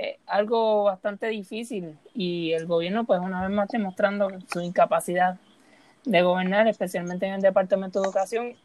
eh, 0.00 0.16
algo 0.28 0.84
bastante 0.84 1.26
difícil 1.26 1.98
y 2.14 2.52
el 2.52 2.66
gobierno 2.66 3.02
pues 3.04 3.18
una 3.18 3.42
vez 3.42 3.50
más 3.50 3.68
demostrando 3.68 4.28
su 4.46 4.60
incapacidad 4.60 5.40
de 6.04 6.22
gobernar, 6.22 6.68
especialmente 6.68 7.26
en 7.26 7.34
el 7.34 7.40
Departamento 7.40 8.00
de 8.00 8.06
Educación. 8.06 8.56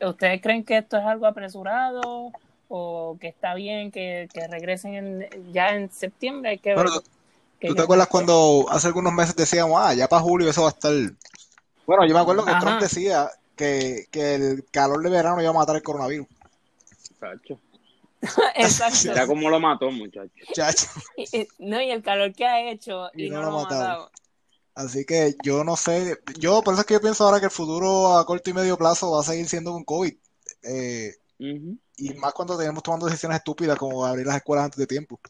¿Ustedes 0.00 0.40
creen 0.40 0.64
que 0.64 0.78
esto 0.78 0.96
es 0.96 1.04
algo 1.04 1.26
apresurado 1.26 2.32
o 2.68 3.18
que 3.20 3.28
está 3.28 3.52
bien 3.52 3.90
que, 3.90 4.26
regresen 4.48 5.26
ya 5.52 5.74
en 5.74 5.90
septiembre? 5.92 6.56
Que 6.56 6.74
¿Tú 7.60 7.74
te 7.74 7.82
acuerdas 7.82 8.06
cuando 8.06 8.64
hace 8.70 8.86
algunos 8.86 9.12
meses 9.12 9.36
decíamos, 9.36 9.78
ah, 9.84 9.92
ya 9.92 10.08
para 10.08 10.22
julio 10.22 10.48
eso 10.48 10.62
va 10.62 10.68
a 10.68 10.70
estar... 10.70 10.92
Bueno, 11.86 12.06
yo 12.06 12.14
me 12.14 12.20
acuerdo 12.20 12.46
que 12.46 12.54
Trump 12.54 12.80
decía 12.80 13.28
que, 13.60 14.06
que 14.10 14.34
el 14.36 14.64
calor 14.70 15.02
de 15.02 15.10
verano 15.10 15.40
iba 15.42 15.50
a 15.50 15.52
matar 15.52 15.76
el 15.76 15.82
coronavirus. 15.82 16.26
Exacto. 18.56 19.14
Ya 19.14 19.26
como 19.26 19.50
lo 19.50 19.60
mató, 19.60 19.90
muchacho. 19.90 20.30
no, 21.58 21.82
y 21.82 21.90
el 21.90 22.02
calor 22.02 22.32
que 22.32 22.46
ha 22.46 22.70
hecho 22.70 23.10
y, 23.14 23.28
no, 23.28 23.42
lo 23.42 23.48
ha 23.48 23.62
matado. 23.62 24.10
Así 24.74 25.04
que 25.04 25.34
yo 25.44 25.62
no 25.62 25.76
sé, 25.76 26.16
yo 26.38 26.62
por 26.62 26.72
eso 26.72 26.80
es 26.80 26.86
que 26.86 26.94
yo 26.94 27.00
pienso 27.02 27.24
ahora 27.24 27.38
que 27.38 27.46
el 27.46 27.50
futuro 27.50 28.16
a 28.16 28.24
corto 28.24 28.48
y 28.48 28.54
medio 28.54 28.78
plazo 28.78 29.10
va 29.10 29.20
a 29.20 29.24
seguir 29.24 29.46
siendo 29.46 29.76
un 29.76 29.84
COVID. 29.84 30.14
Eh, 30.62 31.14
y 31.38 32.14
más 32.14 32.32
cuando 32.32 32.56
tenemos 32.56 32.82
tomando 32.82 33.06
decisiones 33.06 33.38
estúpidas 33.38 33.78
como 33.78 34.06
abrir 34.06 34.26
las 34.26 34.36
escuelas 34.36 34.64
antes 34.64 34.78
de 34.78 34.86
tiempo. 34.86 35.20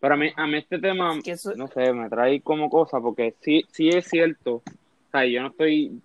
Pero 0.00 0.14
a 0.14 0.16
mí, 0.16 0.30
a 0.36 0.46
mí 0.46 0.58
este 0.58 0.78
tema, 0.78 1.14
no 1.56 1.68
sé, 1.68 1.92
me 1.92 2.08
trae 2.10 2.42
como 2.42 2.68
cosa, 2.68 3.00
porque 3.00 3.34
sí, 3.40 3.64
sí 3.72 3.88
es 3.88 4.06
cierto, 4.06 4.56
o 4.56 5.10
sea, 5.10 5.24
yo 5.26 5.40
no 5.42 5.48
estoy 5.48 6.00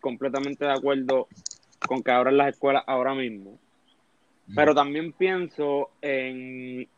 completamente 0.00 0.64
de 0.64 0.72
acuerdo 0.72 1.28
con 1.86 2.02
que 2.02 2.10
abran 2.10 2.36
las 2.36 2.48
escuelas 2.48 2.84
ahora 2.86 3.14
mismo, 3.14 3.58
pero 4.54 4.74
también 4.74 5.12
pienso 5.12 5.90
en 6.00 6.88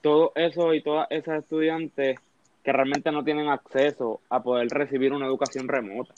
todo 0.00 0.32
eso 0.34 0.74
y 0.74 0.82
todas 0.82 1.06
esas 1.10 1.42
estudiantes 1.42 2.18
que 2.62 2.72
realmente 2.72 3.10
no 3.10 3.24
tienen 3.24 3.48
acceso 3.48 4.20
a 4.28 4.42
poder 4.42 4.68
recibir 4.68 5.12
una 5.12 5.26
educación 5.26 5.68
remota. 5.68 6.14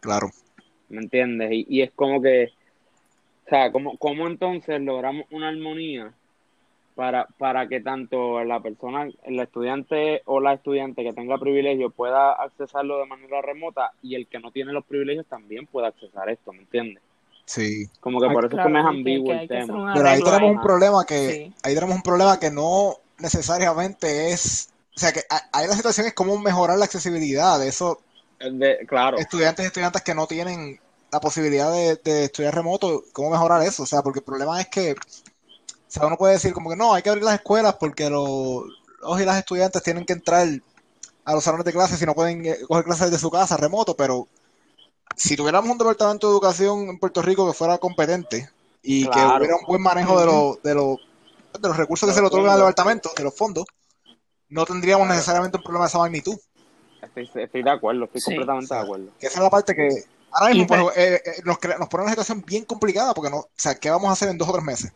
Claro. 0.00 0.28
¿Me 0.88 1.02
entiendes? 1.02 1.50
Y, 1.52 1.82
es 1.82 1.90
como 1.92 2.22
que, 2.22 2.52
o 3.46 3.48
sea, 3.48 3.70
¿cómo, 3.72 3.96
¿cómo 3.98 4.26
entonces 4.26 4.80
logramos 4.80 5.26
una 5.30 5.48
armonía 5.48 6.12
para, 6.98 7.28
para 7.38 7.68
que 7.68 7.80
tanto 7.80 8.42
la 8.42 8.58
persona, 8.58 9.08
el 9.22 9.38
estudiante 9.38 10.20
o 10.24 10.40
la 10.40 10.54
estudiante 10.54 11.04
que 11.04 11.12
tenga 11.12 11.38
privilegio 11.38 11.90
pueda 11.90 12.32
accesarlo 12.32 12.98
de 12.98 13.06
manera 13.06 13.40
remota 13.40 13.92
y 14.02 14.16
el 14.16 14.26
que 14.26 14.40
no 14.40 14.50
tiene 14.50 14.72
los 14.72 14.84
privilegios 14.84 15.24
también 15.26 15.68
pueda 15.68 15.86
accesar 15.86 16.28
esto, 16.28 16.52
¿me 16.52 16.58
entiendes? 16.58 17.00
Sí. 17.44 17.86
Como 18.00 18.20
que 18.20 18.28
por 18.30 18.46
eso 18.46 18.58
es 18.58 18.66
que 18.66 18.72
me 18.72 18.80
es 18.80 18.84
ambiguo 18.84 19.32
el 19.32 19.46
tema. 19.46 19.92
Pero 19.94 20.08
ahí 20.08 20.20
tenemos 20.20 20.50
un 20.50 20.60
problema 20.60 21.04
que, 21.06 21.52
ahí 21.62 21.72
tenemos 21.72 21.94
un 21.94 22.02
problema 22.02 22.40
que 22.40 22.50
no 22.50 22.96
necesariamente 23.20 24.32
es, 24.32 24.70
o 24.96 24.98
sea 24.98 25.12
que 25.12 25.20
ahí 25.52 25.68
la 25.68 25.74
situación 25.74 26.08
es 26.08 26.14
cómo 26.14 26.36
mejorar 26.40 26.78
la 26.78 26.86
accesibilidad 26.86 27.60
de 27.60 27.68
esos 27.68 27.98
claro. 28.88 29.18
estudiantes 29.18 29.64
y 29.64 29.68
estudiantes 29.68 30.02
que 30.02 30.16
no 30.16 30.26
tienen 30.26 30.80
la 31.12 31.20
posibilidad 31.20 31.72
de, 31.72 32.24
estudiar 32.24 32.56
remoto, 32.56 33.04
cómo 33.12 33.30
mejorar 33.30 33.62
eso, 33.62 33.84
o 33.84 33.86
sea, 33.86 34.02
porque 34.02 34.18
el 34.18 34.24
problema 34.24 34.60
es 34.60 34.66
que, 34.66 34.96
o 35.88 35.90
sea, 35.90 36.06
uno 36.06 36.18
puede 36.18 36.34
decir 36.34 36.52
como 36.52 36.68
que 36.68 36.76
no, 36.76 36.92
hay 36.92 37.02
que 37.02 37.08
abrir 37.08 37.24
las 37.24 37.36
escuelas 37.36 37.76
porque 37.80 38.10
los, 38.10 38.62
los 39.00 39.20
y 39.20 39.24
las 39.24 39.38
estudiantes 39.38 39.82
tienen 39.82 40.04
que 40.04 40.12
entrar 40.12 40.46
a 41.24 41.32
los 41.32 41.42
salones 41.42 41.64
de 41.64 41.72
clases 41.72 42.00
y 42.02 42.06
no 42.06 42.14
pueden 42.14 42.44
eh, 42.44 42.58
coger 42.68 42.84
clases 42.84 43.10
de 43.10 43.18
su 43.18 43.30
casa 43.30 43.56
remoto, 43.56 43.96
pero 43.96 44.28
si 45.16 45.34
tuviéramos 45.34 45.70
un 45.70 45.78
departamento 45.78 46.26
de 46.26 46.32
educación 46.34 46.88
en 46.90 46.98
Puerto 46.98 47.22
Rico 47.22 47.46
que 47.46 47.54
fuera 47.54 47.78
competente 47.78 48.50
y 48.82 49.08
que 49.08 49.18
hubiera 49.18 49.56
un 49.56 49.66
buen 49.66 49.80
manejo 49.80 50.20
de, 50.20 50.26
los 50.26 50.62
de, 50.62 50.74
los 50.74 50.98
de 51.58 51.68
los 51.68 51.76
recursos 51.76 52.06
que 52.06 52.14
se 52.14 52.20
le 52.20 52.26
otorgan 52.26 52.52
al 52.52 52.58
departamento, 52.58 53.10
de 53.16 53.24
los 53.24 53.34
fondos, 53.34 53.64
no 54.50 54.66
tendríamos 54.66 55.08
necesariamente 55.08 55.56
un 55.56 55.62
problema 55.62 55.86
de 55.86 55.88
esa 55.88 55.98
magnitud. 55.98 56.36
Estoy, 57.14 57.62
de 57.62 57.70
acuerdo, 57.70 58.04
estoy 58.04 58.20
completamente 58.20 58.74
de 58.74 58.80
acuerdo. 58.80 59.10
esa 59.20 59.38
es 59.38 59.42
la 59.42 59.50
parte 59.50 59.74
que 59.74 59.88
ahora 60.32 60.52
mismo 60.52 60.66
pues, 60.66 60.98
eh, 60.98 61.22
eh, 61.24 61.30
nos, 61.44 61.58
nos, 61.78 61.88
pone 61.88 62.02
una 62.02 62.12
situación 62.12 62.44
bien 62.46 62.64
complicada 62.64 63.14
porque 63.14 63.30
no, 63.30 63.38
o 63.38 63.50
sea, 63.56 63.74
¿qué 63.74 63.90
vamos 63.90 64.10
a 64.10 64.12
hacer 64.12 64.28
en 64.28 64.36
dos 64.36 64.48
o 64.48 64.52
tres 64.52 64.64
meses? 64.64 64.92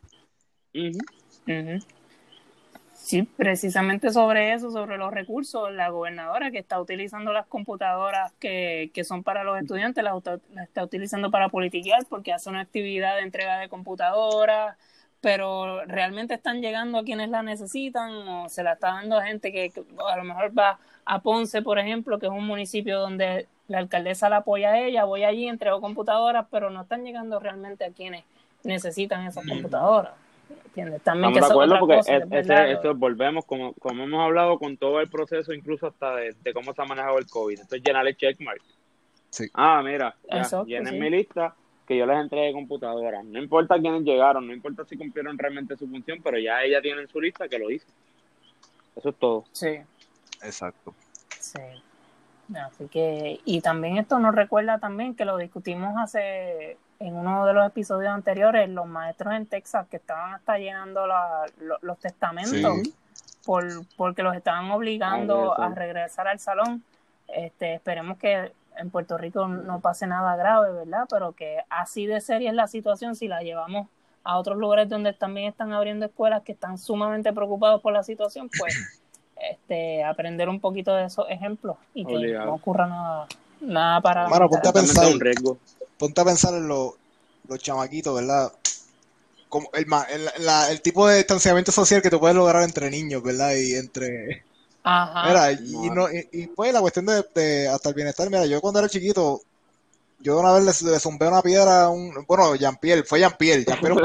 Sí, 3.02 3.24
precisamente 3.24 4.12
sobre 4.12 4.52
eso, 4.54 4.70
sobre 4.70 4.96
los 4.96 5.12
recursos, 5.12 5.72
la 5.72 5.88
gobernadora 5.88 6.52
que 6.52 6.58
está 6.58 6.80
utilizando 6.80 7.32
las 7.32 7.46
computadoras 7.46 8.32
que, 8.38 8.92
que 8.94 9.02
son 9.02 9.24
para 9.24 9.42
los 9.42 9.60
estudiantes, 9.60 10.04
las, 10.04 10.14
está 10.62 10.84
utilizando 10.84 11.30
para 11.30 11.48
politiquear 11.48 12.06
porque 12.08 12.32
hace 12.32 12.48
una 12.48 12.60
actividad 12.60 13.16
de 13.16 13.22
entrega 13.22 13.58
de 13.58 13.68
computadoras, 13.68 14.76
pero 15.20 15.84
realmente 15.86 16.34
están 16.34 16.62
llegando 16.62 16.98
a 16.98 17.04
quienes 17.04 17.28
la 17.28 17.42
necesitan 17.42 18.12
o 18.28 18.48
se 18.48 18.62
la 18.62 18.74
está 18.74 18.92
dando 18.92 19.18
a 19.18 19.24
gente 19.26 19.50
que, 19.50 19.72
a 20.08 20.16
lo 20.16 20.24
mejor 20.24 20.56
va 20.56 20.78
a 21.04 21.20
Ponce, 21.22 21.60
por 21.60 21.80
ejemplo, 21.80 22.20
que 22.20 22.26
es 22.26 22.32
un 22.32 22.46
municipio 22.46 23.00
donde 23.00 23.48
la 23.66 23.78
alcaldesa 23.78 24.28
la 24.28 24.38
apoya 24.38 24.70
a 24.72 24.78
ella, 24.78 25.04
voy 25.04 25.24
allí, 25.24 25.48
entrego 25.48 25.80
computadoras, 25.80 26.46
pero 26.52 26.70
no 26.70 26.82
están 26.82 27.04
llegando 27.04 27.40
realmente 27.40 27.84
a 27.84 27.90
quienes 27.90 28.24
necesitan 28.62 29.26
esas 29.26 29.44
computadoras. 29.44 30.21
Estamos 30.74 31.34
de 31.34 31.40
acuerdo 31.40 31.78
porque 31.78 32.00
esto 32.70 32.94
volvemos, 32.94 33.44
como, 33.44 33.74
como 33.74 34.04
hemos 34.04 34.20
hablado 34.24 34.58
con 34.58 34.76
todo 34.76 35.00
el 35.00 35.08
proceso, 35.08 35.52
incluso 35.52 35.86
hasta 35.86 36.16
de, 36.16 36.34
cómo 36.54 36.72
se 36.72 36.82
ha 36.82 36.84
manejado 36.84 37.18
el 37.18 37.26
COVID. 37.26 37.60
Esto 37.60 37.76
es 37.76 37.82
llenarle 37.82 38.14
checkmark. 38.14 38.62
Sí. 39.30 39.48
Ah, 39.54 39.82
mira, 39.84 40.14
llenen 40.66 40.98
mi 40.98 41.10
lista 41.10 41.54
que 41.86 41.96
yo 41.96 42.06
les 42.06 42.18
entregue 42.18 42.52
computadoras. 42.52 43.24
No 43.24 43.38
importa 43.38 43.78
quiénes 43.78 44.02
llegaron, 44.02 44.46
no 44.46 44.52
importa 44.52 44.84
si 44.84 44.96
cumplieron 44.96 45.36
realmente 45.36 45.76
su 45.76 45.88
función, 45.88 46.20
pero 46.22 46.38
ya 46.38 46.62
ella 46.62 46.80
tiene 46.80 47.02
en 47.02 47.08
su 47.08 47.20
lista 47.20 47.48
que 47.48 47.58
lo 47.58 47.70
hizo. 47.70 47.86
Eso 48.96 49.08
es 49.08 49.16
todo. 49.16 49.44
Sí. 49.52 49.78
Exacto. 50.42 50.94
Sí. 51.38 51.60
Así 52.54 52.88
que, 52.88 53.40
y 53.44 53.60
también 53.60 53.96
esto 53.96 54.18
nos 54.18 54.34
recuerda 54.34 54.78
también 54.78 55.14
que 55.14 55.24
lo 55.24 55.36
discutimos 55.38 55.94
hace 55.96 56.76
en 57.02 57.16
uno 57.16 57.44
de 57.46 57.52
los 57.52 57.66
episodios 57.66 58.12
anteriores, 58.12 58.68
los 58.68 58.86
maestros 58.86 59.34
en 59.34 59.46
Texas 59.46 59.86
que 59.90 59.96
estaban 59.96 60.34
hasta 60.34 60.56
llenando 60.58 61.06
los 61.80 61.98
testamentos 61.98 62.78
por, 63.44 63.64
porque 63.96 64.22
los 64.22 64.36
estaban 64.36 64.70
obligando 64.70 65.58
a 65.58 65.68
regresar 65.70 66.28
al 66.28 66.38
salón. 66.38 66.84
Este, 67.26 67.74
esperemos 67.74 68.18
que 68.18 68.52
en 68.76 68.90
Puerto 68.90 69.18
Rico 69.18 69.48
no 69.48 69.80
pase 69.80 70.06
nada 70.06 70.36
grave, 70.36 70.72
¿verdad? 70.72 71.06
Pero 71.10 71.32
que 71.32 71.58
así 71.68 72.06
de 72.06 72.20
seria 72.20 72.50
es 72.50 72.56
la 72.56 72.68
situación 72.68 73.16
si 73.16 73.26
la 73.26 73.42
llevamos 73.42 73.88
a 74.22 74.38
otros 74.38 74.56
lugares 74.56 74.88
donde 74.88 75.12
también 75.12 75.48
están 75.48 75.72
abriendo 75.72 76.06
escuelas 76.06 76.42
que 76.42 76.52
están 76.52 76.78
sumamente 76.78 77.32
preocupados 77.32 77.80
por 77.82 77.92
la 77.92 78.04
situación, 78.04 78.48
pues 78.56 79.00
este, 79.50 80.04
aprender 80.04 80.48
un 80.48 80.60
poquito 80.60 80.94
de 80.94 81.06
esos 81.06 81.26
ejemplos 81.28 81.76
y 81.94 82.04
que 82.04 82.14
no 82.14 82.54
ocurra 82.54 82.86
nada, 82.86 83.26
nada 83.60 84.00
para... 84.00 84.28
Bueno, 84.28 84.48
ponte 84.48 84.68
a 84.68 84.72
pensar, 84.72 85.08
ponte 85.98 86.20
a 86.20 86.24
pensar 86.24 86.54
en 86.54 86.68
los 87.52 87.62
chamaquitos, 87.62 88.14
¿verdad? 88.14 88.52
Como 89.48 89.70
el, 89.74 89.86
el, 90.70 90.80
tipo 90.80 91.06
de 91.06 91.18
distanciamiento 91.18 91.72
social 91.72 92.00
que 92.00 92.10
te 92.10 92.18
puedes 92.18 92.36
lograr 92.36 92.62
entre 92.62 92.90
niños, 92.90 93.22
¿verdad? 93.22 93.54
Y 93.54 93.74
entre... 93.74 94.44
Ajá. 94.84 95.52
y, 95.52 95.90
no, 95.90 96.08
y, 96.10 96.46
pues 96.48 96.72
la 96.72 96.80
cuestión 96.80 97.06
de, 97.06 97.68
hasta 97.68 97.88
el 97.90 97.94
bienestar, 97.94 98.28
mira, 98.28 98.46
yo 98.46 98.60
cuando 98.60 98.80
era 98.80 98.88
chiquito, 98.88 99.42
yo 100.18 100.40
una 100.40 100.52
vez 100.52 100.82
le, 100.82 100.98
zumbé 100.98 101.28
una 101.28 101.42
piedra 101.42 101.84
a 101.84 101.90
un, 101.90 102.24
bueno, 102.26 102.56
Jean-Pierre, 102.56 103.04
fue 103.04 103.20
Jean-Pierre, 103.20 103.64
Jean-Pierre 103.64 103.96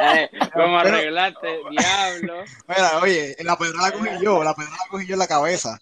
eh, 0.00 0.30
¿Cómo 0.54 0.78
arreglaste, 0.78 1.48
diablo? 1.70 2.44
Mira, 2.68 2.98
oye, 3.00 3.36
la 3.40 3.56
piedra 3.56 3.82
la 3.82 3.92
cogí 3.92 4.08
yo, 4.22 4.42
la 4.42 4.54
piedra 4.54 4.72
la 4.72 4.90
cogí 4.90 5.06
yo 5.06 5.12
en 5.14 5.18
la 5.18 5.26
cabeza 5.26 5.80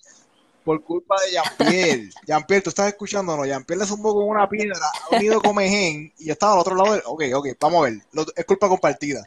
por 0.62 0.82
culpa 0.82 1.16
de 1.24 1.32
Jean-Pierre. 1.32 2.10
Jean-Pierre, 2.26 2.62
tú 2.62 2.70
estás 2.70 2.88
escuchando, 2.88 3.36
¿no? 3.36 3.44
Jean-Pierre 3.44 3.80
le 3.80 3.86
zumbó 3.86 4.14
con 4.14 4.28
una 4.28 4.48
piedra 4.48 4.76
a 4.76 5.14
un 5.14 5.20
nido 5.20 5.40
comején 5.40 6.12
y 6.18 6.26
yo 6.26 6.32
estaba 6.32 6.54
al 6.54 6.60
otro 6.60 6.74
lado 6.74 6.92
del... 6.92 7.02
Ok, 7.06 7.24
ok, 7.34 7.48
vamos 7.60 7.86
a 7.86 7.90
ver. 7.90 8.26
es 8.36 8.44
culpa 8.44 8.68
compartida. 8.68 9.26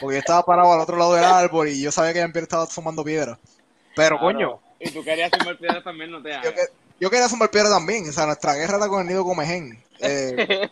Porque 0.00 0.16
yo 0.16 0.20
estaba 0.20 0.44
parado 0.44 0.72
al 0.72 0.80
otro 0.80 0.96
lado 0.96 1.14
del 1.14 1.24
árbol 1.24 1.68
y 1.68 1.80
yo 1.80 1.92
sabía 1.92 2.12
que 2.12 2.18
Jean-Pierre 2.20 2.44
estaba 2.44 2.66
sumando 2.66 3.04
piedra. 3.04 3.38
Pero, 3.94 4.18
coño... 4.18 4.60
Y 4.80 4.90
tú 4.90 5.02
querías 5.02 5.30
sumar 5.38 5.56
piedra 5.56 5.82
también, 5.82 6.10
no 6.10 6.22
te 6.22 6.34
hagas. 6.34 6.44
Yo, 6.44 6.62
yo, 7.00 7.10
quería 7.10 7.28
sumar 7.28 7.50
piedra 7.50 7.70
también. 7.70 8.08
O 8.08 8.12
sea, 8.12 8.26
nuestra 8.26 8.54
guerra 8.54 8.76
era 8.76 8.88
con 8.88 9.00
el 9.00 9.06
nido 9.06 9.24
comején. 9.24 9.82
Eh, 10.00 10.68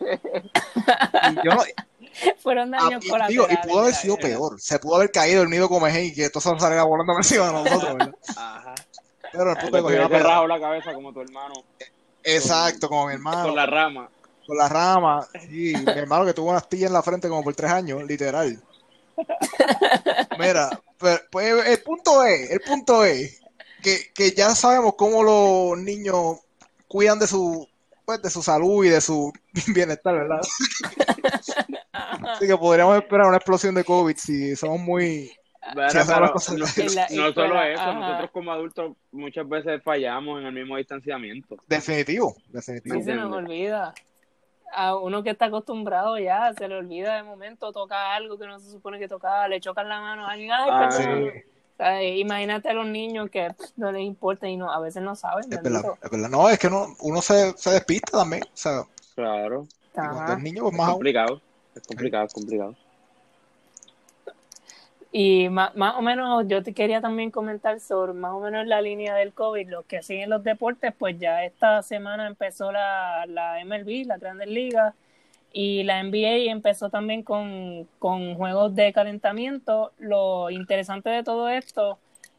y 1.30 1.34
yo 1.36 1.54
no... 1.54 1.62
Fueron 2.38 2.70
daños 2.70 3.04
colaterales. 3.04 3.28
digo, 3.28 3.46
y 3.50 3.56
pudo 3.68 3.80
haber 3.80 3.94
sido 3.94 4.16
peor. 4.16 4.60
Se 4.60 4.78
pudo 4.78 4.96
haber 4.96 5.10
caído 5.10 5.42
el 5.42 5.50
nido 5.50 5.68
Comején 5.68 6.06
y 6.06 6.12
que 6.12 6.24
esto 6.24 6.40
se 6.40 6.50
saliera 6.58 6.84
volando 6.84 7.16
encima 7.16 7.46
de 7.46 7.52
nosotros, 7.52 7.94
¿verdad? 7.94 8.14
Ajá. 8.36 8.74
Pero 9.32 9.54
punto 9.54 9.76
te 9.76 9.82
coger 9.82 10.06
una 10.06 10.46
la 10.46 10.60
cabeza 10.60 10.94
como 10.94 11.12
tu 11.12 11.20
hermano 11.20 11.54
Exacto, 12.22 12.88
como 12.88 13.06
mi 13.06 13.14
hermano. 13.14 13.44
con 13.44 13.56
la 13.56 13.66
rama. 13.66 14.08
con 14.46 14.56
la 14.56 14.68
rama. 14.68 15.26
Y 15.50 15.74
mi 15.74 15.92
hermano 15.92 16.24
que 16.24 16.34
tuvo 16.34 16.50
una 16.50 16.58
astilla 16.58 16.86
en 16.86 16.92
la 16.92 17.02
frente 17.02 17.28
como 17.28 17.42
por 17.42 17.54
tres 17.54 17.70
años, 17.70 18.02
literal. 18.04 18.62
Mira, 20.38 20.80
pero, 20.98 21.20
pues 21.30 21.66
el 21.66 21.82
punto 21.82 22.24
es, 22.24 22.50
el 22.50 22.60
punto 22.60 23.04
es 23.04 23.40
que, 23.82 24.12
que 24.14 24.32
ya 24.32 24.54
sabemos 24.54 24.94
cómo 24.96 25.22
los 25.22 25.78
niños 25.78 26.38
cuidan 26.86 27.18
de 27.18 27.26
su 27.26 27.68
pues, 28.04 28.22
de 28.22 28.30
su 28.30 28.42
salud 28.42 28.84
y 28.84 28.90
de 28.90 29.00
su 29.00 29.32
bienestar, 29.74 30.14
¿verdad? 30.14 30.40
Así 31.92 32.46
que 32.46 32.56
podríamos 32.56 32.96
esperar 32.96 33.26
una 33.26 33.36
explosión 33.38 33.74
de 33.74 33.84
COVID 33.84 34.16
si 34.16 34.54
somos 34.56 34.80
muy... 34.80 35.32
No, 35.74 37.32
solo 37.32 37.62
eso, 37.62 37.80
ajá. 37.82 37.92
nosotros 37.94 38.30
como 38.32 38.52
adultos 38.52 38.92
muchas 39.10 39.48
veces 39.48 39.82
fallamos 39.82 40.40
en 40.40 40.46
el 40.46 40.52
mismo 40.52 40.76
distanciamiento. 40.76 41.56
Definitivo, 41.66 42.34
Sí, 42.36 42.42
definitivo. 42.52 43.02
se 43.02 43.14
nos 43.14 43.32
olvida. 43.32 43.94
A 44.74 44.96
uno 44.96 45.22
que 45.22 45.30
está 45.30 45.46
acostumbrado 45.46 46.18
ya, 46.18 46.52
se 46.54 46.66
le 46.66 46.76
olvida 46.76 47.16
de 47.16 47.22
momento, 47.24 47.72
toca 47.72 48.14
algo 48.14 48.38
que 48.38 48.46
no 48.46 48.58
se 48.58 48.70
supone 48.70 48.98
que 48.98 49.06
tocaba, 49.06 49.46
le 49.48 49.60
chocan 49.60 49.86
la 49.88 50.00
mano 50.00 50.26
a 50.26 50.30
alguien, 50.32 50.50
ay, 50.50 50.68
Ah, 50.70 50.90
sí. 50.90 51.02
O 51.04 51.76
sea, 51.76 52.02
imagínate 52.02 52.68
a 52.70 52.72
los 52.74 52.86
niños 52.86 53.28
que 53.30 53.50
pff, 53.50 53.70
no 53.76 53.92
les 53.92 54.02
importa 54.02 54.48
y 54.48 54.56
no, 54.56 54.70
a 54.72 54.78
veces 54.80 55.02
no 55.02 55.14
saben. 55.16 55.44
Es 55.52 55.62
verdad, 55.62 55.82
es 56.02 56.10
verdad. 56.10 56.28
No, 56.30 56.48
es 56.48 56.58
que 56.58 56.70
no, 56.70 56.86
uno 57.00 57.20
se, 57.20 57.52
se 57.58 57.70
despista 57.70 58.18
también. 58.18 58.42
O 58.44 58.48
sea, 58.56 58.82
Claro, 59.14 59.66
cuando 59.92 60.32
es 60.32 60.38
niño, 60.38 60.62
pues 60.62 60.72
es 60.72 60.78
más 60.78 60.86
aún. 60.88 60.94
complicado. 60.94 61.42
Es 61.74 61.86
complicado, 61.86 62.24
es 62.26 62.32
complicado. 62.32 62.76
Y 65.14 65.50
más, 65.50 65.76
más 65.76 65.94
o 65.96 66.02
menos 66.02 66.44
yo 66.48 66.62
te 66.62 66.72
quería 66.72 67.02
también 67.02 67.30
comentar 67.30 67.78
sobre 67.80 68.14
más 68.14 68.32
o 68.32 68.40
menos 68.40 68.66
la 68.66 68.80
línea 68.80 69.14
del 69.14 69.34
COVID, 69.34 69.68
los 69.68 69.84
que 69.84 70.02
siguen 70.02 70.30
los 70.30 70.42
deportes, 70.42 70.94
pues 70.98 71.18
ya 71.18 71.44
esta 71.44 71.82
semana 71.82 72.26
empezó 72.26 72.72
la, 72.72 73.26
la 73.26 73.62
MLB, 73.62 74.06
la 74.06 74.16
Grandes 74.16 74.48
Ligas, 74.48 74.94
y 75.52 75.82
la 75.82 76.02
NBA 76.02 76.50
empezó 76.50 76.88
también 76.88 77.22
con, 77.22 77.86
con 77.98 78.34
juegos 78.36 78.74
de 78.74 78.92
calentamiento. 78.94 79.92
Lo 79.98 80.48
interesante 80.50 81.10
de 81.10 81.22
todo 81.22 81.50
esto 81.50 81.98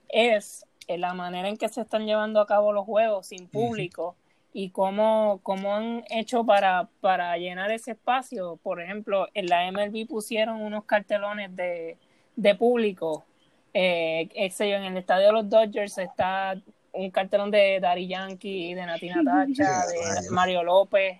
es 0.09 0.65
eh, 0.88 0.97
la 0.97 1.13
manera 1.13 1.47
en 1.49 1.57
que 1.57 1.69
se 1.69 1.82
están 1.82 2.07
llevando 2.07 2.39
a 2.41 2.47
cabo 2.47 2.74
los 2.74 2.86
juegos 2.86 3.28
sin 3.28 3.47
público 3.47 4.15
y 4.51 4.69
cómo, 4.69 5.39
cómo 5.43 5.76
han 5.76 6.03
hecho 6.09 6.43
para, 6.43 6.89
para 7.01 7.38
llenar 7.38 7.71
ese 7.71 7.91
espacio. 7.91 8.57
Por 8.63 8.82
ejemplo, 8.82 9.28
en 9.36 9.45
la 9.45 9.71
MLB 9.71 10.07
pusieron 10.07 10.61
unos 10.61 10.86
cartelones 10.86 11.55
de, 11.55 11.97
de 12.36 12.55
público. 12.55 13.25
Eh, 13.73 14.29
qué 14.34 14.49
sé 14.51 14.69
yo, 14.69 14.75
en 14.75 14.84
el 14.84 14.97
estadio 14.97 15.27
de 15.27 15.34
los 15.34 15.49
Dodgers 15.49 15.97
está 15.97 16.55
un 16.91 17.09
cartelón 17.09 17.51
de 17.51 17.79
Daddy 17.79 18.07
Yankee, 18.07 18.73
de 18.73 18.86
Natina 18.86 19.21
Tacha, 19.25 19.86
de. 19.88 20.29
Mario 20.29 20.63
López, 20.63 21.19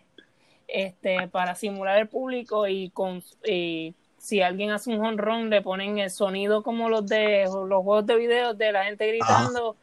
este, 0.68 1.28
para 1.28 1.56
simular 1.56 1.98
el 2.00 2.08
público 2.08 2.68
y 2.68 2.90
con 2.90 3.24
y 3.46 3.96
si 4.18 4.42
alguien 4.42 4.72
hace 4.72 4.90
un 4.90 5.04
honrón 5.04 5.50
le 5.50 5.62
ponen 5.62 5.98
el 5.98 6.10
sonido 6.10 6.64
como 6.64 6.88
los 6.88 7.06
de 7.08 7.44
los 7.44 7.84
juegos 7.84 8.06
de 8.06 8.16
video 8.16 8.54
de 8.54 8.72
la 8.72 8.86
gente 8.86 9.06
gritando, 9.06 9.76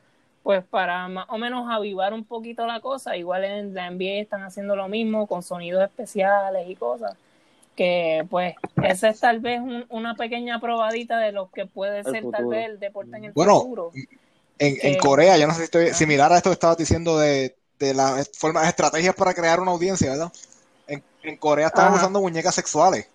pues 0.42 0.64
para 0.64 1.08
más 1.08 1.26
o 1.28 1.36
menos 1.36 1.70
avivar 1.70 2.14
un 2.14 2.24
poquito 2.24 2.66
la 2.66 2.80
cosa. 2.80 3.18
Igual 3.18 3.44
en 3.44 3.74
la 3.74 3.90
NBA 3.90 4.22
están 4.22 4.42
haciendo 4.42 4.76
lo 4.76 4.88
mismo 4.88 5.26
con 5.26 5.42
sonidos 5.42 5.82
especiales 5.82 6.66
y 6.70 6.74
cosas. 6.74 7.18
Que 7.80 8.26
pues 8.28 8.56
esa 8.84 9.08
es 9.08 9.20
tal 9.20 9.40
vez 9.40 9.58
un- 9.58 9.86
una 9.88 10.14
pequeña 10.14 10.60
probadita 10.60 11.18
de 11.18 11.32
lo 11.32 11.50
que 11.50 11.64
puede 11.64 12.04
ser 12.04 12.30
tal 12.30 12.44
vez 12.44 12.66
el 12.66 12.78
deporte 12.78 13.16
en 13.16 13.24
el 13.24 13.32
Bueno, 13.32 13.62
futuro. 13.62 13.90
En, 13.94 14.76
en 14.82 14.92
que- 14.92 14.98
Corea, 14.98 15.38
yo 15.38 15.46
no 15.46 15.54
sé 15.54 15.60
si 15.60 15.64
estoy 15.64 15.94
similar 15.94 16.30
a 16.30 16.36
esto 16.36 16.50
que 16.50 16.54
estabas 16.60 16.76
diciendo 16.76 17.18
de, 17.18 17.56
de 17.78 17.94
las 17.94 18.30
formas, 18.36 18.68
estrategias 18.68 19.14
para 19.14 19.32
crear 19.32 19.60
una 19.60 19.70
audiencia, 19.70 20.10
¿verdad? 20.10 20.30
En, 20.88 21.02
en 21.22 21.38
Corea 21.38 21.68
estaban 21.68 21.92
Ajá. 21.92 22.02
usando 22.02 22.20
muñecas 22.20 22.54
sexuales. 22.54 23.08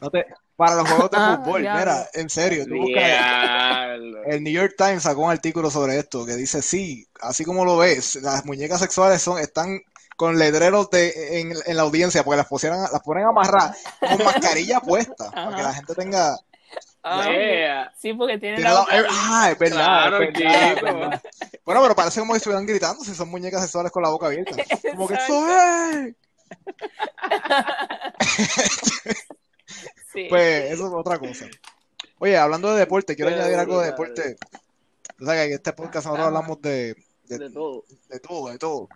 No 0.00 0.08
te- 0.08 0.24
para 0.56 0.76
los 0.76 0.88
juegos 0.88 1.10
de 1.10 1.16
Ah, 1.18 1.36
fútbol, 1.36 1.62
ya. 1.62 1.74
mira, 1.76 2.08
en 2.14 2.30
serio, 2.30 2.64
tú 2.64 2.72
el 4.26 4.42
New 4.42 4.52
York 4.54 4.76
Times 4.78 5.02
sacó 5.02 5.24
un 5.24 5.30
artículo 5.30 5.70
sobre 5.70 5.98
esto 5.98 6.24
que 6.24 6.36
dice, 6.36 6.62
sí, 6.62 7.06
así 7.20 7.44
como 7.44 7.66
lo 7.66 7.76
ves, 7.76 8.14
las 8.22 8.46
muñecas 8.46 8.80
sexuales 8.80 9.20
son, 9.20 9.38
están 9.38 9.78
con 10.20 10.38
letreros 10.38 10.90
de, 10.90 11.40
en, 11.40 11.54
en 11.64 11.76
la 11.78 11.82
audiencia, 11.82 12.22
porque 12.22 12.36
las, 12.36 12.46
pusieran, 12.46 12.78
las 12.92 13.00
ponen 13.00 13.24
amarradas 13.24 13.78
con 13.98 14.18
mascarilla 14.24 14.80
puesta, 14.80 15.30
para 15.30 15.56
que 15.56 15.62
la 15.62 15.72
gente 15.72 15.94
tenga... 15.94 16.36
Ah, 17.02 17.24
Yeah. 17.30 17.90
Sí, 17.98 18.12
porque 18.12 18.36
tiene 18.36 18.56
tiene 18.56 18.68
la 18.70 18.74
la- 18.74 18.80
boca 18.80 18.98
eh, 19.00 19.04
ah, 19.08 19.48
es 19.50 19.58
verdad, 19.58 19.76
Claro, 19.76 20.22
es 20.22 20.32
verdad, 20.34 20.52
es 20.52 20.74
chico. 20.74 20.84
verdad. 20.84 21.22
Bueno, 21.64 21.80
pero 21.82 21.94
parece 21.96 22.20
como 22.20 22.34
si 22.34 22.36
estuvieran 22.36 22.66
gritando 22.66 23.02
si 23.02 23.14
son 23.14 23.30
muñecas 23.30 23.62
sexuales 23.62 23.90
con 23.90 24.02
la 24.02 24.10
boca 24.10 24.26
abierta. 24.26 24.54
Como 24.94 25.08
que 25.08 25.14
eso 25.14 25.46
es. 25.48 26.14
Sí. 30.12 30.26
Pues 30.28 30.72
eso 30.72 30.88
es 30.88 30.92
otra 30.92 31.18
cosa. 31.18 31.46
Oye, 32.18 32.36
hablando 32.36 32.72
de 32.74 32.80
deporte, 32.80 33.14
quiero 33.16 33.30
añadir 33.30 33.54
algo 33.56 33.80
de 33.80 33.86
deporte. 33.86 34.36
O 35.20 35.24
sea, 35.24 35.34
que 35.34 35.44
en 35.44 35.52
este 35.52 35.72
podcast 35.72 36.06
nosotros 36.06 36.26
hablamos 36.26 36.60
de, 36.60 36.96
de, 37.24 37.38
De 37.38 37.50
todo. 37.50 37.84
de 38.08 38.18
todo, 38.20 38.48
de 38.50 38.58
todo. 38.58 38.88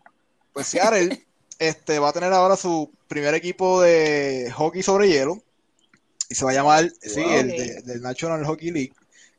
Pues 0.54 0.66
Seattle 0.68 1.26
este, 1.58 1.98
va 1.98 2.08
a 2.08 2.12
tener 2.14 2.32
ahora 2.32 2.56
su 2.56 2.90
primer 3.08 3.34
equipo 3.34 3.82
de 3.82 4.50
hockey 4.56 4.82
sobre 4.82 5.08
hielo. 5.08 5.42
Y 6.30 6.34
se 6.34 6.44
va 6.46 6.52
a 6.52 6.54
llamar, 6.54 6.90
sí, 7.02 7.20
el 7.22 7.48
de- 7.48 7.82
del 7.82 8.00
National 8.00 8.44
Hockey 8.46 8.70
League. 8.70 8.92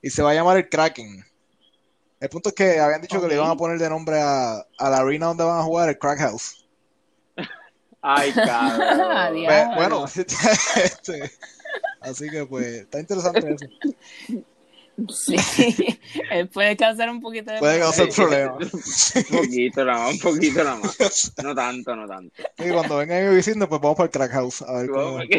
Y 0.04 0.12
se 0.12 0.22
va 0.22 0.32
a 0.32 0.36
llamar 0.36 0.58
el 0.58 0.70
Kraken. 0.70 1.26
El 2.20 2.30
punto 2.30 2.50
es 2.50 2.56
que 2.56 2.80
habían 2.80 3.02
dicho 3.02 3.20
que 3.20 3.28
le 3.28 3.36
iban 3.36 3.50
a 3.50 3.56
poner 3.58 3.80
de 3.80 3.90
nombre 3.90 4.22
a, 4.22 4.58
a 4.78 4.90
la 4.90 4.98
arena 4.98 5.28
donde 5.28 5.44
van 5.44 5.60
a 5.60 5.64
jugar 5.64 5.90
el 5.90 5.98
Crack 5.98 6.20
House. 6.20 6.66
Ay, 8.02 8.32
cabrón. 8.34 8.98
Bueno, 9.76 10.06
este, 10.76 11.32
así 12.02 12.30
que 12.30 12.46
pues 12.46 12.66
está 12.68 13.00
interesante 13.00 13.56
eso. 13.56 13.66
Sí, 15.10 15.36
él 16.32 16.48
puede 16.54 16.78
causar 16.78 17.10
un 17.10 17.20
poquito 17.22 17.52
de 17.52 17.60
Puede 17.60 17.80
causar 17.80 18.08
problema. 18.10 18.58
problemas. 18.58 19.14
Un 19.32 19.38
poquito 19.38 19.84
nada 19.86 20.00
más, 20.06 20.14
un 20.14 20.20
poquito 20.20 20.64
nada 20.64 20.76
más. 20.78 21.34
No 21.44 21.54
tanto, 21.56 21.96
no 21.96 22.08
tanto. 22.08 22.44
Y 22.60 22.70
cuando 22.72 22.98
vengan 22.98 23.24
y 23.24 23.28
me 23.30 23.36
visiten, 23.36 23.68
pues 23.68 23.82
vamos 23.82 23.98
para 23.98 24.06
el 24.06 24.12
Crack 24.12 24.32
House. 24.32 24.62
A 24.62 24.74
ver 24.80 24.90
cómo. 24.90 25.20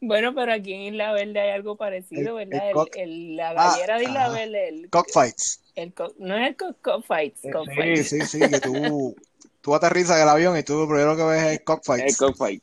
Bueno, 0.00 0.34
pero 0.34 0.52
aquí 0.52 0.74
en 0.74 0.80
Isla 0.94 1.12
Verde 1.12 1.40
hay 1.40 1.50
algo 1.50 1.76
parecido, 1.76 2.38
El- 2.38 2.48
¿verdad? 2.50 2.64
el 2.64 2.68
El- 2.68 2.74
cock- 2.74 2.96
el- 2.96 3.36
la 3.36 3.50
Ah, 3.50 3.70
gallera 3.70 3.96
de 3.98 4.04
Isla 4.04 4.24
ajá. 4.26 4.32
Verde, 4.34 4.68
el, 4.68 4.90
Cockfights. 4.90 5.62
el 5.76 5.94
co- 5.94 6.12
no 6.18 6.36
es 6.36 6.48
el 6.48 6.56
co- 6.56 6.76
cockfights, 6.82 7.40
Sí, 7.40 7.50
cockfights. 7.50 8.08
sí, 8.10 8.20
sí, 8.20 8.38
que 8.40 8.60
tú, 8.60 9.16
tú 9.62 9.74
aterrizas 9.74 10.16
en 10.18 10.24
el 10.24 10.28
avión 10.28 10.58
y 10.58 10.62
tú 10.62 10.74
lo 10.80 10.86
primero 10.88 11.16
que 11.16 11.22
ves 11.24 11.42
es 11.44 11.52
El 11.58 11.64
cockfights. 11.64 12.16
cockfight. 12.18 12.62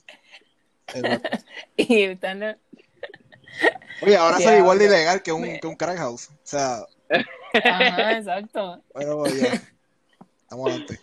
Y 1.77 2.01
están, 2.03 2.57
Oye, 4.01 4.17
ahora 4.17 4.37
sería 4.37 4.59
igual 4.59 4.79
de 4.79 4.85
ilegal 4.85 5.21
que 5.21 5.31
un, 5.31 5.43
que 5.59 5.67
un 5.67 5.75
crack 5.75 5.97
house. 5.97 6.29
O 6.29 6.39
sea, 6.43 6.79
ajá, 7.63 8.17
exacto. 8.17 8.81
bueno, 8.93 9.17
pues 9.17 9.41
ya. 9.41 9.61
Estamos 10.43 10.69
adelante. 10.69 10.99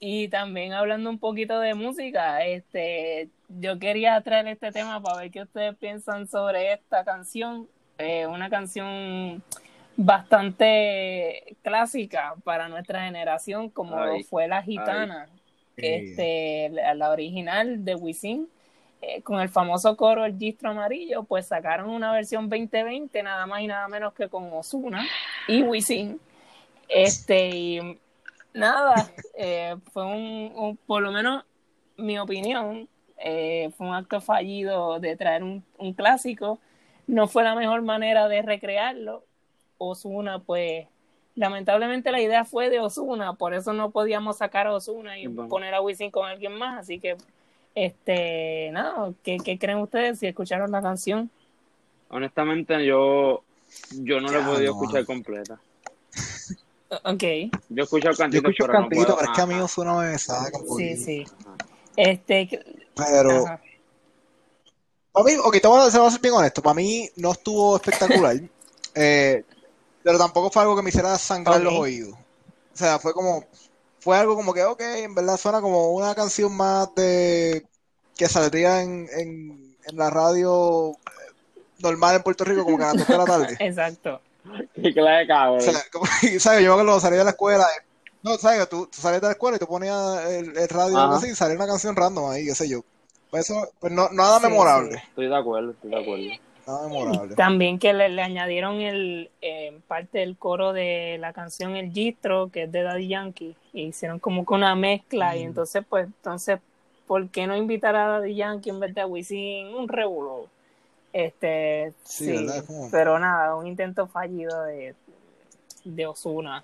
Y 0.00 0.28
también 0.28 0.72
hablando 0.72 1.10
un 1.10 1.18
poquito 1.18 1.58
de 1.60 1.74
música, 1.74 2.44
este, 2.44 3.30
yo 3.48 3.78
quería 3.78 4.20
traer 4.20 4.46
este 4.46 4.70
tema 4.70 5.02
para 5.02 5.18
ver 5.18 5.30
qué 5.30 5.42
ustedes 5.42 5.76
piensan 5.76 6.28
sobre 6.28 6.72
esta 6.72 7.04
canción. 7.04 7.68
Eh, 7.98 8.26
una 8.26 8.48
canción 8.48 9.42
bastante 9.96 11.56
clásica 11.62 12.36
para 12.44 12.68
nuestra 12.68 13.04
generación, 13.04 13.70
como 13.70 14.00
Ay, 14.00 14.22
fue 14.22 14.46
La 14.46 14.62
Gitana, 14.62 15.28
este, 15.76 16.68
la, 16.70 16.94
la 16.94 17.10
original 17.10 17.84
de 17.84 17.96
Wisin, 17.96 18.48
eh, 19.00 19.22
con 19.22 19.40
el 19.40 19.48
famoso 19.48 19.96
coro 19.96 20.24
El 20.24 20.38
Gistro 20.38 20.70
Amarillo, 20.70 21.22
pues 21.24 21.46
sacaron 21.46 21.90
una 21.90 22.12
versión 22.12 22.48
2020, 22.48 23.22
nada 23.22 23.46
más 23.46 23.60
y 23.60 23.66
nada 23.66 23.88
menos 23.88 24.12
que 24.14 24.28
con 24.28 24.52
Osuna 24.52 25.06
y 25.46 25.62
Wisin. 25.62 26.20
Este, 26.88 27.48
y 27.50 27.98
nada, 28.54 29.10
eh, 29.34 29.76
fue 29.92 30.04
un, 30.04 30.52
un- 30.56 30.76
por 30.86 31.02
lo 31.02 31.12
menos 31.12 31.44
mi 31.96 32.18
opinión, 32.18 32.88
eh, 33.18 33.70
fue 33.76 33.88
un 33.88 33.94
acto 33.94 34.20
fallido 34.20 34.98
de 35.00 35.16
traer 35.16 35.42
un, 35.42 35.64
un 35.78 35.92
clásico. 35.92 36.58
No 37.06 37.26
fue 37.28 37.42
la 37.44 37.54
mejor 37.54 37.82
manera 37.82 38.28
de 38.28 38.42
recrearlo. 38.42 39.24
Osuna, 39.78 40.40
pues, 40.40 40.86
lamentablemente 41.34 42.10
la 42.10 42.20
idea 42.20 42.44
fue 42.44 42.68
de 42.68 42.80
Osuna, 42.80 43.34
por 43.34 43.54
eso 43.54 43.72
no 43.72 43.90
podíamos 43.90 44.38
sacar 44.38 44.66
a 44.66 44.74
Osuna 44.74 45.18
y 45.18 45.26
Bueno. 45.28 45.48
poner 45.48 45.74
a 45.74 45.80
Wisin 45.80 46.10
con 46.10 46.26
alguien 46.26 46.52
más. 46.54 46.78
Así 46.80 46.98
que, 47.00 47.16
este, 47.74 48.70
nada, 48.72 49.12
¿qué, 49.22 49.36
qué 49.38 49.58
creen 49.58 49.78
ustedes 49.78 50.18
si 50.18 50.26
escucharon 50.26 50.70
la 50.70 50.82
canción? 50.82 51.30
Honestamente, 52.10 52.84
yo, 52.86 53.42
yo 53.90 54.20
no 54.20 54.28
la 54.32 54.38
he 54.38 54.40
Ya, 54.40 54.46
podido 54.46 54.72
no. 54.72 54.82
escuchar 54.82 55.04
completa. 55.04 55.60
Ok, 57.04 57.22
Yo 57.68 57.82
he 57.82 57.82
escuchado 57.82 58.12
Yo 58.12 58.16
cantitos, 58.16 58.50
escucho 58.50 58.66
pero 58.66 58.72
no 58.80 58.88
cantito, 58.88 59.02
puedo. 59.04 59.16
pero 59.18 59.30
es 59.30 59.36
que 59.36 59.42
a 59.42 59.46
mí. 59.46 59.60
Osuna 59.60 59.94
me 59.98 60.18
saca 60.18 60.58
sí, 60.74 60.96
sí. 60.96 61.26
Ajá. 61.40 61.56
Este, 61.96 62.48
Pero, 62.94 63.30
ajá. 63.30 63.60
para 65.12 65.24
mí, 65.26 65.32
ok, 65.44 65.60
te 65.60 65.68
voy 65.68 65.80
a, 65.86 65.90
te 65.90 65.98
voy 65.98 66.06
a 66.06 66.10
ser 66.10 66.20
bien 66.22 66.34
honesto. 66.34 66.62
Para 66.62 66.74
mí 66.74 67.10
no 67.16 67.32
estuvo 67.32 67.76
espectacular. 67.76 68.40
eh, 68.94 69.44
pero 70.02 70.16
tampoco 70.18 70.50
fue 70.50 70.62
algo 70.62 70.76
que 70.76 70.82
me 70.82 70.88
hiciera 70.88 71.18
sangrar 71.18 71.60
los 71.60 71.74
oídos. 71.74 72.14
O 72.14 72.76
sea, 72.76 72.98
fue 72.98 73.12
como, 73.12 73.44
fue 74.08 74.16
algo 74.16 74.36
como 74.36 74.54
que, 74.54 74.64
ok, 74.64 74.80
en 74.80 75.14
verdad 75.14 75.36
suena 75.36 75.60
como 75.60 75.90
una 75.90 76.14
canción 76.14 76.56
más 76.56 76.94
de 76.94 77.66
que 78.16 78.26
saldría 78.26 78.80
en, 78.80 79.06
en, 79.12 79.76
en 79.84 79.96
la 79.98 80.08
radio 80.08 80.92
eh, 80.92 80.96
normal 81.80 82.16
en 82.16 82.22
Puerto 82.22 82.42
Rico, 82.42 82.64
como 82.64 82.78
que 82.78 82.84
a 82.84 82.94
las 82.94 82.96
2 82.96 83.06
de 83.06 83.18
la 83.18 83.24
tarde. 83.26 83.56
Exacto. 83.60 84.22
Qué 84.74 84.94
clase 84.94 85.18
de 85.18 85.26
cabrón. 85.26 85.58
O 85.58 85.60
sea, 85.60 85.82
como, 85.92 86.06
¿sabes? 86.38 86.64
Yo 86.64 86.72
cuando 86.72 86.98
salí 87.00 87.18
de 87.18 87.24
la 87.24 87.30
escuela, 87.32 87.64
eh, 87.64 87.84
no, 88.22 88.38
¿sabes? 88.38 88.66
Tú, 88.70 88.86
tú 88.86 88.98
salías 88.98 89.20
de 89.20 89.26
la 89.26 89.32
escuela 89.32 89.58
y 89.58 89.60
tú 89.60 89.66
ponías 89.66 90.24
el, 90.30 90.56
el 90.56 90.68
radio 90.70 90.96
Ajá. 90.96 91.16
así 91.16 91.28
y 91.28 91.34
salía 91.34 91.56
una 91.56 91.66
canción 91.66 91.94
random 91.94 92.30
ahí, 92.30 92.46
qué 92.46 92.54
sé 92.54 92.66
yo. 92.66 92.80
Pues 93.30 93.44
eso, 93.50 93.68
pues 93.78 93.92
no, 93.92 94.08
nada 94.08 94.40
Sí, 94.40 94.46
memorable. 94.46 95.02
Estoy 95.06 95.28
de 95.28 95.36
acuerdo, 95.36 95.72
estoy 95.72 95.90
de 95.90 96.00
acuerdo. 96.00 96.24
Nada 96.68 96.86
memorable. 96.86 97.34
También 97.34 97.78
que 97.78 97.94
le, 97.94 98.10
le 98.10 98.20
añadieron 98.22 98.80
el 98.82 99.30
eh, 99.40 99.78
parte 99.88 100.18
del 100.18 100.36
coro 100.36 100.74
de 100.74 101.16
la 101.18 101.32
canción 101.32 101.76
El 101.76 101.90
Gistro, 101.92 102.50
que 102.50 102.64
es 102.64 102.72
de 102.72 102.82
Daddy 102.82 103.08
Yankee, 103.08 103.56
y 103.72 103.84
hicieron 103.84 104.18
como 104.18 104.44
que 104.44 104.52
una 104.52 104.74
mezcla, 104.74 105.34
y 105.34 105.44
Mm. 105.44 105.46
entonces, 105.46 105.82
pues, 105.88 106.06
entonces, 106.06 106.60
¿por 107.06 107.26
qué 107.30 107.46
no 107.46 107.56
invitar 107.56 107.96
a 107.96 108.06
Daddy 108.06 108.34
Yankee 108.34 108.68
en 108.68 108.80
vez 108.80 108.94
de 108.94 109.00
a 109.00 109.06
Wisin? 109.06 109.68
Un 109.74 109.88
revuelo. 109.88 110.46
Este, 111.10 111.94
Sí, 112.04 112.46
pero 112.90 113.18
nada, 113.18 113.54
un 113.56 113.66
intento 113.66 114.06
fallido 114.06 114.64
de, 114.64 114.94
de 115.84 116.06
Osuna. 116.06 116.62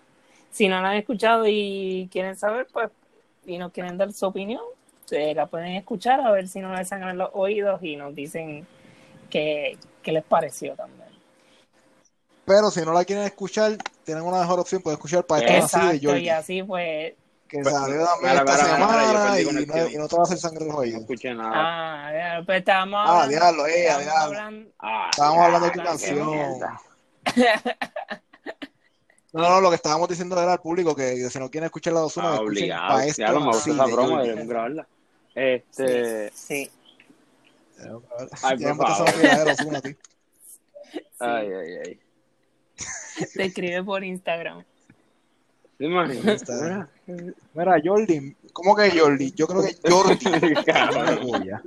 Si 0.51 0.69
no 0.69 0.83
la 0.83 0.91
han 0.91 0.97
escuchado 0.97 1.47
y 1.49 2.09
quieren 2.13 2.37
saber, 2.37 2.67
pues, 2.71 2.91
y 3.47 3.57
no 3.57 3.71
quieren 3.71 3.97
dar 3.97 4.13
su 4.13 4.27
opinión, 4.27 4.61
la 5.11 5.47
pueden 5.47 5.73
escuchar 5.73 6.21
a 6.21 6.31
ver 6.31 6.47
si 6.49 6.61
no 6.61 6.75
les 6.75 6.89
sangran 6.89 7.17
los 7.17 7.31
oídos 7.33 7.83
y 7.83 7.97
nos 7.97 8.15
dicen 8.15 8.67
qué, 9.35 9.77
qué 10.03 10.13
les 10.13 10.23
pareció 10.25 10.75
también. 10.77 11.09
Pero 12.47 12.71
si 12.71 12.83
no 12.83 12.93
la 12.93 13.05
quieren 13.05 13.25
escuchar, 13.25 13.77
tienen 14.05 14.23
una 14.23 14.39
mejor 14.41 14.61
opción, 14.61 14.81
pueden 14.81 14.97
escuchar 14.97 15.25
para 15.27 15.41
estar 15.45 15.57
así 15.63 15.89
de 15.89 15.97
Exacto, 15.97 16.17
y 16.19 16.29
así 16.29 16.63
pues, 16.63 17.15
que 17.49 17.59
Pues, 17.63 17.75
salió 17.75 18.05
también 18.05 18.37
esta 18.37 18.57
semana 18.59 19.41
y, 19.41 19.45
no, 19.45 19.89
y 19.89 19.97
no 19.97 20.07
te 20.09 20.17
va 20.17 20.23
a 20.23 20.25
hacer 20.25 20.39
sangre 20.39 20.61
en 20.63 20.69
los 20.69 20.75
No 20.77 20.81
oídos. 20.83 21.01
escuché 21.01 21.35
nada. 21.35 21.51
ah, 21.53 22.13
ya, 22.13 22.43
pues 22.47 22.59
estábamos 22.61 23.01
Ah, 23.11 23.27
diablo, 23.27 23.67
eh, 23.67 23.73
estábamos 23.87 24.05
diablo. 24.05 24.39
hablando- 24.39 24.71
Ah, 24.79 25.09
Estábamos 25.11 25.43
hablando 25.45 25.67
de 25.67 25.73
tu 25.73 25.83
canción. 25.83 26.19
No, 29.33 29.49
no, 29.51 29.61
lo 29.61 29.69
que 29.71 29.77
estábamos 29.77 30.09
diciendo 30.09 30.41
era 30.41 30.53
al 30.53 30.61
público 30.61 30.95
que 30.95 31.29
si 31.29 31.39
no 31.41 31.51
quieren 31.51 31.67
escuchar 31.67 31.93
la 31.95 32.05
Ozuna, 32.05 32.29
Ah, 32.29 32.35
escuchen 32.35 32.49
obligado. 32.53 32.89
para 32.89 33.07
esto. 33.07 33.23
Ya 33.23 33.33
lo 33.33 33.41
me 33.41 33.47
gusta 33.47 33.71
esa 33.73 33.85
broma, 33.87 34.23
debemos 34.23 34.47
grabarla. 34.47 34.87
Este. 35.35 36.31
sí, 36.33 36.71
Ay, 38.43 38.57
por 38.77 38.77
favor. 38.89 39.15
Ay, 41.19 41.49
ay, 41.53 41.73
ay. 41.87 42.01
te 43.35 43.45
escribe 43.47 43.83
por 43.83 44.05
Instagram. 44.05 44.65
¿Te 45.79 45.87
imaginas? 45.87 46.43
Está. 46.43 46.89
Mira, 47.55 47.77
Jordi, 47.85 48.37
¿cómo 48.53 48.77
que 48.77 48.91
Jordi? 48.97 49.33
Yo 49.33 49.47
creo 49.49 49.63
que 49.63 49.77
Jordi. 49.91 50.55
Cabrón. 50.67 51.63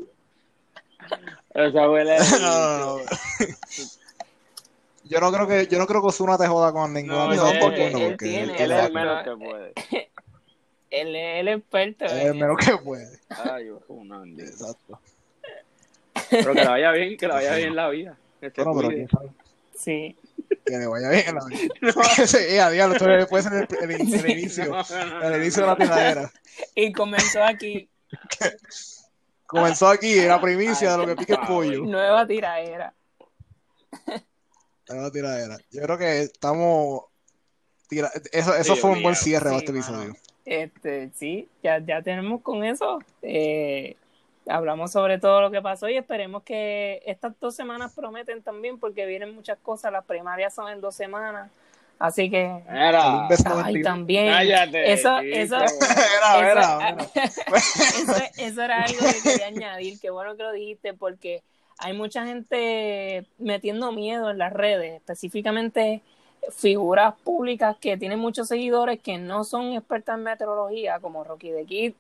Esa 1.54 1.90
huele. 1.90 2.18
No, 2.20 2.40
no, 2.40 2.98
no. 3.00 3.04
Yo 5.06 5.20
no 5.22 5.32
creo 5.32 5.48
que 5.48 5.68
yo 5.68 5.78
no 5.80 5.88
creo 5.88 6.02
que 6.02 6.08
Ozuna 6.08 6.38
te 6.38 6.48
joda 6.48 6.72
con 6.72 6.94
ninguna 6.94 7.24
No, 7.24 7.30
persona 7.30 7.52
él- 7.52 7.60
porque 7.62 7.88
él 7.88 7.94
no, 7.94 8.00
porque 8.00 8.26
tiene- 8.26 8.44
él 8.44 8.50
Él 8.62 8.72
es 8.72 8.86
el 8.86 8.94
menos 8.94 9.24
que 9.24 9.36
puede. 9.36 9.74
Él 10.90 11.16
es 11.18 11.40
el 11.42 11.48
experto. 11.50 12.06
él 12.06 12.12
es 12.18 12.26
el 12.28 12.34
menos 12.36 12.58
que 12.66 12.78
puede. 12.78 13.20
Ay, 13.30 13.66
una 13.90 14.20
bendita. 14.20 14.50
Exacto. 14.50 15.00
Pero 16.30 16.54
que 16.54 16.62
le 16.62 16.68
vaya 16.68 16.92
bien, 16.92 17.18
que 17.18 17.28
le 17.28 17.34
vaya 17.34 17.56
bien 17.56 17.76
la 17.76 17.90
vida. 17.90 18.18
Que 18.40 18.52
se 18.52 18.64
Bueno, 18.64 18.80
pero 18.80 18.88
cuide. 18.90 18.96
quién 18.96 19.10
sabe. 19.10 19.30
Sí, 19.78 20.16
Que 20.66 20.78
le 20.78 20.88
vaya 20.88 21.10
bien 21.10 21.24
en 21.28 21.36
la 21.36 21.46
vida. 21.46 21.74
Sí, 22.28 22.38
eh, 22.38 22.62
a 22.62 22.70
diablo, 22.70 22.96
esto 22.96 23.28
puede 23.30 23.44
ser 23.44 23.54
el, 23.82 23.92
el- 23.92 24.14
el 24.14 24.30
inicio, 24.32 24.66
No, 24.66 24.72
no, 24.84 25.06
no, 25.06 25.24
el 25.24 25.32
no, 25.32 25.38
inicio 25.38 25.62
de 25.64 25.68
no. 25.68 25.74
la 25.74 25.78
tiradera. 25.86 26.32
y 26.76 26.92
comenzó 26.92 27.44
aquí 27.44 27.90
Comenzó 29.46 29.88
aquí 29.88 30.16
la 30.22 30.42
primicia 30.42 30.92
de 30.92 30.98
lo 30.98 31.06
que 31.06 31.16
pique 31.16 31.34
el 31.34 31.40
Ay, 31.42 31.48
pollo. 31.48 31.84
nueva 31.86 32.28
tiraera. 32.28 32.94
La 34.88 35.12
tiradera. 35.12 35.58
Yo 35.72 35.82
creo 35.82 35.98
que 35.98 36.22
estamos. 36.24 37.04
tira- 37.90 38.12
Eso, 38.32 38.56
eso 38.56 38.76
Sí, 38.76 38.82
fue 38.82 38.92
un 38.92 39.04
buen 39.04 39.16
cierre 39.16 39.50
Sí, 39.52 39.56
este 39.58 39.72
episodio. 39.72 40.16
Este, 40.46 41.10
sí, 41.16 41.48
ya, 41.62 41.80
ya 41.80 42.02
tenemos 42.02 42.42
con 42.42 42.64
eso. 42.64 43.00
Eh, 43.22 43.96
hablamos 44.50 44.92
sobre 44.92 45.20
todo 45.20 45.42
lo 45.42 45.52
que 45.52 45.62
pasó 45.62 45.90
y 45.90 45.98
esperemos 45.98 46.44
que 46.44 47.02
estas 47.06 47.40
dos 47.40 47.56
semanas 47.56 47.94
prometen 47.94 48.42
también 48.42 48.80
porque 48.80 49.06
vienen 49.06 49.36
muchas 49.36 49.58
cosas. 49.60 49.92
Las 49.92 50.06
primarias 50.06 50.54
son 50.54 50.70
en 50.70 50.82
dos 50.82 50.96
semanas. 50.96 51.50
Así 52.00 52.30
que, 52.30 52.64
Era. 52.70 53.28
Ay, 53.28 53.38
92. 53.44 53.84
también. 53.84 54.32
Cállate. 54.32 54.94
Eso, 54.94 55.18
eso, 55.20 55.56
Era, 55.56 56.52
era, 56.52 56.52
eso, 56.52 56.82
era. 56.82 56.98
eso, 57.26 58.14
eso 58.38 58.62
era 58.62 58.84
algo 58.84 59.00
que 59.00 59.30
quería 59.30 59.48
añadir. 59.48 60.00
Qué 60.00 60.10
bueno 60.12 60.38
que 60.38 60.44
lo 60.44 60.52
dijiste 60.52 60.94
porque 60.94 61.42
hay 61.80 61.94
mucha 61.94 62.26
gente 62.26 63.26
metiendo 63.40 63.92
miedo 63.92 64.30
en 64.30 64.38
las 64.38 64.54
redes, 64.54 64.96
específicamente 64.96 66.02
figuras 66.56 67.16
públicas 67.24 67.76
que 67.80 67.98
tienen 67.98 68.20
muchos 68.20 68.48
seguidores 68.48 69.00
que 69.02 69.18
no 69.18 69.44
son 69.44 69.74
expertas 69.74 70.18
en 70.18 70.24
meteorología, 70.24 71.00
como 71.00 71.24
Rocky 71.24 71.52
the 71.52 71.66
Kid 71.66 71.94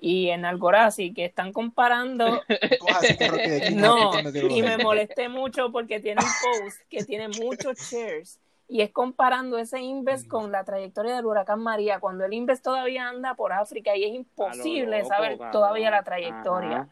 y 0.00 0.30
en 0.30 0.44
Algorazi, 0.44 1.12
que 1.12 1.26
están 1.26 1.52
comparando. 1.52 2.42
No, 3.74 4.14
es 4.14 4.24
meteorología. 4.24 4.58
y 4.58 4.62
me 4.62 4.78
molesté 4.82 5.28
mucho 5.28 5.70
porque 5.72 6.00
tiene 6.00 6.22
un 6.22 6.62
post 6.64 6.80
que 6.88 7.04
tiene 7.04 7.28
muchos 7.28 7.78
shares 7.78 8.38
y 8.68 8.82
es 8.82 8.90
comparando 8.90 9.58
ese 9.58 9.80
Inves 9.80 10.26
con 10.26 10.52
la 10.52 10.64
trayectoria 10.64 11.16
del 11.16 11.26
huracán 11.26 11.60
María, 11.60 11.98
cuando 12.00 12.24
el 12.24 12.32
Inves 12.32 12.62
todavía 12.62 13.08
anda 13.08 13.34
por 13.34 13.52
África 13.52 13.96
y 13.96 14.04
es 14.04 14.14
imposible 14.14 14.98
loco, 14.98 15.08
saber 15.08 15.32
cabrón. 15.32 15.50
todavía 15.52 15.90
la 15.90 16.02
trayectoria. 16.04 16.76
Ajá. 16.76 16.88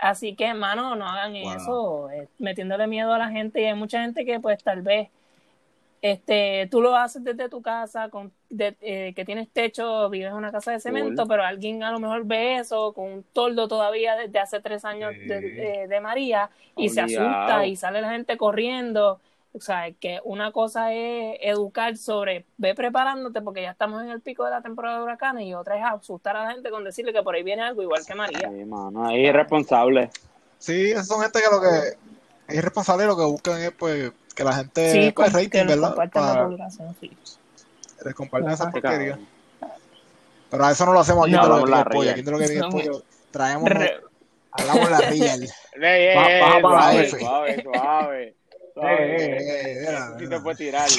Así 0.00 0.34
que, 0.34 0.46
hermano, 0.46 0.96
no 0.96 1.06
hagan 1.06 1.32
Wow. 1.34 1.52
eso, 1.56 2.10
eh, 2.10 2.28
metiéndole 2.38 2.86
miedo 2.86 3.12
a 3.12 3.18
la 3.18 3.28
gente. 3.28 3.60
Y 3.60 3.66
hay 3.66 3.74
mucha 3.74 4.00
gente 4.00 4.24
que, 4.24 4.40
pues, 4.40 4.62
tal 4.64 4.80
vez, 4.80 5.10
este, 6.02 6.66
tú 6.70 6.80
lo 6.80 6.96
haces 6.96 7.22
desde 7.22 7.48
tu 7.48 7.60
casa, 7.62 8.08
con, 8.08 8.32
de- 8.48 8.76
eh, 8.80 9.12
que 9.14 9.24
tienes 9.24 9.48
techo, 9.50 10.08
vives 10.08 10.28
en 10.30 10.34
una 10.36 10.50
casa 10.50 10.72
de 10.72 10.80
cemento, 10.80 11.22
Cool. 11.22 11.28
pero 11.28 11.44
alguien 11.44 11.82
a 11.82 11.90
lo 11.92 12.00
mejor 12.00 12.24
ve 12.24 12.56
eso 12.56 12.92
con 12.94 13.06
un 13.12 13.22
toldo 13.32 13.68
todavía 13.68 14.16
desde 14.16 14.38
hace 14.38 14.60
tres 14.60 14.84
años 14.84 15.12
Sí. 15.14 15.26
de, 15.26 15.40
de- 15.40 15.86
de 15.88 16.00
María 16.00 16.50
y 16.76 16.88
se 16.88 17.02
asusta 17.02 17.66
y 17.66 17.76
sale 17.76 18.00
la 18.00 18.10
gente 18.12 18.36
corriendo. 18.36 19.20
O 19.52 19.60
sea, 19.60 19.90
que 19.90 20.20
una 20.22 20.52
cosa 20.52 20.92
es 20.94 21.36
educar 21.40 21.96
sobre, 21.96 22.44
ve 22.56 22.72
preparándote 22.76 23.42
porque 23.42 23.62
ya 23.62 23.72
estamos 23.72 24.00
en 24.00 24.08
el 24.10 24.20
pico 24.20 24.44
de 24.44 24.52
la 24.52 24.62
temporada 24.62 24.98
de 24.98 25.02
huracanes 25.02 25.44
y 25.44 25.54
otra 25.54 25.76
es 25.76 25.84
asustar 25.84 26.36
a 26.36 26.44
la 26.44 26.52
gente 26.52 26.70
con 26.70 26.84
decirle 26.84 27.12
que 27.12 27.22
por 27.24 27.34
ahí 27.34 27.42
viene 27.42 27.62
algo 27.62 27.82
igual 27.82 28.00
que 28.06 28.14
María. 28.14 28.48
Sí, 28.48 28.64
mano, 28.64 29.06
ahí 29.08 29.24
es 29.24 29.28
irresponsable. 29.30 30.08
Sí, 30.56 30.92
son 31.04 31.20
gente 31.22 31.40
que 31.40 31.54
lo 31.54 31.60
que 31.60 31.88
es 32.48 32.56
irresponsable 32.58 33.04
y 33.04 33.06
lo 33.08 33.16
que 33.16 33.24
buscan 33.24 33.60
es 33.60 33.72
pues 33.72 34.12
que 34.34 34.44
la 34.44 34.52
gente 34.54 34.92
Sí, 34.92 35.12
pues 35.12 35.32
rating, 35.32 35.48
que 35.50 35.64
¿verdad? 35.64 35.88
compartan 35.88 36.22
la 36.26 36.32
Para 36.32 36.44
publicación, 36.46 36.96
sí. 37.00 37.10
les 38.04 38.14
compartan 38.14 38.52
esa 38.52 38.70
porquería. 38.70 39.18
Pero 40.50 40.64
a 40.64 40.70
eso 40.72 40.86
no 40.86 40.92
lo 40.92 41.00
hacemos 41.00 41.24
aquí 41.26 41.32
No, 41.34 41.42
de 41.42 41.48
lo 41.48 41.66
la 41.66 41.84
pollo. 41.84 42.10
Aquí 42.10 42.22
de 42.22 42.30
lo 42.30 42.38
que 42.38 42.54
No. 42.56 42.68
pollo 42.70 43.02
traemos, 43.30 43.68
Re- 43.68 44.00
hablamos 44.52 44.90
la 44.90 44.98
real. 44.98 45.42
Ey, 45.42 45.48
ey, 45.82 46.16
Baja- 46.16 46.60
para 46.60 46.60
la 46.60 46.60
suave, 46.60 47.00
F. 47.04 47.18
suave, 47.20 47.62
suave. 47.62 48.34
Suave. 48.74 50.16
mira. 50.18 50.28
te 50.38 50.40
puede 50.40 50.56
tirar. 50.56 50.88
Y, 50.88 50.92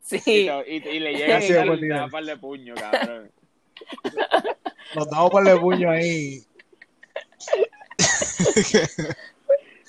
Sí, 0.00 0.20
te- 0.24 0.64
y, 0.68 0.76
y 0.96 1.00
le 1.00 1.12
llega 1.14 1.40
Sí, 1.40 1.46
y 1.48 1.50
y 1.50 1.54
te 1.54 1.54
da 1.66 1.76
tirar. 1.76 2.04
un 2.04 2.10
par 2.10 2.24
de 2.24 2.36
puño, 2.36 2.74
cabrón. 2.76 3.30
Nos 4.94 5.10
damos 5.10 5.30
por 5.30 5.46
el 5.48 5.58
puño 5.60 5.90
ahí. 5.90 6.44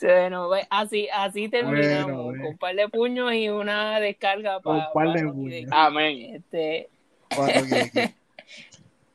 bueno, 0.02 0.48
pues, 0.48 0.68
así, 0.70 1.08
así 1.14 1.50
terminamos, 1.50 2.06
Bueno, 2.06 2.24
bueno. 2.24 2.44
con 2.44 2.52
un 2.52 2.58
par 2.58 2.76
de 2.76 2.90
puños 2.90 3.34
y 3.34 3.50
una 3.50 4.00
descarga 4.00 4.60
Con 4.62 4.78
para 4.78 4.88
un 4.88 4.94
par 4.94 5.14
de 5.14 5.28
puños. 5.32 5.72
Amén. 5.72 6.36
Este. 6.36 6.90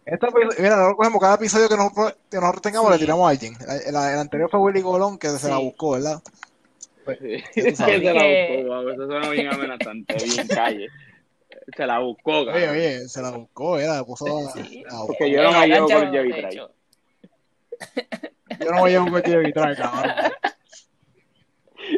Este 0.04 0.26
mira, 0.58 0.76
nosotros 0.76 0.96
cogemos 0.96 1.20
cada 1.20 1.34
episodio 1.36 1.68
que 1.68 1.76
nosotros, 1.76 2.16
que 2.30 2.36
nosotros 2.38 2.62
tengamos, 2.62 2.88
Sí. 2.88 2.94
le 2.94 2.98
tiramos 3.04 3.26
a 3.26 3.30
alguien. 3.30 3.54
El, 3.86 3.88
el 3.94 3.96
anterior 3.96 4.50
fue 4.50 4.60
Willy 4.60 4.82
Colón, 4.82 5.16
que 5.18 5.28
se 5.28 5.48
la 5.48 5.58
Sí. 5.58 5.64
buscó, 5.64 5.92
¿verdad? 5.92 6.20
Sí. 7.06 7.42
Tú 7.70 7.76
sabes. 7.76 8.00
Se 8.00 8.12
la 8.12 8.22
buscó, 8.24 8.66
guau, 8.66 8.88
eso 8.90 9.06
suena 9.06 9.28
bien 9.30 9.46
amenazante, 9.52 10.14
bien 10.24 10.48
calle. 10.48 10.88
Se 11.76 11.86
la 11.86 11.98
buscó, 12.00 12.38
Oye, 12.40 12.46
cabrón. 12.52 12.70
oye, 12.70 13.08
se 13.08 13.22
la 13.22 13.30
buscó, 13.30 13.78
era, 13.78 13.94
la, 13.94 14.04
Sí. 14.04 14.82
la 14.84 14.94
buscó. 14.96 15.06
Porque 15.06 15.30
yo 15.30 15.42
no 15.44 15.52
me 15.60 15.68
llevo 15.68 15.86
con 15.88 16.02
el 16.02 16.10
Jevi. 16.10 16.56
Yo 18.60 18.70
no 18.70 18.84
a 18.84 18.88
llevar 18.88 19.06
un 19.08 19.12
coche 19.14 19.30
de 19.30 19.38
vitral, 19.38 19.76
cabrón. 19.76 20.12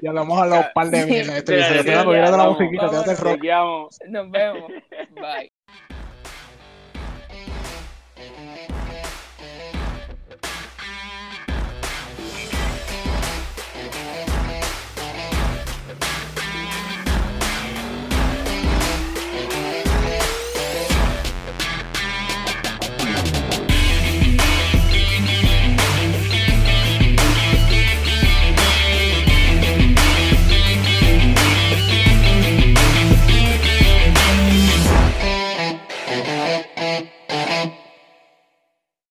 Ya 0.02 0.12
le 0.12 0.18
vamos 0.18 0.38
a 0.38 0.42
hablar 0.42 0.58
un 0.66 0.72
par 0.74 0.90
de 0.90 1.02
Sí. 1.04 1.16
en 1.16 1.30
este 1.30 1.54
tírate 1.56 2.36
la 2.36 2.48
musiquita, 2.48 2.88
tírate 2.90 3.10
el 3.12 3.16
rock. 3.18 3.34
Chequeamos. 3.34 3.98
Nos 4.08 4.30
vemos. 4.30 4.72
Bye. 5.14 5.53